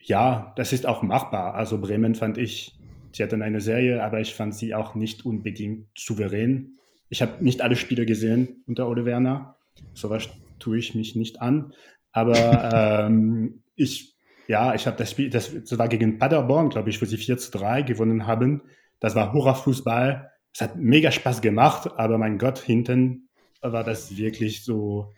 [0.00, 1.54] ja, das ist auch machbar.
[1.54, 2.78] Also Bremen fand ich,
[3.14, 6.72] sie hatten eine Serie, aber ich fand sie auch nicht unbedingt souverän.
[7.08, 9.56] Ich habe nicht alle Spiele gesehen unter Ole Werner.
[9.92, 11.72] Sowas tue ich mich nicht an.
[12.12, 14.16] Aber ähm, ich,
[14.48, 17.38] ja, ich habe das Spiel, das, das war gegen Paderborn, glaube ich, wo sie 4
[17.38, 18.62] zu 3 gewonnen haben.
[19.00, 20.30] Das war Hurra-Fußball.
[20.52, 23.28] Es hat mega Spaß gemacht, aber mein Gott, hinten
[23.60, 25.12] war das wirklich so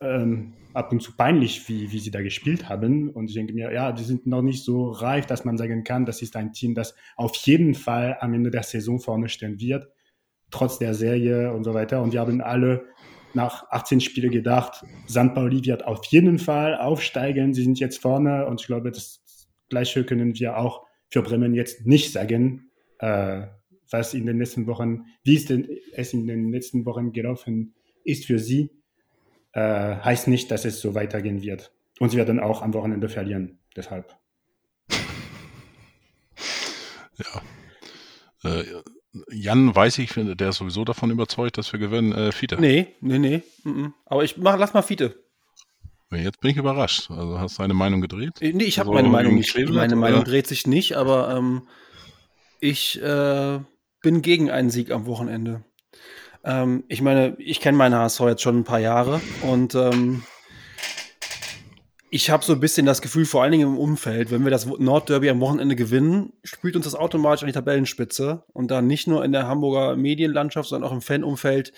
[0.00, 3.10] ähm, ab und zu peinlich, wie, wie sie da gespielt haben.
[3.10, 6.06] Und ich denke mir, ja, die sind noch nicht so reif, dass man sagen kann,
[6.06, 9.88] das ist ein Team, das auf jeden Fall am Ende der Saison vorne stehen wird,
[10.50, 12.02] trotz der Serie und so weiter.
[12.02, 12.84] Und wir haben alle
[13.34, 15.34] nach 18 Spielen gedacht, St.
[15.34, 17.54] Pauli wird auf jeden Fall aufsteigen.
[17.54, 19.22] Sie sind jetzt vorne und ich glaube, das
[19.68, 23.46] Gleiche können wir auch für Bremen jetzt nicht sagen, äh,
[23.90, 28.24] was in den letzten Wochen, wie es denn es in den letzten Wochen gelaufen ist
[28.24, 28.70] für sie
[29.52, 31.72] äh, heißt nicht, dass es so weitergehen wird.
[31.98, 33.58] Und sie werden auch am Wochenende verlieren.
[33.76, 34.16] Deshalb.
[38.44, 38.50] Ja.
[38.50, 38.64] Äh,
[39.30, 42.12] Jan weiß ich, der ist sowieso davon überzeugt, dass wir gewinnen.
[42.12, 42.58] Äh, Fiete.
[42.58, 43.42] Nee, nee, nee.
[43.64, 45.22] Mm Aber ich mach, lass mal Fiete.
[46.12, 47.10] Jetzt bin ich überrascht.
[47.10, 48.40] Also hast du deine Meinung gedreht?
[48.40, 49.56] Äh, nee, ich habe also, meine Meinung nicht.
[49.68, 51.68] Meine Meinung dreht sich nicht, aber ähm,
[52.60, 53.60] ich äh,
[54.02, 55.64] bin gegen einen Sieg am Wochenende.
[56.44, 60.22] Ähm, ich meine, ich kenne meine HSV jetzt schon ein paar Jahre und ähm,
[62.12, 64.66] ich habe so ein bisschen das Gefühl, vor allen Dingen im Umfeld, wenn wir das
[64.66, 68.42] Nordderby am Wochenende gewinnen, spielt uns das automatisch an die Tabellenspitze.
[68.52, 71.72] Und dann nicht nur in der Hamburger Medienlandschaft, sondern auch im Fanumfeld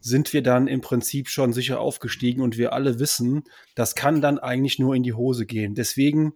[0.00, 3.42] sind wir dann im Prinzip schon sicher aufgestiegen und wir alle wissen,
[3.74, 5.74] das kann dann eigentlich nur in die Hose gehen.
[5.74, 6.34] Deswegen,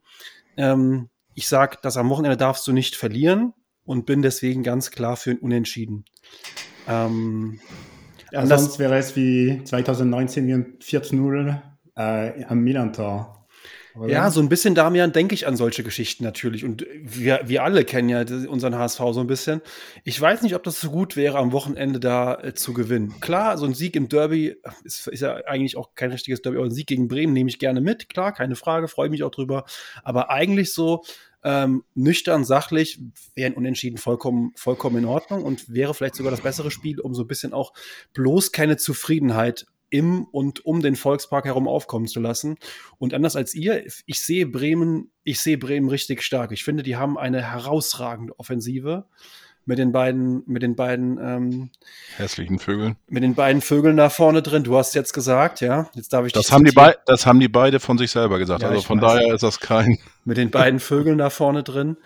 [0.56, 3.52] ähm, ich sage, das am Wochenende darfst du nicht verlieren
[3.84, 6.04] und bin deswegen ganz klar für ein Unentschieden.
[6.88, 7.60] Ähm,
[8.32, 11.58] ja, sonst wäre es wie 2019 4-0
[11.96, 13.36] äh, am Milan-Tor.
[14.06, 16.64] Ja, so ein bisschen, Damian, denke ich an solche Geschichten natürlich.
[16.64, 19.62] Und wir, wir alle kennen ja unseren HSV so ein bisschen.
[20.04, 23.14] Ich weiß nicht, ob das so gut wäre, am Wochenende da äh, zu gewinnen.
[23.20, 26.66] Klar, so ein Sieg im Derby ist, ist, ja eigentlich auch kein richtiges Derby, aber
[26.66, 28.10] ein Sieg gegen Bremen nehme ich gerne mit.
[28.10, 29.64] Klar, keine Frage, freue mich auch drüber.
[30.02, 31.02] Aber eigentlich so
[31.46, 32.98] ähm, nüchtern, sachlich,
[33.36, 37.14] wäre ein Unentschieden vollkommen, vollkommen in Ordnung und wäre vielleicht sogar das bessere Spiel, um
[37.14, 37.72] so ein bisschen auch
[38.14, 42.56] bloß keine Zufriedenheit im und um den Volkspark herum aufkommen zu lassen.
[42.98, 46.50] Und anders als ihr, ich sehe Bremen, ich sehe Bremen richtig stark.
[46.50, 49.06] Ich finde, die haben eine herausragende Offensive
[49.66, 51.70] mit den beiden, mit den beiden ähm,
[52.16, 52.96] hässlichen Vögeln.
[53.08, 54.62] Mit den beiden Vögeln da vorne drin.
[54.62, 55.90] Du hast jetzt gesagt, ja.
[55.94, 58.62] Jetzt darf ich das haben die beide, Das haben die beide von sich selber gesagt.
[58.62, 59.98] Ja, also von daher ist das kein.
[60.24, 61.96] Mit den beiden Vögeln da vorne drin,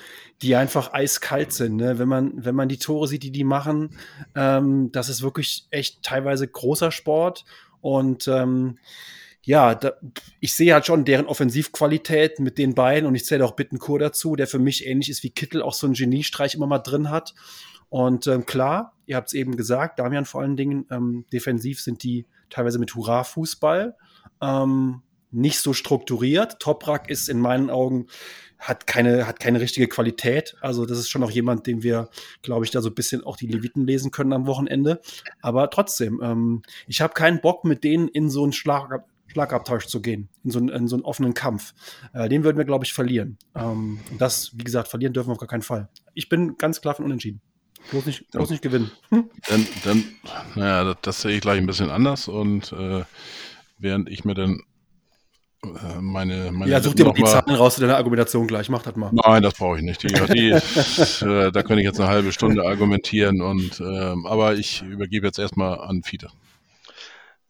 [0.41, 1.77] die einfach eiskalt sind.
[1.77, 1.99] Ne?
[1.99, 3.91] Wenn man, wenn man die Tore sieht, die die machen,
[4.35, 7.45] ähm, das ist wirklich echt teilweise großer Sport
[7.83, 8.79] und ähm,
[9.43, 9.95] ja, da,
[10.41, 14.37] ich sehe halt schon deren Offensivqualität mit den beiden und ich zähle auch Bittenkur dazu,
[14.37, 17.35] der für mich ähnlich ist wie Kittel, auch so einen Geniestreich immer mal drin hat.
[17.89, 22.03] Und ähm, klar, ihr habt es eben gesagt, Damian vor allen Dingen, ähm, defensiv sind
[22.03, 23.97] die teilweise mit Hurra-Fußball.
[24.41, 26.61] Ähm, nicht so strukturiert.
[26.61, 28.07] Toprak ist in meinen Augen
[28.59, 30.55] hat keine, hat keine richtige Qualität.
[30.61, 32.11] Also, das ist schon noch jemand, dem wir,
[32.43, 35.01] glaube ich, da so ein bisschen auch die Leviten lesen können am Wochenende.
[35.41, 40.03] Aber trotzdem, ähm, ich habe keinen Bock, mit denen in so einen Schlag, Schlagabtausch zu
[40.03, 41.75] gehen, in so, einen, in so einen offenen Kampf.
[42.13, 43.39] Äh, den würden wir, glaube ich, verlieren.
[43.55, 45.89] Ähm, und das, wie gesagt, verlieren dürfen wir auf gar keinen Fall.
[46.15, 47.41] Ich bin ganz klar von Unentschieden.
[47.91, 48.91] Bloß nicht, bloß nicht gewinnen.
[49.09, 49.31] Hm?
[49.49, 50.05] Dann, dann,
[50.55, 52.29] naja, das, das, sehe ich gleich ein bisschen anders.
[52.29, 53.05] Und äh,
[53.79, 54.61] während ich mir dann
[55.65, 58.69] äh, meine, meine Ja, such dir mal die Zahlen raus zu deiner Argumentation gleich.
[58.69, 59.11] Mach das mal.
[59.13, 60.03] Nein, das brauche ich nicht.
[60.03, 60.51] Die, die,
[61.25, 65.39] äh, da könnte ich jetzt eine halbe Stunde argumentieren und ähm, aber ich übergebe jetzt
[65.39, 66.29] erstmal an Fiete.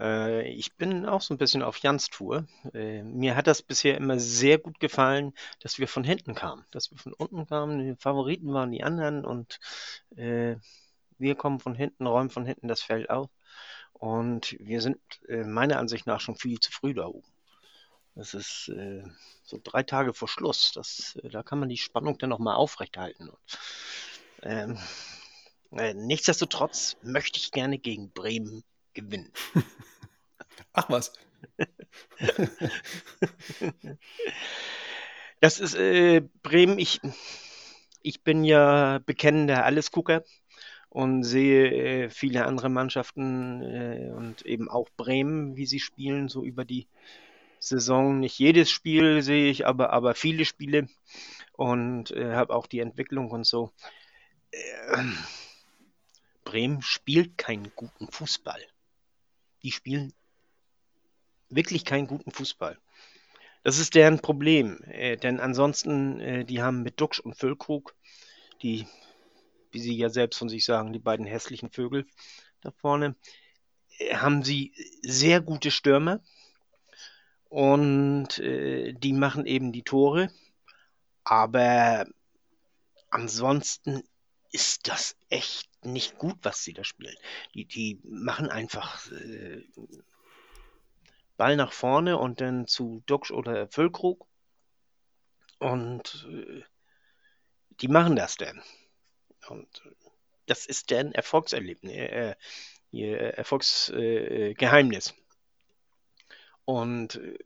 [0.01, 2.46] Äh, ich bin auch so ein bisschen auf Jans Tour.
[2.72, 6.90] Äh, mir hat das bisher immer sehr gut gefallen, dass wir von hinten kamen, dass
[6.90, 7.78] wir von unten kamen.
[7.78, 9.61] Die Favoriten waren die anderen und
[10.16, 10.57] äh,
[11.18, 13.28] wir kommen von hinten, räumen von hinten das Feld auf.
[13.92, 14.98] Und wir sind
[15.28, 17.28] meiner Ansicht nach schon viel zu früh da oben.
[18.14, 18.72] Das ist
[19.44, 20.72] so drei Tage vor Schluss.
[20.72, 23.28] Das, da kann man die Spannung dann nochmal aufrechthalten.
[23.28, 23.38] Und,
[24.42, 24.78] ähm,
[25.72, 28.64] äh, nichtsdestotrotz möchte ich gerne gegen Bremen
[28.95, 29.32] gewinnen.
[30.72, 31.12] Ach was.
[35.41, 36.78] Das ist äh, Bremen.
[36.78, 37.01] Ich,
[38.03, 40.22] ich bin ja bekennender Allesgucker
[40.91, 46.45] und sehe äh, viele andere Mannschaften äh, und eben auch Bremen, wie sie spielen, so
[46.45, 46.88] über die
[47.59, 48.20] Saison.
[48.20, 50.88] Nicht jedes Spiel sehe ich, aber, aber viele Spiele
[51.53, 53.72] und äh, habe auch die Entwicklung und so.
[54.53, 55.16] Ähm,
[56.45, 58.61] Bremen spielt keinen guten Fußball.
[59.62, 60.12] Die spielen
[61.48, 62.78] wirklich keinen guten Fußball.
[63.62, 67.94] Das ist deren Problem, äh, denn ansonsten, äh, die haben mit Duxch und Füllkrug,
[68.62, 68.86] die,
[69.70, 72.06] wie sie ja selbst von sich sagen, die beiden hässlichen Vögel
[72.62, 73.16] da vorne,
[73.98, 76.22] äh, haben sie sehr gute Stürmer
[77.50, 80.30] und äh, die machen eben die Tore,
[81.24, 82.06] aber
[83.11, 84.02] ansonsten
[84.53, 87.14] ist das echt nicht gut, was sie da spielen.
[87.55, 89.64] Die, die machen einfach äh,
[91.36, 94.26] Ball nach vorne und dann zu Duxch oder Füllkrug.
[95.59, 96.62] Und äh,
[97.80, 98.62] die machen das dann.
[99.48, 99.82] Und
[100.46, 102.34] das ist deren Erfolgserlebnis, äh,
[102.92, 105.14] Erfolgsgeheimnis.
[106.64, 107.38] und äh,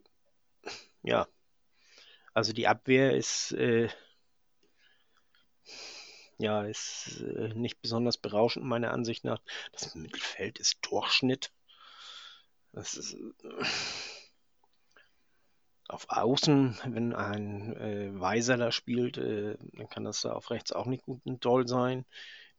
[1.03, 1.29] ja,
[2.33, 3.89] also die Abwehr ist äh,
[6.39, 9.41] ja, ist äh, nicht besonders berauschend, meiner Ansicht nach.
[9.73, 11.53] Das Mittelfeld ist Durchschnitt.
[12.73, 13.65] Das ist äh,
[15.89, 20.73] auf Außen, wenn ein äh, Weiser da spielt, äh, dann kann das da auf rechts
[20.73, 22.05] auch nicht gut und toll sein.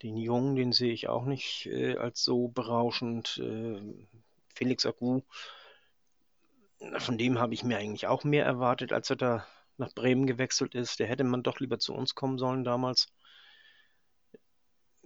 [0.03, 3.38] Den Jungen, den sehe ich auch nicht äh, als so berauschend.
[3.43, 3.82] Äh,
[4.53, 5.21] Felix Agu,
[6.97, 9.47] von dem habe ich mir eigentlich auch mehr erwartet, als er da
[9.78, 10.99] nach Bremen gewechselt ist.
[10.99, 13.07] Der hätte man doch lieber zu uns kommen sollen damals.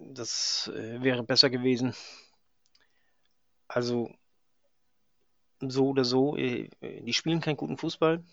[0.02, 1.94] Das äh, wäre besser gewesen.
[3.68, 4.10] Also
[5.60, 8.24] so oder so, äh, die spielen keinen guten Fußball,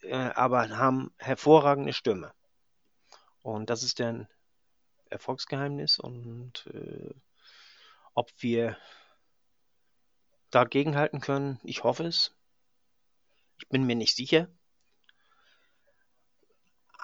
[0.00, 2.32] äh, aber haben hervorragende Stürme.
[3.42, 4.28] Und das ist deren
[5.10, 5.98] Erfolgsgeheimnis.
[5.98, 7.14] Und äh,
[8.14, 8.78] ob wir
[10.50, 12.34] dagegen halten können, ich hoffe es.
[13.58, 14.48] Ich bin mir nicht sicher.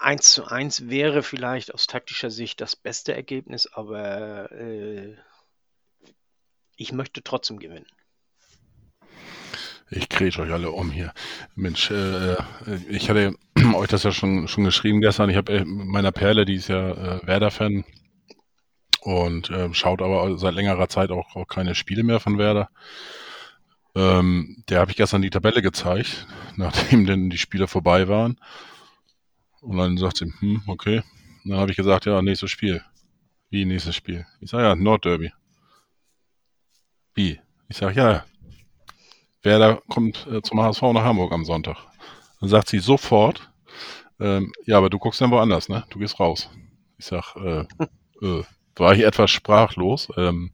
[0.01, 5.15] 1 zu 1 wäre vielleicht aus taktischer Sicht das beste Ergebnis, aber äh,
[6.75, 7.85] ich möchte trotzdem gewinnen.
[9.93, 11.13] Ich kriege euch alle um hier.
[11.53, 12.37] Mensch, äh,
[12.89, 13.35] ich hatte
[13.75, 15.29] euch das ja schon, schon geschrieben gestern.
[15.29, 17.83] Ich habe äh, meiner Perle, die ist ja äh, Werder-Fan
[19.01, 22.69] und äh, schaut aber seit längerer Zeit auch, auch keine Spiele mehr von Werder.
[23.93, 26.25] Ähm, der habe ich gestern die Tabelle gezeigt,
[26.55, 28.39] nachdem denn die Spiele vorbei waren.
[29.61, 31.03] Und dann sagt sie, hm, okay.
[31.43, 32.83] Und dann habe ich gesagt, ja, nächstes Spiel.
[33.49, 34.25] Wie nächstes Spiel?
[34.39, 35.31] Ich sage, ja, Nordderby.
[37.13, 37.39] Wie?
[37.69, 38.25] Ich sage, ja,
[39.43, 41.77] Werder kommt äh, zum HSV nach Hamburg am Sonntag.
[42.39, 43.51] Dann sagt sie sofort,
[44.19, 45.83] ähm, ja, aber du guckst dann woanders, ne?
[45.89, 46.49] Du gehst raus.
[46.97, 47.65] Ich sag, äh,
[48.21, 48.43] äh,
[48.75, 50.09] war ich etwas sprachlos.
[50.15, 50.51] Ähm,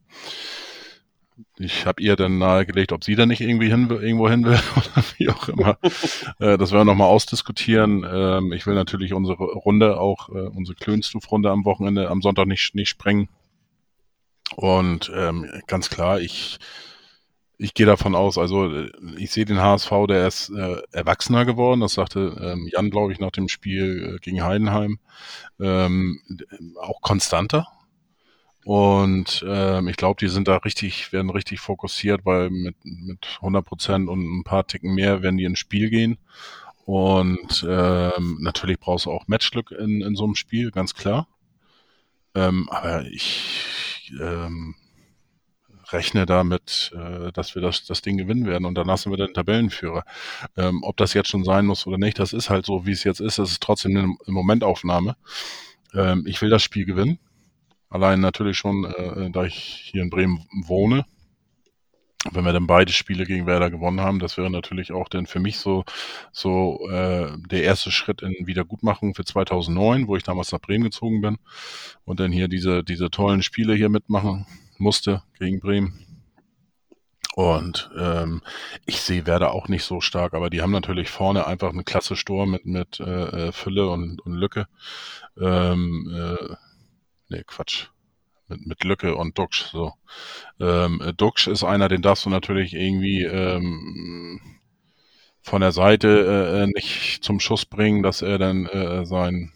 [1.57, 5.05] ich habe ihr dann nahegelegt, ob sie da nicht irgendwie hin, irgendwo hin will oder
[5.17, 5.77] wie auch immer.
[6.39, 8.05] äh, das werden wir nochmal ausdiskutieren.
[8.09, 12.75] Ähm, ich will natürlich unsere Runde auch, äh, unsere Klönstuf-Runde am Wochenende, am Sonntag nicht,
[12.75, 13.29] nicht sprengen.
[14.55, 16.59] Und ähm, ganz klar, ich
[17.57, 21.81] ich gehe davon aus, also äh, ich sehe den HSV, der ist äh, erwachsener geworden.
[21.81, 24.99] Das sagte ähm, Jan, glaube ich, nach dem Spiel äh, gegen Heidenheim.
[25.59, 26.21] Ähm,
[26.79, 27.67] auch konstanter.
[28.67, 33.63] Und ähm, ich glaube, die sind da richtig, werden richtig fokussiert, weil mit, mit 100
[33.65, 36.17] Prozent und ein paar Ticken mehr werden die ins Spiel gehen.
[36.83, 41.29] Und ähm, natürlich brauchst du auch Matchglück in, in so einem Spiel, ganz klar.
[42.35, 44.75] Ähm, aber ich ähm,
[45.93, 49.33] rechne damit, äh, dass wir das, das Ding gewinnen werden und danach sind wir dann
[49.33, 50.03] Tabellenführer.
[50.57, 53.05] Ähm, ob das jetzt schon sein muss oder nicht, das ist halt so, wie es
[53.05, 53.39] jetzt ist.
[53.39, 55.15] Das ist trotzdem eine Momentaufnahme.
[55.93, 57.17] Ähm, ich will das Spiel gewinnen.
[57.89, 61.05] Allein natürlich schon, äh, da ich hier in Bremen wohne.
[62.31, 65.39] wenn wir dann beide Spiele gegen Werder gewonnen haben, das wäre natürlich auch dann für
[65.39, 65.85] mich so,
[66.31, 71.21] so äh, der erste Schritt in Wiedergutmachung für 2009, wo ich damals nach Bremen gezogen
[71.21, 71.37] bin
[72.03, 74.45] und dann hier diese, diese tollen Spiele hier mitmachen
[74.77, 76.07] musste gegen Bremen.
[77.35, 78.41] Und ähm,
[78.87, 82.15] ich sehe Werder auch nicht so stark, aber die haben natürlich vorne einfach eine klasse
[82.15, 83.03] Sturm mit, mit äh,
[83.49, 84.65] äh Fülle und, und Lücke.
[85.39, 86.55] Ähm, äh,
[87.29, 87.87] nee, Quatsch
[88.47, 89.65] mit, mit Lücke und Duxch.
[89.71, 89.93] So.
[90.59, 94.39] Ähm, Duxch ist einer, den darfst du natürlich irgendwie ähm,
[95.41, 99.53] von der Seite äh, nicht zum Schuss bringen, dass er dann äh, seinen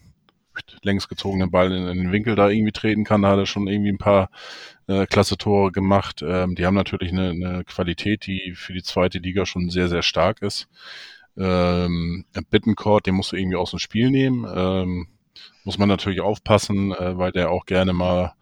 [0.82, 3.22] längs gezogenen Ball in, in, den Winkel da irgendwie treten kann.
[3.22, 4.30] Da hat er schon irgendwie ein paar
[4.86, 6.22] äh, klasse Tore gemacht.
[6.22, 10.02] Ähm, die haben natürlich eine, eine Qualität, die für die zweite Liga schon sehr, sehr
[10.02, 10.68] stark ist.
[11.36, 14.46] Ähm, Bittencourt, den musst du irgendwie aus dem Spiel nehmen.
[14.54, 15.08] Ähm,
[15.64, 18.34] muss man natürlich aufpassen, äh, weil der auch gerne mal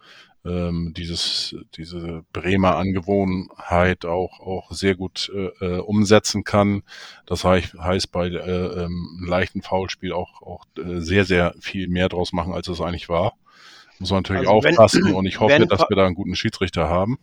[0.44, 6.82] ähm, dieses, diese Bremer Angewohnheit auch, auch sehr gut äh, äh umsetzen kann.
[7.26, 12.08] Das heißt, heißt bei äh, ähm, leichten Foulspiel auch, auch äh, sehr, sehr viel mehr
[12.08, 13.34] draus machen, als es eigentlich war.
[13.98, 16.88] Muss man natürlich also aufpassen wenn, und ich hoffe, dass wir da einen guten Schiedsrichter
[16.88, 17.18] haben.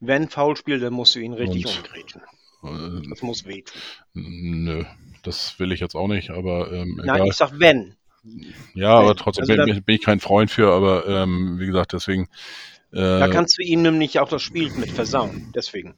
[0.00, 2.22] Wenn Foulspiel, dann musst du ihn richtig und, umgrätschen.
[2.62, 3.80] Äh, das muss wehtun.
[4.12, 4.84] Nö,
[5.22, 7.28] das will ich jetzt auch nicht, aber ähm, Nein, egal.
[7.28, 7.96] ich sag wenn.
[8.74, 12.28] Ja, aber trotzdem also bin, bin, ich kein Freund für, aber ähm, wie gesagt, deswegen.
[12.92, 15.94] Äh, da kannst du ihm nämlich auch das Spiel mit versauen, deswegen.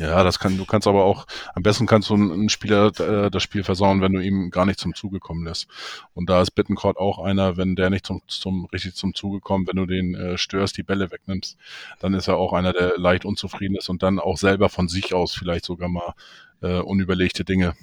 [0.00, 3.42] Ja, das kann, du kannst aber auch, am besten kannst du einen Spieler äh, das
[3.42, 5.68] Spiel versauen, wenn du ihm gar nicht zum Zuge kommen lässt.
[6.14, 9.68] Und da ist Bittencourt auch einer, wenn der nicht zum, zum richtig zum Zuge kommt,
[9.68, 11.58] wenn du den äh, störst, die Bälle wegnimmst,
[11.98, 15.12] dann ist er auch einer, der leicht unzufrieden ist und dann auch selber von sich
[15.12, 16.14] aus vielleicht sogar mal
[16.62, 17.74] äh, unüberlegte Dinge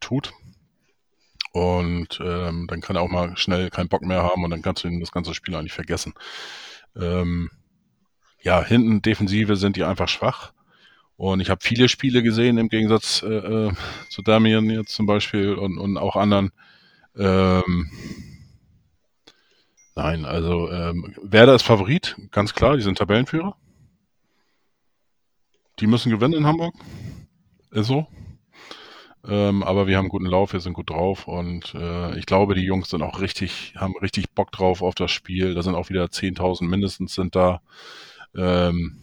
[0.00, 0.32] tut.
[1.52, 4.84] Und ähm, dann kann er auch mal schnell keinen Bock mehr haben und dann kannst
[4.84, 6.14] du ihn das ganze Spiel eigentlich vergessen.
[6.96, 7.50] Ähm,
[8.40, 10.52] ja, hinten Defensive sind die einfach schwach.
[11.16, 13.72] Und ich habe viele Spiele gesehen, im Gegensatz äh, äh,
[14.08, 16.50] zu Damien jetzt zum Beispiel und, und auch anderen.
[17.16, 17.90] Ähm,
[19.94, 23.56] nein, also ähm, Werder ist Favorit, ganz klar, die sind Tabellenführer.
[25.78, 26.74] Die müssen gewinnen in Hamburg.
[27.70, 28.06] Ist so.
[29.24, 32.62] Ähm, aber wir haben guten Lauf, wir sind gut drauf und äh, ich glaube, die
[32.64, 35.54] Jungs sind auch richtig, haben richtig Bock drauf auf das Spiel.
[35.54, 37.62] Da sind auch wieder 10.000 mindestens sind da.
[38.34, 38.98] Ähm,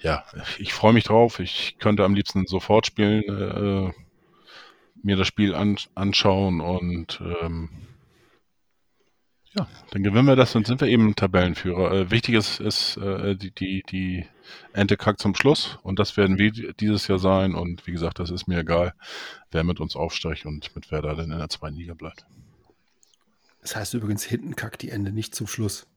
[0.00, 0.24] ja,
[0.58, 1.40] ich freue mich drauf.
[1.40, 3.92] Ich könnte am liebsten sofort spielen, äh,
[5.02, 7.70] mir das Spiel an, anschauen und ähm,
[9.56, 11.92] ja, dann gewinnen wir das und sind wir eben Tabellenführer.
[11.92, 14.26] Äh, wichtig ist, ist äh, die, die, die
[14.72, 18.30] Ente kackt zum Schluss und das werden wir dieses Jahr sein und wie gesagt, das
[18.30, 18.94] ist mir egal,
[19.50, 22.24] wer mit uns aufsteigt und mit wer da denn in der zweiten Liga bleibt.
[23.62, 25.86] Das heißt übrigens, hinten kackt die Ende, nicht zum Schluss.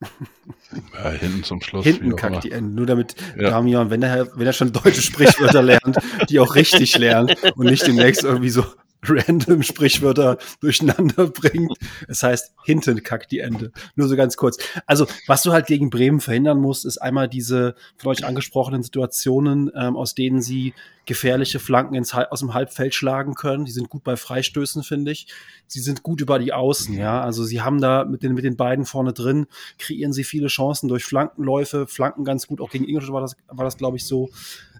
[0.92, 1.84] Ja, hinten zum Schluss.
[1.84, 2.74] Hinten kackt die Ende.
[2.74, 3.50] Nur damit ja.
[3.50, 5.98] Damian, wenn er, wenn er schon deutsche Sprichwörter lernt,
[6.28, 8.64] die auch richtig lernt und nicht demnächst irgendwie so
[9.08, 11.76] random Sprichwörter durcheinander bringt.
[12.08, 13.72] Es heißt, hinten kackt die Ende.
[13.96, 14.58] Nur so ganz kurz.
[14.86, 19.70] Also, was du halt gegen Bremen verhindern musst, ist einmal diese von euch angesprochenen Situationen,
[19.76, 20.74] ähm, aus denen sie
[21.06, 23.64] gefährliche Flanken ins, aus dem Halbfeld schlagen können.
[23.64, 25.26] Die sind gut bei Freistößen, finde ich.
[25.66, 27.20] Sie sind gut über die Außen, ja.
[27.20, 29.46] Also sie haben da mit den, mit den beiden vorne drin,
[29.78, 32.60] kreieren sie viele Chancen durch Flankenläufe, Flanken ganz gut.
[32.60, 34.30] Auch gegen Ingolstadt war das, war das glaube ich, so.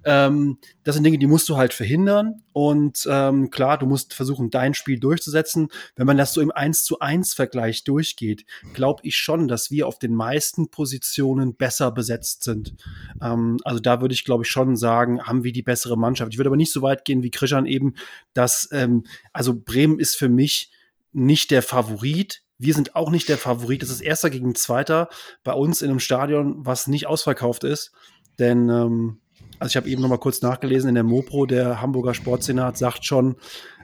[0.05, 2.43] Ähm, das sind Dinge, die musst du halt verhindern.
[2.53, 5.69] Und ähm, klar, du musst versuchen, dein Spiel durchzusetzen.
[5.97, 8.45] Wenn man das so im 1 zu 1 Vergleich durchgeht,
[8.75, 12.75] glaube ich schon, dass wir auf den meisten Positionen besser besetzt sind.
[13.21, 16.14] Ähm, also da würde ich, glaube ich, schon sagen, haben wir die bessere Mannschaft.
[16.15, 17.95] Ich würde aber nicht so weit gehen wie Krishan eben,
[18.33, 20.71] dass, ähm, also Bremen ist für mich
[21.13, 22.43] nicht der Favorit.
[22.59, 23.83] Wir sind auch nicht der Favorit.
[23.83, 25.09] Es ist erster gegen zweiter
[25.43, 27.93] bei uns in einem Stadion, was nicht ausverkauft ist.
[28.39, 29.21] Denn ähm,
[29.59, 33.05] also ich habe eben noch mal kurz nachgelesen, in der Mopro, der Hamburger Sportsenat sagt
[33.05, 33.37] schon,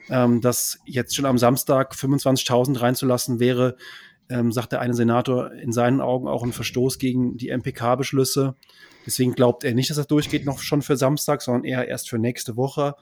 [0.08, 3.76] ähm, dass jetzt schon am Samstag 25.000 reinzulassen wäre,
[4.28, 8.54] ähm, sagt der eine Senator, in seinen Augen auch ein Verstoß gegen die MPK-Beschlüsse.
[9.06, 12.18] Deswegen glaubt er nicht, dass das durchgeht noch schon für Samstag, sondern eher erst für
[12.18, 12.94] nächste Woche.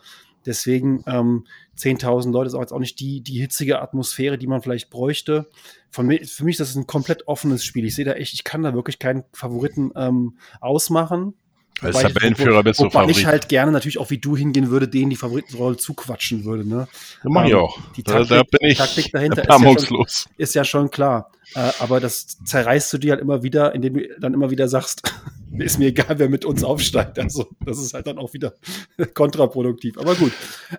[0.47, 1.47] Deswegen ähm,
[1.77, 5.49] 10.000 Leute ist auch jetzt auch nicht die, die hitzige Atmosphäre, die man vielleicht bräuchte.
[5.91, 7.85] Von mir, für mich ist das ein komplett offenes Spiel.
[7.85, 11.35] Ich sehe da echt, ich kann da wirklich keinen Favoriten ähm, ausmachen.
[11.81, 13.17] Als wobei Tabellenführer bist du Favorit.
[13.17, 16.69] ich halt gerne natürlich auch wie du hingehen würde, denen die Favoritenrolle zuquatschen würde.
[16.69, 16.89] Ne?
[17.23, 17.79] Ja, mach ich ähm, auch.
[17.97, 20.07] Die Taktik, da, bin ich Taktik dahinter ist ja, schon,
[20.39, 21.31] ist ja, schon, klar.
[21.55, 25.03] Äh, aber das zerreißt du dir halt immer wieder, indem du dann immer wieder sagst,
[25.59, 27.19] ist mir egal, wer mit uns aufsteigt.
[27.19, 28.55] Also, das ist halt dann auch wieder
[29.15, 29.99] kontraproduktiv.
[29.99, 30.33] Aber gut.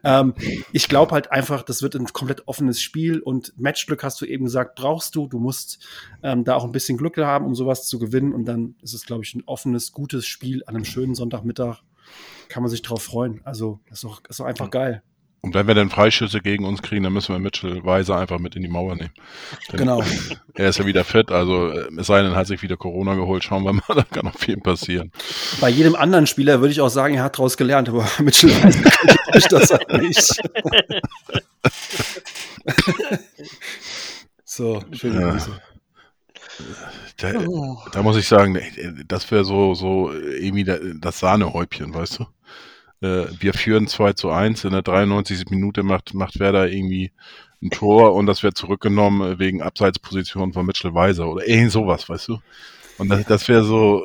[0.03, 0.33] Ähm,
[0.71, 4.45] ich glaube halt einfach, das wird ein komplett offenes Spiel und Matchglück hast du eben
[4.45, 5.27] gesagt, brauchst du.
[5.27, 5.79] Du musst
[6.23, 8.33] ähm, da auch ein bisschen Glück haben, um sowas zu gewinnen.
[8.33, 11.81] Und dann ist es, glaube ich, ein offenes, gutes Spiel an einem schönen Sonntagmittag.
[12.47, 13.41] kann man sich drauf freuen.
[13.43, 15.03] Also, das ist doch, ist doch einfach geil.
[15.41, 18.55] Und wenn wir dann Freischüsse gegen uns kriegen, dann müssen wir Mitchell Weiser einfach mit
[18.57, 19.11] in die Mauer nehmen.
[19.71, 20.03] Denn Genau.
[20.55, 23.45] Er ist ja wieder fit, also äh, es sei denn, hat sich wieder Corona geholt.
[23.45, 25.11] Schauen wir mal, da kann noch viel passieren.
[25.61, 28.77] Bei jedem anderen Spieler würde ich auch sagen, er hat daraus gelernt, aber Mitchell weiß
[29.35, 30.37] ich das halt nicht.
[34.43, 35.31] so, schöne Ja.
[35.31, 35.61] Grüße.
[37.17, 37.31] Da,
[37.93, 38.59] da muss ich sagen,
[39.07, 42.25] das wäre so, so irgendwie da- das Sahnehäubchen, weißt du?
[43.01, 45.49] Äh, Wir führen 2 zu 1, in der 93.
[45.49, 47.11] Minute macht, macht Werder irgendwie
[47.61, 52.07] ein Tor und das wird zurückgenommen äh, wegen Abseitsposition von Mitchell Weiser oder irgend sowas,
[52.09, 52.39] weißt du?
[52.97, 54.01] Und das, das wäre so.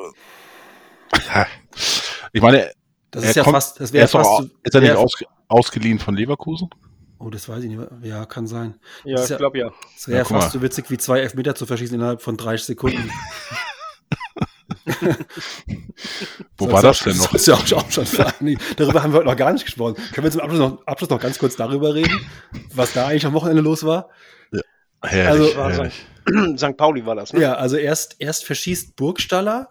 [2.33, 2.71] Ich meine,
[3.11, 4.29] Das Er ist ja kommt- fast, das er wäre fast.
[4.29, 5.13] au- so- ist er nicht aus,
[5.47, 6.69] ausgeliehen von Leverkusen?
[7.17, 7.77] Oh, das weiß ich nicht.
[7.79, 7.89] mehr.
[8.03, 8.75] Ja, kann sein.
[9.05, 9.71] Ja, ich glaube ja.
[9.93, 10.51] Das wäre Ja, fast mal.
[10.51, 13.09] so witzig wie zwei Elfmeter zu verschießen innerhalb von 30 Sekunden.
[16.57, 17.31] Wo So, war das denn ja- noch?
[17.31, 18.05] Das ist ja auch, auch schon
[18.39, 19.95] nee, Darüber haben wir heute noch gar nicht gesprochen.
[20.13, 22.19] Können wir zum Abschluss noch, Abschluss noch ganz kurz darüber reden,
[22.73, 24.09] was da eigentlich am Wochenende los war?
[25.01, 26.05] Herrlich, Also- herrlich.
[26.57, 26.75] St.
[26.77, 27.41] Pauli war das, ne?
[27.41, 29.69] Ja, also erst, erst verschießt Burgstaller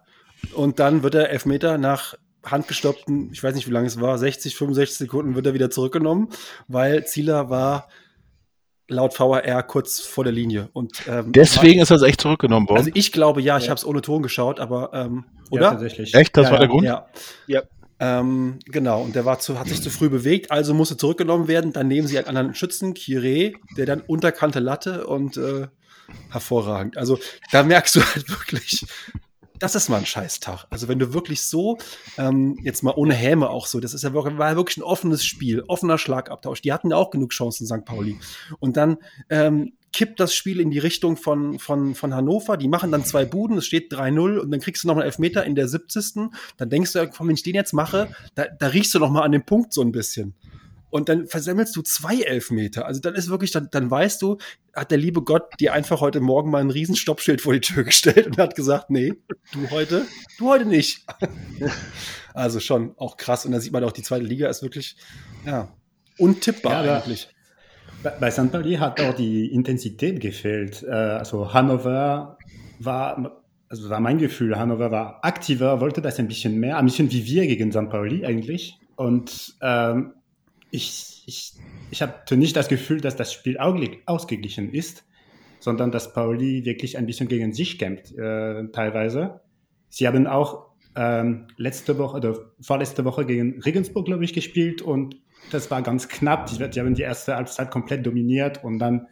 [0.52, 4.54] und dann wird der Elfmeter nach handgestoppten, ich weiß nicht, wie lange es war, 60,
[4.54, 6.28] 65 Sekunden wird er wieder zurückgenommen,
[6.68, 7.88] weil Zieler war
[8.88, 10.68] laut VAR kurz vor der Linie.
[10.72, 12.78] Und, ähm, Deswegen ist das echt zurückgenommen worden.
[12.78, 13.70] Also ich glaube ja, ich Ja.
[13.70, 15.70] habe es ohne Ton geschaut, aber ähm, Ja, oder?
[15.70, 16.14] tatsächlich.
[16.14, 16.36] Echt?
[16.36, 16.72] Das ja, war der ja.
[16.72, 16.84] Grund?
[16.86, 17.06] Ja.
[17.46, 17.62] Ja.
[18.00, 21.72] Ähm, genau, und der war zu, hat sich zu früh bewegt, also musste zurückgenommen werden.
[21.72, 25.68] Dann nehmen sie einen anderen Schützen, Kire, der dann unterkante Latte und äh,
[26.30, 26.96] hervorragend.
[26.98, 27.18] Also
[27.52, 28.84] da merkst du halt wirklich,
[29.58, 30.66] das ist mal ein Scheißtag.
[30.70, 31.78] Also wenn du wirklich so,
[32.18, 34.82] ähm, jetzt mal ohne Häme auch so, das ist ja wirklich, war ja wirklich ein
[34.82, 36.60] offenes Spiel, offener Schlagabtausch.
[36.62, 37.84] Die hatten ja auch genug Chancen, St.
[37.84, 38.18] Pauli.
[38.58, 38.98] Und dann
[39.30, 42.56] ähm, kippt das Spiel in die Richtung von, von, von Hannover.
[42.56, 45.44] Die machen dann zwei Buden, es steht 3-0 und dann kriegst du noch einen Elfmeter
[45.44, 46.30] in der 70.
[46.56, 49.22] Dann denkst du, komm, wenn ich den jetzt mache, da, da riechst du noch mal
[49.22, 50.34] an dem Punkt so ein bisschen.
[50.94, 52.86] Und dann versemmelst du zwei Elfmeter.
[52.86, 54.38] Also dann ist wirklich, dann, dann weißt du,
[54.72, 57.82] hat der liebe Gott dir einfach heute Morgen mal ein riesen Stoppschild vor die Tür
[57.84, 59.12] gestellt und hat gesagt, nee,
[59.52, 60.06] du heute,
[60.38, 61.04] du heute nicht.
[62.32, 63.44] also schon auch krass.
[63.44, 64.94] Und da sieht man auch, die zweite Liga ist wirklich,
[65.44, 65.74] ja,
[66.16, 67.28] untippbar Ja, eigentlich.
[68.04, 68.52] Bei, bei St.
[68.52, 70.84] Pauli hat auch die Intensität gefehlt.
[70.84, 72.38] Äh, also Hannover
[72.78, 77.10] war, also war mein Gefühl, Hannover war aktiver, wollte das ein bisschen mehr, ein bisschen
[77.10, 77.90] wie wir gegen St.
[77.90, 78.78] Pauli eigentlich.
[78.94, 80.12] Und ähm,
[80.74, 81.52] ich, ich,
[81.90, 85.04] ich hatte nicht das Gefühl, dass das Spiel ausge- ausgeglichen ist,
[85.60, 89.40] sondern dass Pauli wirklich ein bisschen gegen sich kämpft, äh, teilweise.
[89.88, 90.66] Sie haben auch
[90.96, 95.16] ähm, letzte Woche oder vorletzte Woche gegen Regensburg, glaube ich, gespielt und
[95.50, 96.46] das war ganz knapp.
[96.46, 99.06] Die haben die erste Halbzeit komplett dominiert und dann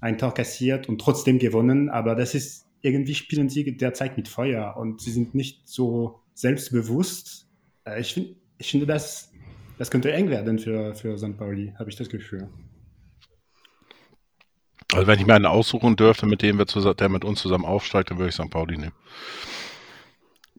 [0.00, 1.88] ein Tor kassiert und trotzdem gewonnen.
[1.88, 7.48] Aber das ist, irgendwie spielen sie derzeit mit Feuer und sie sind nicht so selbstbewusst.
[7.84, 9.31] Äh, ich, find, ich finde, das,
[9.82, 11.36] das könnte eng werden für, für St.
[11.36, 12.48] Pauli, habe ich das Gefühl.
[14.92, 17.64] Also wenn ich mir einen aussuchen dürfte, mit dem wir zusammen, der mit uns zusammen
[17.64, 18.48] aufsteigt, dann würde ich St.
[18.48, 18.92] Pauli nehmen.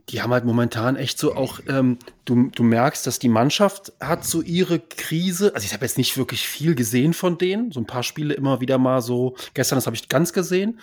[0.10, 4.26] die haben halt momentan echt so auch, ähm, du, du merkst, dass die Mannschaft hat
[4.26, 5.56] so ihre Krise.
[5.56, 7.72] Also ich habe jetzt nicht wirklich viel gesehen von denen.
[7.72, 9.38] So ein paar Spiele immer wieder mal so.
[9.54, 10.82] Gestern, das habe ich ganz gesehen.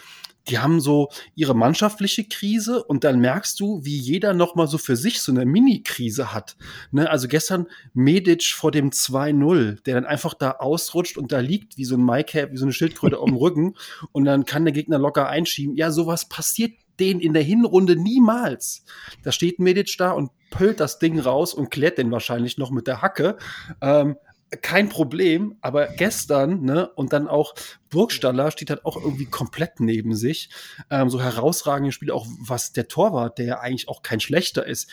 [0.48, 4.78] Die haben so ihre mannschaftliche Krise und dann merkst du, wie jeder noch mal so
[4.78, 6.56] für sich so eine Mini-Krise hat.
[6.90, 7.08] Ne?
[7.10, 11.84] Also gestern Medic vor dem 2-0, der dann einfach da ausrutscht und da liegt wie
[11.84, 13.74] so ein Maicap, wie so eine Schildkröte auf dem Rücken
[14.12, 15.76] und dann kann der Gegner locker einschieben.
[15.76, 18.84] Ja, sowas passiert denen in der Hinrunde niemals.
[19.22, 22.86] Da steht Medic da und pölt das Ding raus und klärt den wahrscheinlich noch mit
[22.86, 23.38] der Hacke.
[23.80, 24.16] Ähm,
[24.62, 27.54] kein Problem, aber gestern, ne, und dann auch
[27.88, 30.50] Burgstaller steht halt auch irgendwie komplett neben sich.
[30.90, 34.90] Ähm, so herausragende Spiele, auch was der Torwart, der ja eigentlich auch kein schlechter ist,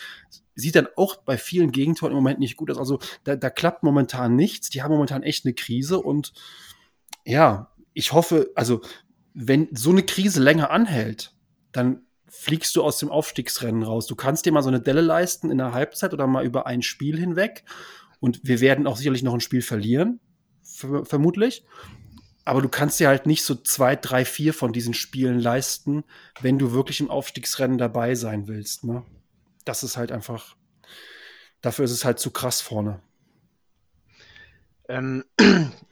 [0.54, 2.78] sieht dann auch bei vielen Gegentoren im Moment nicht gut aus.
[2.78, 4.70] Also da, da klappt momentan nichts.
[4.70, 6.32] Die haben momentan echt eine Krise und
[7.24, 8.80] ja, ich hoffe, also
[9.34, 11.32] wenn so eine Krise länger anhält,
[11.72, 14.06] dann fliegst du aus dem Aufstiegsrennen raus.
[14.06, 16.82] Du kannst dir mal so eine Delle leisten in der Halbzeit oder mal über ein
[16.82, 17.64] Spiel hinweg.
[18.20, 20.20] Und wir werden auch sicherlich noch ein Spiel verlieren,
[20.62, 21.64] ver vermutlich.
[22.44, 26.04] Aber du kannst dir halt nicht so zwei, drei, vier von diesen Spielen leisten,
[26.40, 28.84] wenn du wirklich im Aufstiegsrennen dabei sein willst.
[28.84, 29.04] Ne?
[29.64, 30.56] Das ist halt einfach,
[31.60, 33.02] dafür ist es halt zu krass vorne.
[34.88, 35.24] Ähm,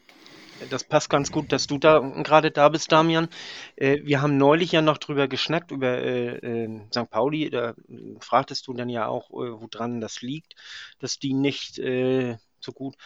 [0.70, 3.28] das passt ganz gut, dass du da gerade da bist, Damian.
[3.76, 7.10] Äh, wir haben neulich ja noch drüber geschnackt, über äh, äh, St.
[7.10, 7.50] Pauli.
[7.50, 7.74] Da
[8.20, 10.54] fragtest du dann ja auch, äh, woran das liegt,
[10.98, 12.96] dass die nicht äh, so gut.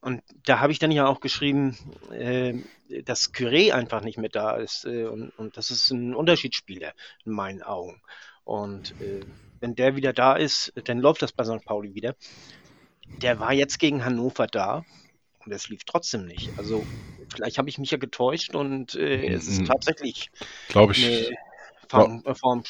[0.00, 1.76] Und da habe ich dann ja auch geschrieben,
[2.10, 2.54] äh,
[3.04, 4.84] dass Curé einfach nicht mehr da ist.
[4.84, 6.92] Und, und das ist ein Unterschiedsspieler
[7.24, 8.02] in meinen Augen.
[8.42, 8.96] Und
[9.60, 11.64] wenn der wieder da ist, dann läuft das bei St.
[11.64, 12.16] Pauli wieder.
[13.18, 14.84] der war jetzt gegen Hannover da
[15.46, 16.52] und es lief trotzdem nicht.
[16.56, 16.88] Also
[17.30, 19.66] vielleicht habe ich mich ja getäuscht und äh, es ist Mhm.
[19.66, 20.30] tatsächlich
[20.68, 21.30] Glaube ich,
[21.88, 22.64] Form, äh, Form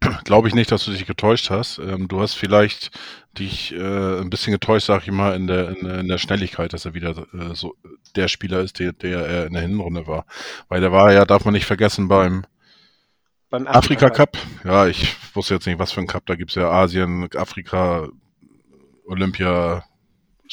[0.24, 1.78] glaube ich nicht, dass du dich getäuscht hast.
[1.78, 2.90] Ähm, du hast vielleicht
[3.38, 6.84] dich äh, ein bisschen getäuscht, sag ich mal, in der, in, in der Schnelligkeit, dass
[6.84, 7.74] er wieder äh, so
[8.16, 10.26] der Spieler ist, der, der er in der Hinrunde war.
[10.68, 12.44] Weil der war ja, darf man nicht vergessen, beim
[13.50, 14.36] beim Afrika Cup.
[14.64, 16.26] Ja, ich wusste jetzt nicht, was für ein Cup.
[16.26, 18.08] Da gibt's ja Asien, Afrika,
[19.06, 19.84] Olympia,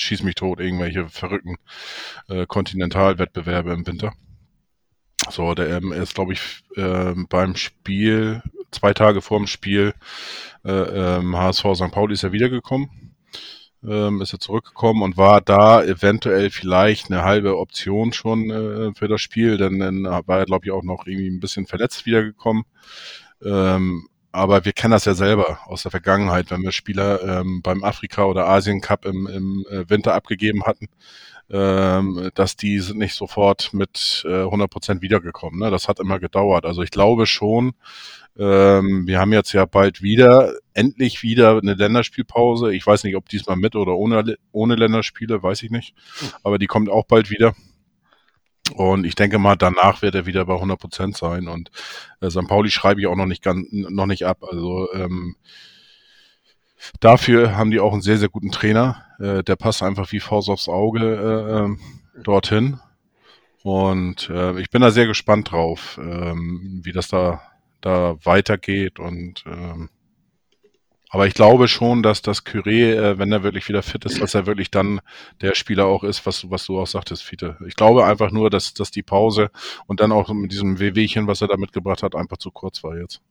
[0.02, 1.56] schieß mich tot, irgendwelche verrückten
[2.28, 4.14] äh, Kontinentalwettbewerbe im Winter.
[5.30, 8.42] So, der ähm, ist, glaube ich, ähm, beim Spiel,
[8.72, 9.94] zwei Tage vor dem Spiel,
[10.66, 11.92] äh, ähm, HSV St.
[11.92, 12.90] Pauli ist er wiedergekommen.
[13.82, 19.08] Ähm, ist er zurückgekommen und war da eventuell vielleicht eine halbe Option schon äh, für
[19.08, 22.66] das Spiel, denn dann war er, glaube ich, auch noch irgendwie ein bisschen verletzt wiedergekommen.
[23.42, 27.84] Ähm, aber wir kennen das ja selber aus der Vergangenheit, wenn wir Spieler ähm, beim
[27.84, 30.88] Afrika- oder Asien Cup im, im äh, Winter abgegeben hatten,
[31.50, 35.60] ähm, dass die sind nicht sofort mit äh, 100% wiedergekommen.
[35.60, 35.72] Ne?
[35.72, 36.66] Das hat immer gedauert.
[36.66, 37.74] Also ich glaube schon,
[38.38, 42.74] ähm, wir haben jetzt ja bald wieder, endlich wieder eine Länderspielpause.
[42.74, 45.96] Ich weiß nicht, ob diesmal mit oder ohne, ohne Länderspiele, weiß ich nicht.
[46.44, 47.56] Aber die kommt auch bald wieder.
[48.72, 51.48] Und ich denke mal, danach wird er wieder bei 100% sein.
[51.48, 51.72] Und
[52.22, 52.48] äh, St.
[52.48, 54.44] Pauli schreibe ich auch noch nicht, ganz, noch nicht ab.
[54.44, 55.36] Also ähm,
[57.00, 59.06] dafür haben die auch einen sehr, sehr guten Trainer.
[59.20, 61.80] Äh, der passt einfach wie Faust aufs Auge äh, ähm,
[62.24, 62.80] dorthin.
[63.64, 67.42] Und äh, ich bin da sehr gespannt drauf, ähm, wie das da,
[67.82, 69.00] da weitergeht.
[69.00, 69.90] Und ähm,
[71.10, 74.34] aber ich glaube schon, dass das Curé, äh, wenn er wirklich wieder fit ist, dass
[74.36, 75.02] er wirklich dann
[75.42, 77.58] der Spieler auch ist, was, du- was du auch sagtest, Fiete.
[77.68, 79.52] Ich glaube einfach nur, dass, dass die Pause
[79.88, 82.98] und dann auch mit diesem Wehwehchen, was er da mitgebracht hat, einfach zu kurz war
[82.98, 83.22] jetzt.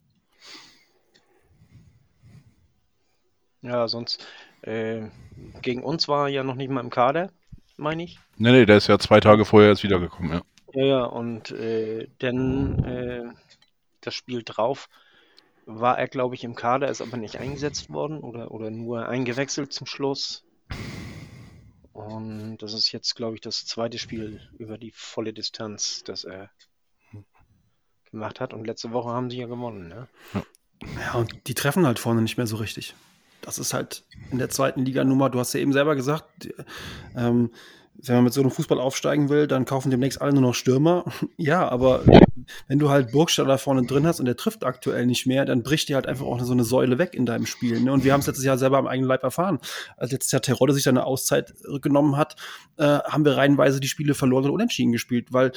[3.62, 4.24] Ja, sonst
[4.62, 5.08] äh,
[5.62, 7.32] gegen uns war er ja noch nicht mal im Kader,
[7.76, 8.18] meine ich.
[8.38, 10.42] Nee, nee, der ist ja zwei Tage vorher jetzt wiedergekommen, ja.
[10.72, 13.24] Ja, ja, und äh, dann äh,
[14.02, 14.88] das Spiel drauf
[15.68, 19.70] war er, glaube ich, im Kader, ist aber nicht eingesetzt worden oder, oder nur eingewechselt
[19.72, 20.44] zum Schluss.
[21.92, 26.50] Und das ist jetzt, glaube ich, das zweite Spiel über die volle Distanz, das er
[28.10, 28.54] gemacht hat.
[28.54, 30.08] Und letzte Woche haben sie ja gewonnen, ne?
[30.96, 32.94] Ja, und die treffen halt vorne nicht mehr so richtig.
[33.42, 36.48] Das ist halt in der zweiten Liga Nummer, du hast ja eben selber gesagt,
[37.14, 37.50] ähm,
[37.94, 41.04] wenn man mit so einem Fußball aufsteigen will, dann kaufen demnächst alle nur noch Stürmer.
[41.36, 42.04] Ja, aber
[42.66, 45.88] wenn du halt Burgstaller vorne drin hast und der trifft aktuell nicht mehr, dann bricht
[45.88, 47.80] dir halt einfach auch so eine Säule weg in deinem Spiel.
[47.80, 47.92] Ne?
[47.92, 49.58] Und wir haben es letztes Jahr selber am eigenen Leib erfahren.
[49.96, 52.36] Als letztes Jahr Terodde sich seine Auszeit genommen hat,
[52.76, 55.52] äh, haben wir reihenweise die Spiele verloren und unentschieden gespielt, weil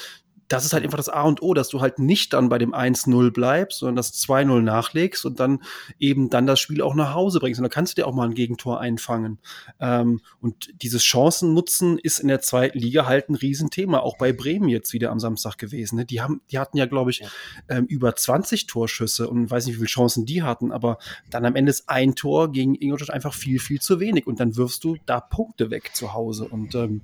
[0.52, 2.74] das ist halt einfach das A und O, dass du halt nicht dann bei dem
[2.74, 5.62] 1-0 bleibst, sondern das 2-0 nachlegst und dann
[6.00, 7.60] eben dann das Spiel auch nach Hause bringst.
[7.60, 9.40] Und dann kannst du dir auch mal ein Gegentor einfangen.
[9.80, 14.68] Ähm, und dieses Chancennutzen ist in der zweiten Liga halt ein Riesenthema, auch bei Bremen
[14.68, 15.96] jetzt wieder am Samstag gewesen.
[15.98, 16.06] Ne?
[16.06, 17.28] Die, haben, die hatten ja, glaube ich, Ja.
[17.70, 20.98] ähm, über 20 Torschüsse und weiß nicht, wie viele Chancen die hatten, aber
[21.30, 24.56] dann am Ende ist ein Tor gegen Ingolstadt einfach viel, viel zu wenig und dann
[24.58, 26.48] wirfst du da Punkte weg zu Hause.
[26.48, 27.02] Und ähm,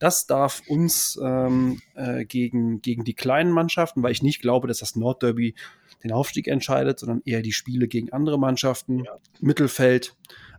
[0.00, 4.78] das darf uns ähm, äh, gegen, gegen die kleinen Mannschaften, weil ich nicht glaube, dass
[4.78, 5.54] das Nordderby
[6.02, 9.18] den Aufstieg entscheidet, sondern eher die Spiele gegen andere Mannschaften, Ja.
[9.40, 10.16] Mittelfeld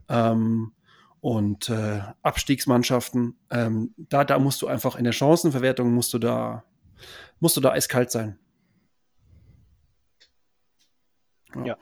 [0.09, 0.73] ähm,
[1.19, 3.37] und äh, Abstiegsmannschaften.
[3.49, 6.63] Ähm, da, da musst du einfach in der Chancenverwertung musst du da,
[7.39, 8.37] musst du da eiskalt sein.
[11.65, 11.77] Ja.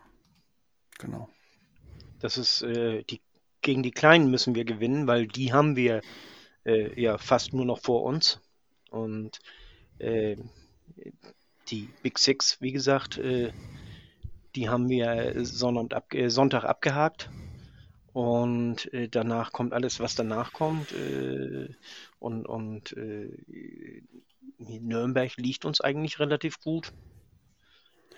[0.98, 1.30] Genau.
[2.20, 3.22] Das ist äh, die
[3.62, 6.02] gegen die Kleinen müssen wir gewinnen, weil die haben wir
[6.66, 8.40] äh, ja fast nur noch vor uns.
[8.90, 9.40] Und
[10.00, 13.52] die Big Six, wie gesagt, äh,
[14.56, 17.30] die haben wir Sonntag, ab, äh, Sonntag abgehakt.
[18.12, 20.92] Und äh, danach kommt alles, was danach kommt.
[20.94, 21.70] Äh,
[22.18, 23.30] und und äh,
[24.58, 26.92] Nürnberg liegt uns eigentlich relativ gut.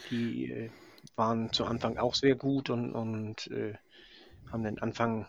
[0.10, 0.70] Die äh,
[1.16, 3.76] waren zu Anfang auch sehr gut und, und äh,
[4.52, 5.28] haben den Anfang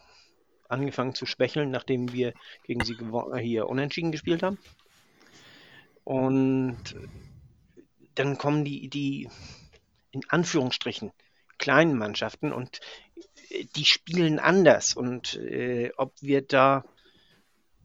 [0.69, 2.33] angefangen zu schwächeln, nachdem wir
[2.65, 4.59] gegen sie äh, hier unentschieden gespielt haben.
[6.05, 6.97] Und
[8.15, 9.29] dann kommen die, die
[10.11, 11.13] in Anführungsstrichen
[11.59, 12.81] kleinen Mannschaften und
[13.51, 14.95] äh, die spielen anders.
[14.95, 16.85] Und äh, ob wir da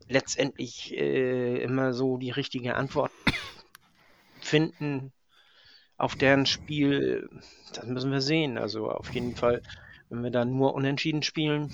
[0.07, 3.11] letztendlich äh, immer so die richtige Antwort
[4.41, 5.11] finden
[5.97, 7.29] auf deren Spiel,
[7.73, 8.57] das müssen wir sehen.
[8.57, 9.61] Also auf jeden Fall,
[10.09, 11.71] wenn wir da nur unentschieden spielen.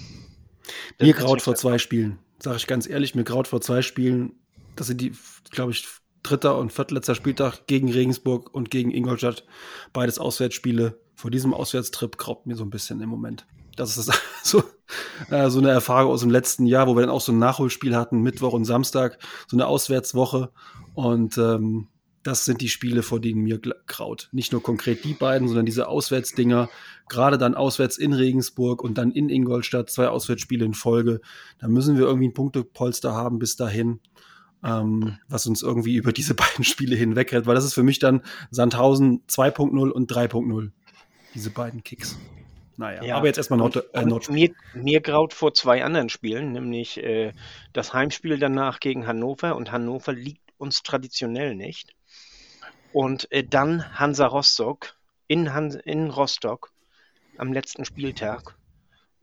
[1.00, 4.40] Mir graut vor zwei Spielen, sage ich ganz ehrlich, mir graut vor zwei Spielen,
[4.76, 5.14] das sind die,
[5.52, 5.86] glaube ich,
[6.24, 9.46] dritter und viertletzter Spieltag gegen Regensburg und gegen Ingolstadt.
[9.92, 11.00] Beides Auswärtsspiele.
[11.16, 13.46] Vor diesem Auswärtstrip graut mir so ein bisschen im Moment.
[13.76, 14.12] Das ist
[14.44, 14.64] so,
[15.30, 17.96] äh, so eine Erfahrung aus dem letzten Jahr, wo wir dann auch so ein Nachholspiel
[17.96, 20.52] hatten, Mittwoch und Samstag, so eine Auswärtswoche.
[20.96, 21.88] Und ähm,
[22.24, 24.30] das sind die Spiele, vor denen mir graut.
[24.32, 26.70] Nicht nur konkret die beiden, sondern diese Auswärtsdinger,
[27.10, 31.20] gerade dann auswärts in Regensburg und dann in Ingolstadt, zwei Auswärtsspiele in Folge.
[31.60, 34.00] Da müssen wir irgendwie ein Punktepolster haben bis dahin,
[34.64, 38.22] ähm, was uns irgendwie über diese beiden Spiele hinwegrettet, weil das ist für mich dann
[38.52, 40.72] Sandhausen 2.0 und 3.0.
[41.34, 42.18] Diese beiden Kicks.
[42.76, 43.16] Naja, ja.
[43.18, 47.32] aber jetzt erstmal Nord, äh, Nord mir, mir graut vor zwei anderen Spielen, nämlich äh,
[47.72, 51.94] das Heimspiel danach gegen Hannover und Hannover liegt uns traditionell nicht.
[52.92, 54.96] Und äh, dann Hansa Rostock
[55.28, 56.72] in, Han in Rostock
[57.38, 58.56] am letzten Spieltag.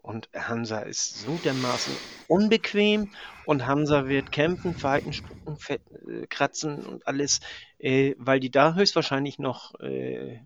[0.02, 1.94] Und Hansa ist so dermaßen
[2.26, 3.10] unbequem
[3.44, 7.40] und Hansa wird kämpfen, fighten, spucken, fett, äh, kratzen und alles,
[7.78, 10.38] äh, weil die da höchstwahrscheinlich noch äh,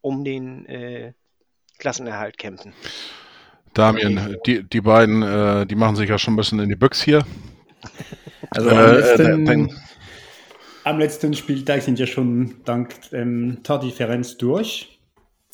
[0.00, 1.12] um den äh,
[1.78, 2.72] Klassenerhalt kämpfen.
[3.72, 7.04] Damien, die, die beiden, äh, die machen sich ja schon ein bisschen in die Büchse
[7.04, 7.26] hier.
[8.50, 9.76] Also am letzten,
[10.84, 15.00] am letzten Spieltag sind wir schon dank ähm, Tordifferenz durch.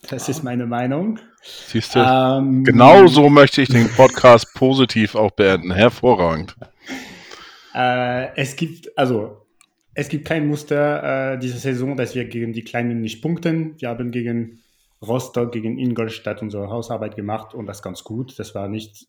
[0.09, 1.19] Das ist meine Meinung.
[1.45, 1.99] Siehst du?
[1.99, 5.73] Ähm, genau so möchte ich den Podcast positiv auch beenden.
[5.73, 6.57] Hervorragend.
[7.75, 9.47] Äh, es gibt, also,
[9.95, 13.75] es gibt kein Muster äh, diese Saison, dass wir gegen die Kleinen nicht punkten.
[13.79, 14.61] Wir haben gegen
[15.03, 18.39] Rostock, gegen Ingolstadt unsere Hausarbeit gemacht und das ganz gut.
[18.39, 19.07] Das war nicht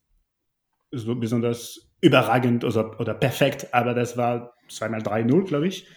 [0.92, 5.88] so besonders überragend oder, oder perfekt, aber das war zweimal 3-0, glaube ich.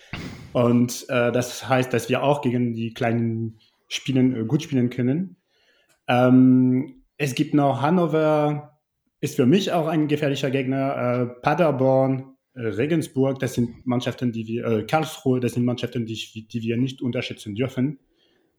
[0.52, 3.58] Und äh, das heißt, dass wir auch gegen die kleinen
[3.88, 5.36] Spielen äh, gut spielen können.
[6.08, 8.78] Ähm, es gibt noch Hannover,
[9.20, 10.96] ist für mich auch ein gefährlicher Gegner.
[10.96, 16.48] Äh, Paderborn, äh, Regensburg, das sind Mannschaften, die wir, äh, Karlsruhe, das sind Mannschaften, die,
[16.48, 18.00] die wir nicht unterschätzen dürfen.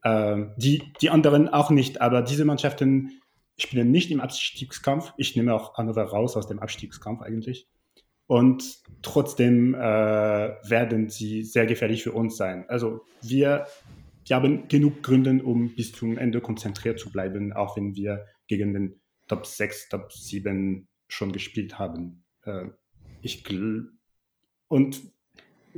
[0.03, 3.11] Äh, die, die anderen auch nicht, aber diese Mannschaften
[3.57, 5.13] spielen nicht im Abstiegskampf.
[5.17, 7.67] Ich nehme auch Hannover raus aus dem Abstiegskampf eigentlich.
[8.27, 12.65] Und trotzdem äh, werden sie sehr gefährlich für uns sein.
[12.67, 13.65] Also wir,
[14.29, 18.73] wir haben genug Gründe, um bis zum Ende konzentriert zu bleiben, auch wenn wir gegen
[18.73, 22.23] den Top 6, Top 7 schon gespielt haben.
[22.45, 22.65] Äh,
[23.21, 23.43] ich
[24.67, 25.01] und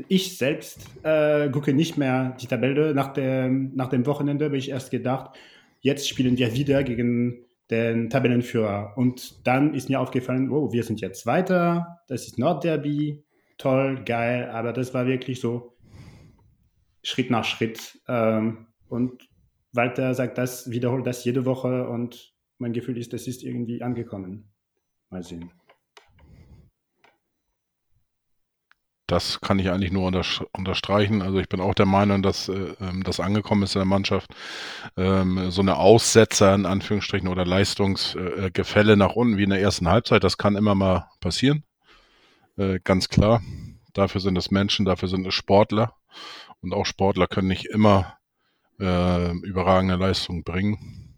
[0.07, 2.93] ich selbst äh, gucke nicht mehr die Tabelle.
[2.93, 5.37] Nach dem, nach dem Wochenende habe ich erst gedacht,
[5.79, 8.97] jetzt spielen wir wieder gegen den Tabellenführer.
[8.97, 13.23] Und dann ist mir aufgefallen, oh, wir sind jetzt weiter, das ist Nordderby,
[13.57, 15.73] toll, geil, aber das war wirklich so
[17.03, 17.99] Schritt nach Schritt.
[18.07, 19.27] Ähm, und
[19.73, 24.51] Walter sagt das, wiederholt das jede Woche und mein Gefühl ist, das ist irgendwie angekommen.
[25.09, 25.51] Mal sehen.
[29.07, 30.09] Das kann ich eigentlich nur
[30.53, 31.21] unterstreichen.
[31.21, 34.33] Also ich bin auch der Meinung, dass äh, ähm, das angekommen ist in der Mannschaft.
[34.95, 39.89] Ähm, so eine Aussetzer in Anführungsstrichen oder Leistungsgefälle äh, nach unten wie in der ersten
[39.89, 41.65] Halbzeit, das kann immer mal passieren.
[42.55, 43.41] Äh, ganz klar.
[43.93, 45.95] Dafür sind es Menschen, dafür sind es Sportler.
[46.61, 48.17] Und auch Sportler können nicht immer
[48.79, 51.17] äh, überragende Leistungen bringen.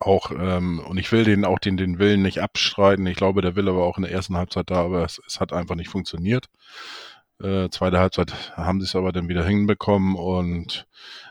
[0.00, 3.06] Auch, ähm, und ich will den auch den, den Willen nicht abstreiten.
[3.06, 5.52] Ich glaube, der will aber auch in der ersten Halbzeit da, aber es, es hat
[5.52, 6.48] einfach nicht funktioniert.
[7.42, 10.86] Äh, zweite Halbzeit haben sie es aber dann wieder hinbekommen und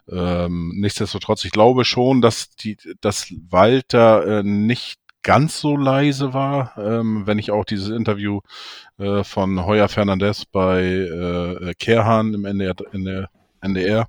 [0.10, 6.78] ähm, nichtsdestotrotz, ich glaube schon, dass die, dass Walter äh, nicht ganz so leise war,
[6.78, 8.42] ähm, wenn ich auch dieses Interview
[8.98, 13.30] äh, von Heuer Fernandez bei äh, Kerhan im NDR, in der
[13.64, 14.08] NDR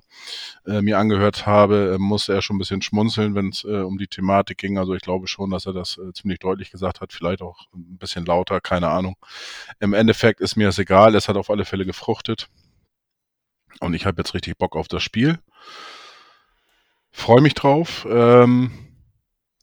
[0.67, 3.97] äh, mir angehört habe, äh, musste er schon ein bisschen schmunzeln, wenn es äh, um
[3.97, 4.77] die Thematik ging.
[4.77, 7.97] Also ich glaube schon, dass er das äh, ziemlich deutlich gesagt hat, vielleicht auch ein
[7.97, 9.15] bisschen lauter, keine Ahnung.
[9.79, 12.49] Im Endeffekt ist mir das egal, es hat auf alle Fälle gefruchtet.
[13.79, 15.39] Und ich habe jetzt richtig Bock auf das Spiel.
[17.11, 18.05] Freue mich drauf.
[18.09, 18.71] Ähm,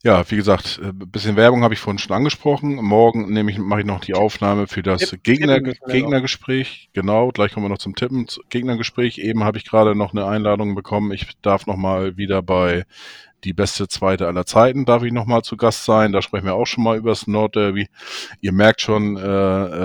[0.04, 2.74] ja, wie gesagt, ein äh, bisschen Werbung habe ich vorhin schon angesprochen.
[2.76, 6.90] Morgen nehme ich, mache ich noch die Aufnahme für das Tipp, Gegner, Gegnergespräch.
[6.92, 8.26] Genau, gleich kommen wir noch zum Tippen.
[8.50, 9.18] Gegnergespräch.
[9.18, 11.12] Eben habe ich gerade noch eine Einladung bekommen.
[11.12, 12.84] Ich darf nochmal wieder bei
[13.44, 16.12] die beste zweite aller Zeiten, darf ich nochmal zu Gast sein.
[16.12, 17.88] Da sprechen wir auch schon mal über das Nordderby.
[18.40, 19.22] Ihr merkt schon, äh,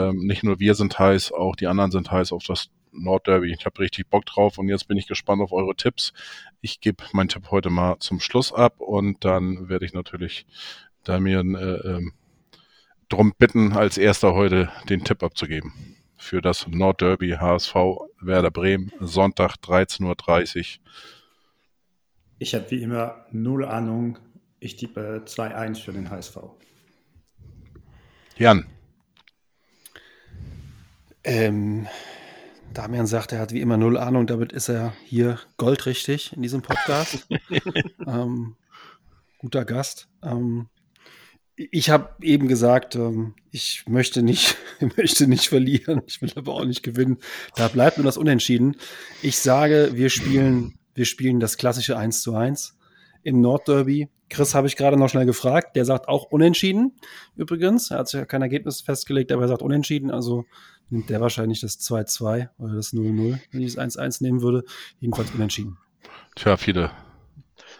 [0.09, 3.53] äh, nicht nur wir sind heiß, auch die anderen sind heiß auf das Nordderby.
[3.53, 6.13] Ich habe richtig Bock drauf und jetzt bin ich gespannt auf eure Tipps.
[6.61, 10.45] Ich gebe meinen Tipp heute mal zum Schluss ab und dann werde ich natürlich
[11.03, 12.11] Damien äh, äh,
[13.09, 15.73] drum bitten, als erster heute den Tipp abzugeben
[16.17, 17.75] für das Nordderby HSV
[18.19, 20.83] Werder Bremen, Sonntag 13.30 Uhr.
[22.39, 24.19] Ich habe wie immer null Ahnung.
[24.59, 26.37] Ich tippe 2-1 für den HSV.
[28.37, 28.65] Jan.
[31.23, 31.87] Ähm,
[32.73, 36.61] Damian sagt, er hat wie immer null Ahnung, damit ist er hier goldrichtig in diesem
[36.61, 37.27] Podcast.
[38.07, 38.55] ähm,
[39.39, 40.07] guter Gast.
[40.23, 40.67] Ähm,
[41.55, 44.57] ich habe eben gesagt, ähm, ich möchte nicht,
[44.97, 47.17] möchte nicht verlieren, ich will aber auch nicht gewinnen.
[47.55, 48.77] Da bleibt nur das Unentschieden.
[49.23, 52.77] Ich sage, wir spielen, wir spielen das klassische 1 zu 1
[53.23, 54.09] im Nordderby.
[54.29, 56.93] Chris habe ich gerade noch schnell gefragt, der sagt auch Unentschieden
[57.35, 57.91] übrigens.
[57.91, 60.45] Er hat sich ja kein Ergebnis festgelegt, aber er sagt Unentschieden, also
[60.89, 64.63] nimmt der wahrscheinlich das 2-2 oder das 0-0, wenn ich das 1-1 nehmen würde.
[64.99, 65.77] Jedenfalls Unentschieden.
[66.35, 66.91] Tja, viele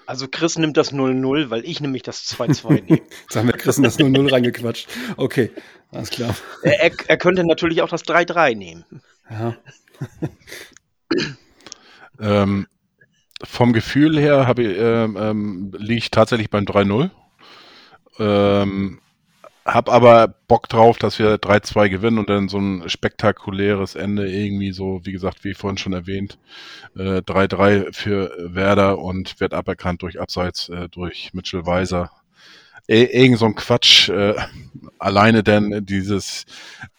[0.08, 3.02] also Chris nimmt das 0-0, weil ich nämlich das 2-2 nehme.
[3.22, 4.88] Jetzt haben wir Chris in das 0-0 reingequatscht.
[5.18, 5.52] Okay,
[5.92, 6.36] alles klar.
[6.64, 8.86] Er, er, er, könnte natürlich auch das 3-3 nehmen.
[9.30, 9.58] Ja.
[12.20, 12.68] ähm,
[13.44, 17.12] vom Gefühl her habe ich, ähm, ähm, liege ich tatsächlich beim 3-0.
[18.20, 19.00] Ähm,
[19.68, 24.72] hab aber Bock drauf, dass wir 3-2 gewinnen und dann so ein spektakuläres Ende irgendwie
[24.72, 26.40] so, wie gesagt, wie vorhin schon erwähnt,
[26.96, 32.12] äh, 3-3 für Werder und wird aberkannt durch Abseits äh, durch Mitchell Weiser
[32.88, 34.34] irgend so ein Quatsch, äh,
[35.00, 36.46] alleine denn dieses,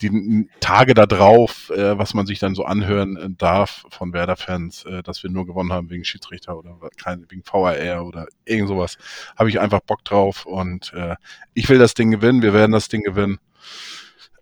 [0.03, 4.85] die Tage da drauf, äh, was man sich dann so anhören äh, darf von Werder-Fans,
[4.85, 8.99] äh, dass wir nur gewonnen haben wegen Schiedsrichter oder kein, wegen VAR oder irgend sowas,
[9.37, 11.17] habe ich einfach Bock drauf und äh,
[11.55, 13.39] ich will das Ding gewinnen, wir werden das Ding gewinnen.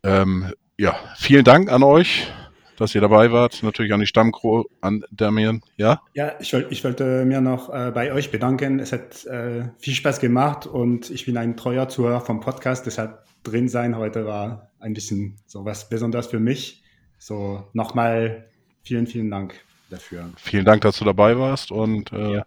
[0.03, 2.29] Ähm, ja, vielen Dank an euch
[2.77, 3.63] dass ihr dabei wart.
[3.63, 5.63] Natürlich an die Stammcrew, an Damien.
[5.77, 6.03] Ja?
[6.15, 8.79] Ja, ich, wollt, ich wollte mir noch äh, bei euch bedanken.
[8.79, 12.87] Es hat äh, viel Spaß gemacht und ich bin ein treuer Zuhörer vom Podcast.
[12.87, 16.83] Deshalb drin sein heute war ein bisschen so was Besonderes für mich.
[17.19, 18.49] So nochmal
[18.83, 19.55] vielen, vielen Dank
[19.91, 20.31] dafür.
[20.37, 22.47] Vielen Dank, dass du dabei warst und äh, ja.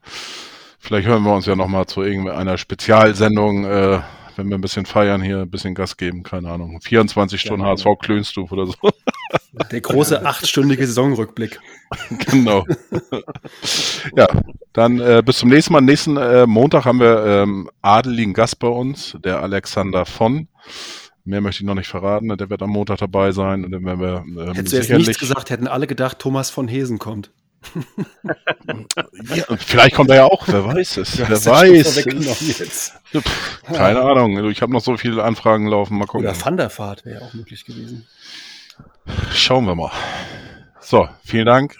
[0.79, 3.65] vielleicht hören wir uns ja nochmal zu irgendeiner Spezialsendung.
[3.65, 4.01] Äh,
[4.35, 6.79] wenn wir ein bisschen feiern hier, ein bisschen Gas geben, keine Ahnung.
[6.81, 8.73] 24 Stunden ja, HSV Klönstuf oder so.
[9.71, 11.59] Der große achtstündige Saisonrückblick.
[12.31, 12.65] genau.
[14.15, 14.27] ja,
[14.73, 15.81] dann äh, bis zum nächsten Mal.
[15.81, 20.47] Nächsten äh, Montag haben wir ähm, adeligen Gast bei uns, der Alexander von.
[21.25, 22.35] Mehr möchte ich noch nicht verraten.
[22.37, 23.65] Der wird am Montag dabei sein.
[23.65, 26.67] Und dann werden wir, ähm, Hättest du jetzt nichts gesagt, hätten alle gedacht, Thomas von
[26.67, 27.31] Hesen kommt.
[29.35, 31.17] ja, vielleicht kommt er ja auch, wer weiß es.
[31.27, 32.93] wer weiß.
[33.11, 34.49] Pff, keine Ahnung.
[34.49, 35.97] Ich habe noch so viele Anfragen laufen.
[35.97, 36.27] Mal gucken.
[36.27, 38.07] Oder Wanderfahrt wäre auch möglich gewesen.
[39.31, 39.91] Schauen wir mal.
[40.79, 41.75] So, vielen Dank.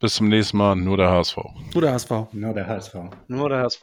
[0.00, 0.76] Bis zum nächsten Mal.
[0.76, 1.38] Nur der HSV.
[1.72, 2.10] Nur der HSV.
[2.32, 2.94] Nur der HSV.
[3.28, 3.82] Nur der HSV.